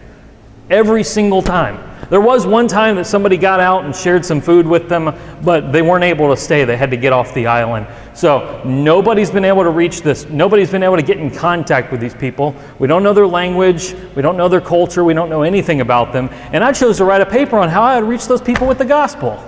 Every 0.71 1.03
single 1.03 1.43
time. 1.43 1.84
There 2.09 2.21
was 2.21 2.45
one 2.45 2.67
time 2.67 2.95
that 2.97 3.05
somebody 3.05 3.37
got 3.37 3.59
out 3.59 3.85
and 3.85 3.95
shared 3.95 4.25
some 4.25 4.39
food 4.41 4.67
with 4.67 4.87
them, 4.89 5.13
but 5.43 5.71
they 5.71 5.81
weren't 5.81 6.03
able 6.03 6.29
to 6.29 6.37
stay. 6.39 6.63
They 6.63 6.77
had 6.77 6.91
to 6.91 6.97
get 6.97 7.13
off 7.13 7.33
the 7.33 7.47
island. 7.47 7.87
So 8.13 8.61
nobody's 8.63 9.31
been 9.31 9.45
able 9.45 9.63
to 9.63 9.71
reach 9.71 10.01
this. 10.01 10.25
Nobody's 10.29 10.71
been 10.71 10.83
able 10.83 10.95
to 10.95 11.01
get 11.01 11.17
in 11.17 11.31
contact 11.31 11.91
with 11.91 11.99
these 11.99 12.13
people. 12.13 12.55
We 12.79 12.87
don't 12.87 13.03
know 13.03 13.13
their 13.13 13.27
language. 13.27 13.95
We 14.15 14.21
don't 14.21 14.37
know 14.37 14.47
their 14.47 14.61
culture. 14.61 15.03
We 15.03 15.13
don't 15.13 15.29
know 15.29 15.41
anything 15.41 15.81
about 15.81 16.13
them. 16.13 16.29
And 16.51 16.63
I 16.63 16.71
chose 16.71 16.97
to 16.97 17.05
write 17.05 17.21
a 17.21 17.25
paper 17.25 17.57
on 17.57 17.69
how 17.69 17.81
I 17.81 17.99
would 17.99 18.07
reach 18.07 18.27
those 18.27 18.41
people 18.41 18.67
with 18.67 18.77
the 18.77 18.85
gospel. 18.85 19.43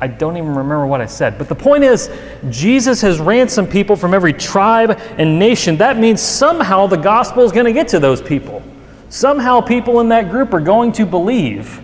I 0.00 0.08
don't 0.08 0.36
even 0.36 0.48
remember 0.48 0.84
what 0.84 1.00
I 1.00 1.06
said. 1.06 1.38
But 1.38 1.48
the 1.48 1.54
point 1.54 1.84
is, 1.84 2.10
Jesus 2.50 3.00
has 3.02 3.20
ransomed 3.20 3.70
people 3.70 3.94
from 3.94 4.14
every 4.14 4.32
tribe 4.32 4.98
and 5.16 5.38
nation. 5.38 5.76
That 5.76 5.96
means 5.96 6.20
somehow 6.20 6.88
the 6.88 6.96
gospel 6.96 7.44
is 7.44 7.52
going 7.52 7.66
to 7.66 7.72
get 7.72 7.86
to 7.88 8.00
those 8.00 8.20
people. 8.20 8.64
Somehow, 9.12 9.60
people 9.60 10.00
in 10.00 10.08
that 10.08 10.30
group 10.30 10.54
are 10.54 10.60
going 10.60 10.90
to 10.92 11.04
believe. 11.04 11.82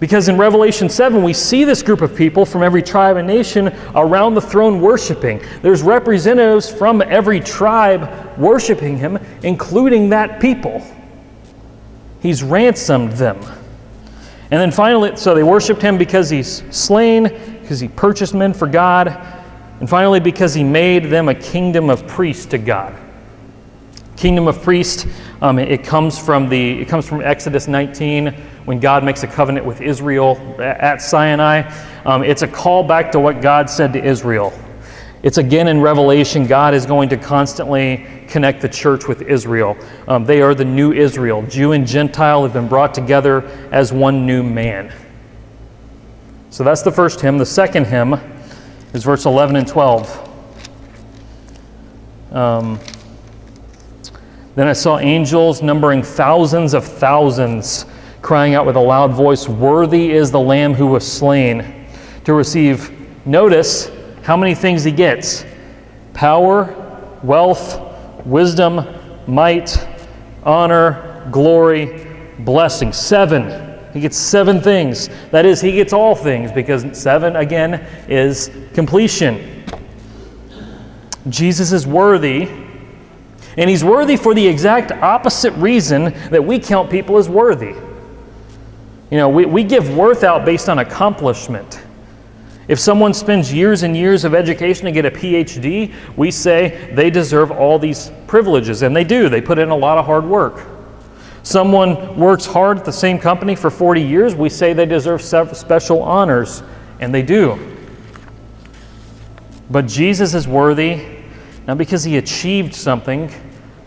Because 0.00 0.28
in 0.28 0.36
Revelation 0.36 0.88
7, 0.88 1.22
we 1.22 1.32
see 1.32 1.62
this 1.62 1.84
group 1.84 2.00
of 2.00 2.16
people 2.16 2.44
from 2.44 2.64
every 2.64 2.82
tribe 2.82 3.16
and 3.16 3.28
nation 3.28 3.68
around 3.94 4.34
the 4.34 4.40
throne 4.40 4.80
worshiping. 4.80 5.40
There's 5.62 5.82
representatives 5.82 6.68
from 6.68 7.00
every 7.00 7.38
tribe 7.38 8.36
worshiping 8.36 8.98
him, 8.98 9.18
including 9.44 10.08
that 10.08 10.40
people. 10.40 10.82
He's 12.20 12.42
ransomed 12.42 13.12
them. 13.12 13.38
And 14.50 14.60
then 14.60 14.72
finally, 14.72 15.14
so 15.14 15.32
they 15.32 15.44
worshiped 15.44 15.80
him 15.80 15.96
because 15.96 16.28
he's 16.28 16.64
slain, 16.74 17.28
because 17.62 17.78
he 17.78 17.86
purchased 17.86 18.34
men 18.34 18.52
for 18.52 18.66
God, 18.66 19.06
and 19.78 19.88
finally, 19.88 20.18
because 20.18 20.54
he 20.54 20.64
made 20.64 21.04
them 21.04 21.28
a 21.28 21.36
kingdom 21.36 21.88
of 21.88 22.04
priests 22.08 22.46
to 22.46 22.58
God. 22.58 22.96
Kingdom 24.20 24.48
of 24.48 24.60
priests 24.60 25.06
um, 25.40 25.58
it, 25.58 25.82
comes 25.82 26.18
from 26.18 26.50
the, 26.50 26.82
it 26.82 26.88
comes 26.88 27.08
from 27.08 27.22
Exodus 27.22 27.66
19 27.66 28.26
when 28.66 28.78
God 28.78 29.02
makes 29.02 29.22
a 29.22 29.26
covenant 29.26 29.64
with 29.64 29.80
Israel 29.80 30.36
at 30.60 31.00
Sinai. 31.00 31.62
Um, 32.04 32.22
it's 32.22 32.42
a 32.42 32.46
call 32.46 32.84
back 32.84 33.10
to 33.12 33.18
what 33.18 33.40
God 33.40 33.70
said 33.70 33.94
to 33.94 34.04
Israel. 34.04 34.52
It's 35.22 35.38
again 35.38 35.68
in 35.68 35.80
Revelation, 35.80 36.46
God 36.46 36.74
is 36.74 36.84
going 36.84 37.08
to 37.08 37.16
constantly 37.16 38.06
connect 38.28 38.60
the 38.60 38.68
church 38.68 39.08
with 39.08 39.22
Israel. 39.22 39.74
Um, 40.06 40.26
they 40.26 40.42
are 40.42 40.54
the 40.54 40.66
new 40.66 40.92
Israel. 40.92 41.40
Jew 41.46 41.72
and 41.72 41.86
Gentile 41.86 42.42
have 42.42 42.52
been 42.52 42.68
brought 42.68 42.92
together 42.92 43.46
as 43.72 43.90
one 43.90 44.26
new 44.26 44.42
man. 44.42 44.94
So 46.50 46.62
that's 46.62 46.82
the 46.82 46.92
first 46.92 47.22
hymn. 47.22 47.38
The 47.38 47.46
second 47.46 47.86
hymn 47.86 48.20
is 48.92 49.02
verse 49.02 49.24
11 49.24 49.56
and 49.56 49.66
12. 49.66 50.28
Um, 52.32 52.78
then 54.60 54.68
I 54.68 54.74
saw 54.74 54.98
angels 54.98 55.62
numbering 55.62 56.02
thousands 56.02 56.74
of 56.74 56.84
thousands, 56.84 57.86
crying 58.20 58.54
out 58.54 58.66
with 58.66 58.76
a 58.76 58.80
loud 58.80 59.10
voice, 59.10 59.48
Worthy 59.48 60.10
is 60.10 60.30
the 60.30 60.38
Lamb 60.38 60.74
who 60.74 60.86
was 60.86 61.10
slain 61.10 61.86
to 62.24 62.34
receive, 62.34 62.90
notice 63.24 63.90
how 64.22 64.36
many 64.36 64.54
things 64.54 64.84
he 64.84 64.92
gets 64.92 65.46
power, 66.12 66.74
wealth, 67.22 67.80
wisdom, 68.26 68.84
might, 69.26 69.82
honor, 70.44 71.26
glory, 71.30 72.06
blessing. 72.40 72.92
Seven. 72.92 73.78
He 73.94 74.00
gets 74.00 74.18
seven 74.18 74.60
things. 74.60 75.08
That 75.30 75.46
is, 75.46 75.62
he 75.62 75.72
gets 75.72 75.94
all 75.94 76.14
things 76.14 76.52
because 76.52 76.84
seven, 76.92 77.34
again, 77.36 77.86
is 78.10 78.50
completion. 78.74 79.64
Jesus 81.30 81.72
is 81.72 81.86
worthy 81.86 82.59
and 83.56 83.68
he's 83.68 83.84
worthy 83.84 84.16
for 84.16 84.34
the 84.34 84.46
exact 84.46 84.92
opposite 84.92 85.52
reason 85.54 86.04
that 86.30 86.44
we 86.44 86.58
count 86.58 86.90
people 86.90 87.16
as 87.16 87.28
worthy. 87.28 87.74
You 89.10 89.18
know, 89.18 89.28
we, 89.28 89.44
we 89.44 89.64
give 89.64 89.96
worth 89.96 90.22
out 90.22 90.44
based 90.44 90.68
on 90.68 90.78
accomplishment. 90.78 91.80
If 92.68 92.78
someone 92.78 93.12
spends 93.12 93.52
years 93.52 93.82
and 93.82 93.96
years 93.96 94.24
of 94.24 94.34
education 94.34 94.84
to 94.84 94.92
get 94.92 95.04
a 95.04 95.10
PhD, 95.10 95.92
we 96.16 96.30
say 96.30 96.92
they 96.94 97.10
deserve 97.10 97.50
all 97.50 97.80
these 97.80 98.12
privileges, 98.28 98.82
and 98.82 98.94
they 98.94 99.02
do. 99.02 99.28
They 99.28 99.40
put 99.40 99.58
in 99.58 99.70
a 99.70 99.76
lot 99.76 99.98
of 99.98 100.06
hard 100.06 100.24
work. 100.24 100.68
Someone 101.42 102.16
works 102.16 102.46
hard 102.46 102.78
at 102.78 102.84
the 102.84 102.92
same 102.92 103.18
company 103.18 103.56
for 103.56 103.70
40 103.70 104.00
years, 104.00 104.34
we 104.36 104.48
say 104.48 104.72
they 104.72 104.86
deserve 104.86 105.22
special 105.22 106.02
honors, 106.02 106.62
and 107.00 107.12
they 107.12 107.22
do. 107.22 107.58
But 109.70 109.86
Jesus 109.86 110.34
is 110.34 110.46
worthy 110.46 111.19
not 111.66 111.78
because 111.78 112.04
he 112.04 112.16
achieved 112.16 112.74
something, 112.74 113.30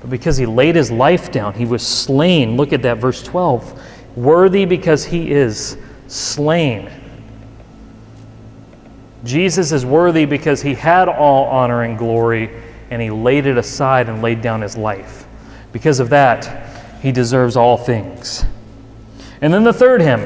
but 0.02 0.10
because 0.10 0.38
he 0.38 0.46
laid 0.46 0.76
his 0.76 0.92
life 0.92 1.32
down. 1.32 1.54
He 1.54 1.66
was 1.66 1.86
slain. 1.86 2.58
Look 2.58 2.74
at 2.74 2.82
that, 2.84 2.98
verse 2.98 3.24
12. 3.24 3.82
Worthy 4.16 4.66
because 4.66 5.06
he 5.06 5.32
is 5.32 5.78
slain. 6.08 6.90
Jesus 9.24 9.72
is 9.72 9.86
worthy 9.86 10.26
because 10.26 10.62
he 10.62 10.74
had 10.74 11.08
all 11.08 11.46
honor 11.46 11.84
and 11.84 11.98
glory 11.98 12.62
and 12.92 13.02
he 13.02 13.10
laid 13.10 13.46
it 13.46 13.58
aside 13.58 14.10
and 14.10 14.22
laid 14.22 14.42
down 14.42 14.62
his 14.62 14.78
life. 14.78 15.26
Because 15.72 16.00
of 16.00 16.10
that, 16.10 16.70
he 17.02 17.12
deserves 17.12 17.56
all 17.56 17.78
things. 17.78 18.46
And 19.42 19.54
then 19.54 19.64
the 19.64 19.74
third 19.74 20.02
hymn, 20.02 20.22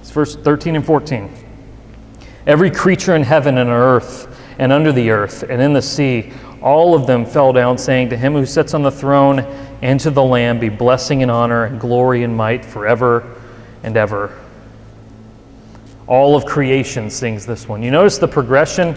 it's 0.00 0.10
verse 0.10 0.36
13 0.36 0.76
and 0.76 0.86
14. 0.86 1.30
Every 2.46 2.70
creature 2.70 3.16
in 3.16 3.22
heaven 3.22 3.58
and 3.58 3.68
on 3.68 3.76
earth 3.76 4.27
and 4.58 4.72
under 4.72 4.92
the 4.92 5.10
earth 5.10 5.44
and 5.44 5.62
in 5.62 5.72
the 5.72 5.82
sea, 5.82 6.32
all 6.60 6.94
of 6.94 7.06
them 7.06 7.24
fell 7.24 7.52
down, 7.52 7.78
saying, 7.78 8.10
To 8.10 8.16
him 8.16 8.32
who 8.32 8.44
sits 8.44 8.74
on 8.74 8.82
the 8.82 8.90
throne 8.90 9.40
and 9.82 10.00
to 10.00 10.10
the 10.10 10.22
Lamb 10.22 10.58
be 10.58 10.68
blessing 10.68 11.22
and 11.22 11.30
honor 11.30 11.64
and 11.64 11.80
glory 11.80 12.24
and 12.24 12.36
might 12.36 12.64
forever 12.64 13.36
and 13.84 13.96
ever. 13.96 14.36
All 16.06 16.34
of 16.34 16.46
creation 16.46 17.10
sings 17.10 17.46
this 17.46 17.68
one. 17.68 17.82
You 17.82 17.90
notice 17.90 18.18
the 18.18 18.28
progression 18.28 18.96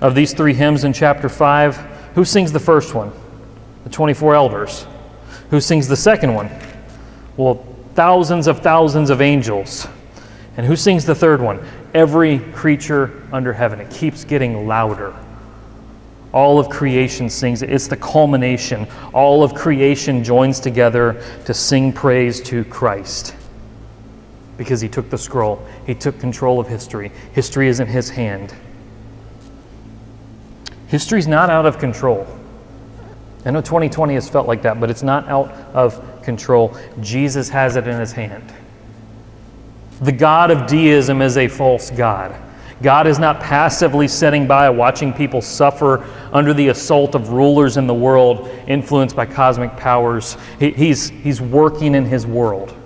of 0.00 0.14
these 0.14 0.32
three 0.32 0.54
hymns 0.54 0.84
in 0.84 0.92
chapter 0.92 1.28
5. 1.28 1.76
Who 2.14 2.24
sings 2.24 2.52
the 2.52 2.60
first 2.60 2.94
one? 2.94 3.12
The 3.84 3.90
24 3.90 4.34
elders. 4.34 4.86
Who 5.50 5.60
sings 5.60 5.88
the 5.88 5.96
second 5.96 6.34
one? 6.34 6.50
Well, 7.36 7.66
thousands 7.94 8.46
of 8.46 8.60
thousands 8.60 9.10
of 9.10 9.20
angels. 9.20 9.86
And 10.56 10.66
who 10.66 10.76
sings 10.76 11.04
the 11.04 11.14
third 11.14 11.40
one? 11.40 11.66
Every 11.94 12.38
creature 12.52 13.22
under 13.32 13.52
heaven. 13.52 13.80
It 13.80 13.90
keeps 13.90 14.24
getting 14.24 14.66
louder. 14.66 15.14
All 16.32 16.58
of 16.58 16.70
creation 16.70 17.28
sings. 17.28 17.62
It's 17.62 17.88
the 17.88 17.96
culmination. 17.96 18.86
All 19.12 19.42
of 19.42 19.54
creation 19.54 20.24
joins 20.24 20.60
together 20.60 21.22
to 21.44 21.52
sing 21.52 21.92
praise 21.92 22.40
to 22.42 22.64
Christ 22.64 23.36
because 24.56 24.80
he 24.80 24.88
took 24.88 25.10
the 25.10 25.18
scroll, 25.18 25.64
he 25.86 25.94
took 25.94 26.18
control 26.20 26.60
of 26.60 26.68
history. 26.68 27.10
History 27.32 27.68
is 27.68 27.80
in 27.80 27.86
his 27.88 28.08
hand. 28.08 28.54
History's 30.86 31.26
not 31.26 31.50
out 31.50 31.66
of 31.66 31.78
control. 31.78 32.26
I 33.44 33.50
know 33.50 33.60
2020 33.60 34.14
has 34.14 34.28
felt 34.28 34.46
like 34.46 34.62
that, 34.62 34.78
but 34.78 34.90
it's 34.90 35.02
not 35.02 35.26
out 35.26 35.50
of 35.74 36.22
control. 36.22 36.76
Jesus 37.00 37.48
has 37.48 37.76
it 37.76 37.88
in 37.88 37.98
his 37.98 38.12
hand. 38.12 38.52
The 40.02 40.12
God 40.12 40.50
of 40.50 40.66
deism 40.66 41.22
is 41.22 41.36
a 41.36 41.46
false 41.46 41.90
God. 41.90 42.34
God 42.82 43.06
is 43.06 43.20
not 43.20 43.38
passively 43.40 44.08
sitting 44.08 44.48
by 44.48 44.68
watching 44.68 45.12
people 45.12 45.40
suffer 45.40 46.04
under 46.32 46.52
the 46.52 46.68
assault 46.68 47.14
of 47.14 47.28
rulers 47.28 47.76
in 47.76 47.86
the 47.86 47.94
world 47.94 48.48
influenced 48.66 49.14
by 49.14 49.24
cosmic 49.24 49.76
powers. 49.76 50.36
He, 50.58 50.72
he's, 50.72 51.08
he's 51.08 51.40
working 51.40 51.94
in 51.94 52.04
his 52.04 52.26
world. 52.26 52.76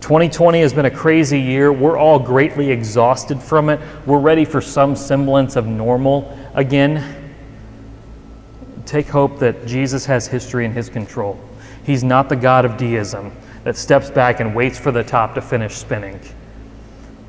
2020 0.00 0.62
has 0.62 0.72
been 0.72 0.86
a 0.86 0.90
crazy 0.90 1.38
year. 1.38 1.70
We're 1.70 1.98
all 1.98 2.18
greatly 2.18 2.70
exhausted 2.70 3.42
from 3.42 3.68
it. 3.68 3.78
We're 4.06 4.20
ready 4.20 4.46
for 4.46 4.62
some 4.62 4.96
semblance 4.96 5.56
of 5.56 5.66
normal 5.66 6.34
again. 6.54 7.32
Take 8.86 9.08
hope 9.08 9.38
that 9.40 9.66
Jesus 9.66 10.06
has 10.06 10.26
history 10.26 10.64
in 10.64 10.72
his 10.72 10.88
control. 10.88 11.38
He's 11.84 12.02
not 12.02 12.30
the 12.30 12.36
God 12.36 12.64
of 12.64 12.78
deism 12.78 13.32
that 13.64 13.76
steps 13.76 14.10
back 14.10 14.40
and 14.40 14.54
waits 14.54 14.78
for 14.78 14.92
the 14.92 15.04
top 15.04 15.34
to 15.34 15.40
finish 15.40 15.74
spinning. 15.74 16.20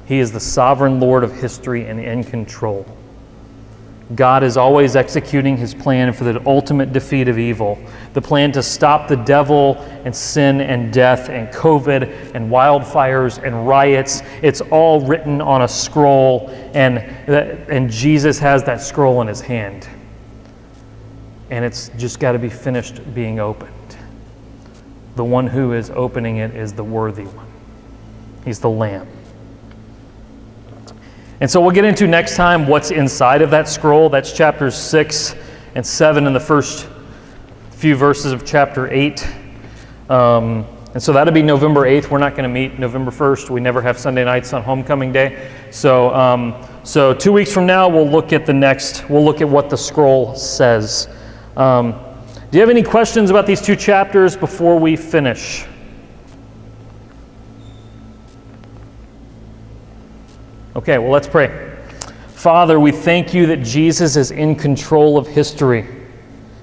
He 0.05 0.19
is 0.19 0.32
the 0.32 0.39
sovereign 0.39 0.99
Lord 0.99 1.23
of 1.23 1.34
history 1.34 1.86
and 1.86 1.99
in 1.99 2.23
control. 2.23 2.86
God 4.15 4.43
is 4.43 4.57
always 4.57 4.95
executing 4.95 5.55
his 5.55 5.75
plan 5.75 6.11
for 6.13 6.23
the 6.23 6.41
ultimate 6.47 6.91
defeat 6.91 7.27
of 7.27 7.38
evil, 7.38 7.77
the 8.13 8.21
plan 8.21 8.51
to 8.53 8.63
stop 8.63 9.07
the 9.07 9.17
devil 9.17 9.75
and 10.03 10.15
sin 10.15 10.61
and 10.61 10.91
death 10.91 11.30
and 11.30 11.47
COVID 11.49 12.34
and 12.34 12.49
wildfires 12.49 13.38
and 13.43 13.67
riots. 13.67 14.23
It's 14.41 14.61
all 14.61 15.05
written 15.05 15.41
on 15.41 15.61
a 15.61 15.67
scroll, 15.67 16.49
and, 16.73 16.97
and 17.27 17.91
Jesus 17.91 18.39
has 18.39 18.63
that 18.63 18.82
scroll 18.82 19.21
in 19.21 19.27
his 19.27 19.41
hand. 19.41 19.88
And 21.51 21.63
it's 21.63 21.89
just 21.89 22.19
got 22.19 22.32
to 22.32 22.39
be 22.39 22.49
finished 22.49 23.13
being 23.13 23.39
opened. 23.39 23.73
The 25.20 25.26
one 25.26 25.47
who 25.47 25.74
is 25.74 25.89
opening 25.89 26.38
it 26.38 26.55
is 26.55 26.72
the 26.72 26.84
worthy 26.86 27.26
one, 27.26 27.51
he's 28.45 28.61
the 28.61 28.70
Lamb. 28.70 29.05
And 31.41 31.51
so 31.51 31.59
we'll 31.59 31.72
get 31.72 31.84
into 31.84 32.07
next 32.07 32.38
time 32.38 32.65
what's 32.65 32.89
inside 32.89 33.41
of 33.41 33.51
that 33.51 33.67
scroll. 33.67 34.07
That's 34.07 34.32
chapters 34.32 34.78
6 34.78 35.36
and 35.76 35.86
7 35.86 36.26
in 36.26 36.32
the 36.32 36.39
first 36.39 36.88
few 37.72 37.97
verses 37.97 38.32
of 38.32 38.45
chapter 38.45 38.89
8. 38.89 39.28
Um, 40.07 40.65
and 40.93 41.03
so 41.03 41.11
that'll 41.11 41.34
be 41.34 41.43
November 41.43 41.82
8th. 41.82 42.09
We're 42.09 42.20
not 42.20 42.32
going 42.32 42.43
to 42.43 42.47
meet 42.47 42.80
November 42.80 43.11
1st. 43.11 43.49
We 43.49 43.59
never 43.59 43.82
have 43.82 43.99
Sunday 43.99 44.24
nights 44.24 44.53
on 44.53 44.63
homecoming 44.63 45.11
day. 45.11 45.51
So, 45.70 46.15
um, 46.15 46.65
so 46.86 47.13
two 47.13 47.34
weeks 47.34 47.51
from 47.51 47.65
now, 47.65 47.89
we'll 47.89 48.09
look 48.09 48.32
at 48.32 48.45
the 48.45 48.53
next, 48.53 49.09
we'll 49.09 49.26
look 49.26 49.41
at 49.41 49.49
what 49.49 49.70
the 49.70 49.76
scroll 49.76 50.34
says. 50.34 51.09
Um, 51.57 52.05
do 52.51 52.57
you 52.57 52.61
have 52.61 52.69
any 52.69 52.81
questions 52.81 53.29
about 53.29 53.45
these 53.45 53.61
two 53.61 53.75
chapters 53.75 54.35
before 54.35 54.79
we 54.79 54.95
finish? 54.95 55.65
Okay, 60.75 60.97
well, 60.97 61.11
let's 61.11 61.27
pray. 61.27 61.77
Father, 62.29 62.79
we 62.79 62.91
thank 62.91 63.33
you 63.33 63.45
that 63.47 63.57
Jesus 63.57 64.15
is 64.15 64.31
in 64.31 64.55
control 64.55 65.17
of 65.17 65.27
history. 65.27 65.85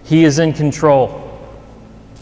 He 0.03 0.25
is 0.25 0.39
in 0.39 0.53
control. 0.53 1.39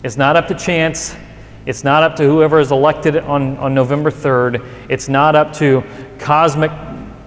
It's 0.03 0.17
not 0.17 0.37
up 0.37 0.49
to 0.49 0.55
chance. 0.55 1.17
It's 1.65 1.85
not 1.85 2.03
up 2.03 2.17
to 2.17 2.25
whoever 2.25 2.61
is 2.61 2.73
elected 2.73 3.17
on, 3.17 3.57
on 3.57 3.73
November 3.73 4.11
3rd. 4.11 4.67
It's 4.91 5.09
not 5.09 5.35
up 5.35 5.53
to 5.55 5.83
cosmic 6.19 6.71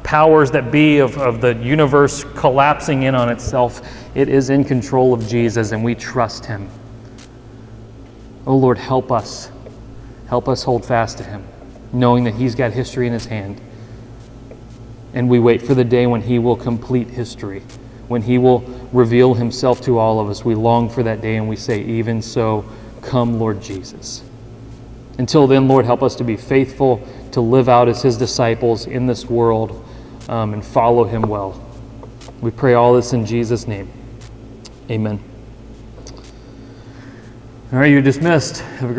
powers 0.07 0.49
that 0.51 0.71
be 0.71 0.97
of, 0.97 1.17
of 1.17 1.41
the 1.41 1.53
universe 1.55 2.23
collapsing 2.35 3.03
in 3.03 3.13
on 3.13 3.29
itself. 3.29 3.81
It 4.15 4.29
is 4.29 4.49
in 4.49 4.63
control 4.63 5.13
of 5.13 5.27
Jesus, 5.27 5.71
and 5.71 5.83
we 5.83 5.93
trust 5.93 6.45
him. 6.45 6.67
Oh 8.47 8.55
Lord, 8.55 8.79
help 8.79 9.11
us. 9.11 9.51
Help 10.27 10.47
us 10.47 10.63
hold 10.63 10.83
fast 10.83 11.19
to 11.19 11.23
him, 11.23 11.45
knowing 11.93 12.23
that 12.23 12.33
he's 12.33 12.55
got 12.55 12.71
history 12.71 13.05
in 13.05 13.13
his 13.13 13.25
hand 13.25 13.61
and 15.17 15.27
we 15.27 15.39
wait 15.39 15.63
for 15.63 15.73
the 15.73 15.83
day 15.83 16.05
when 16.05 16.21
He 16.21 16.37
will 16.37 16.55
complete 16.55 17.09
history, 17.09 17.63
when 18.07 18.21
He 18.21 18.37
will 18.37 18.59
reveal 18.93 19.33
Himself 19.33 19.81
to 19.81 19.97
all 19.97 20.19
of 20.19 20.29
us. 20.29 20.45
We 20.45 20.53
long 20.53 20.89
for 20.89 21.01
that 21.01 21.21
day 21.21 21.37
and 21.37 21.49
we 21.49 21.55
say, 21.55 21.81
Even 21.81 22.21
so, 22.21 22.63
come, 23.01 23.39
Lord 23.39 23.59
Jesus. 23.59 24.23
Until 25.17 25.47
then, 25.47 25.67
Lord, 25.67 25.85
help 25.85 26.03
us 26.03 26.15
to 26.17 26.23
be 26.23 26.37
faithful, 26.37 27.01
to 27.31 27.41
live 27.41 27.67
out 27.67 27.87
as 27.87 28.03
His 28.03 28.15
disciples 28.15 28.85
in 28.85 29.07
this 29.07 29.25
world, 29.25 29.86
um, 30.29 30.53
and 30.53 30.65
follow 30.65 31.03
Him 31.03 31.23
well. 31.23 31.63
We 32.41 32.51
pray 32.51 32.73
all 32.73 32.93
this 32.93 33.13
in 33.13 33.25
Jesus' 33.25 33.67
name. 33.67 33.91
Amen. 34.89 35.19
All 37.73 37.79
right, 37.79 37.91
you're 37.91 38.01
dismissed. 38.01 38.59
Have 38.59 38.89
a 38.89 38.93
great 38.93 38.95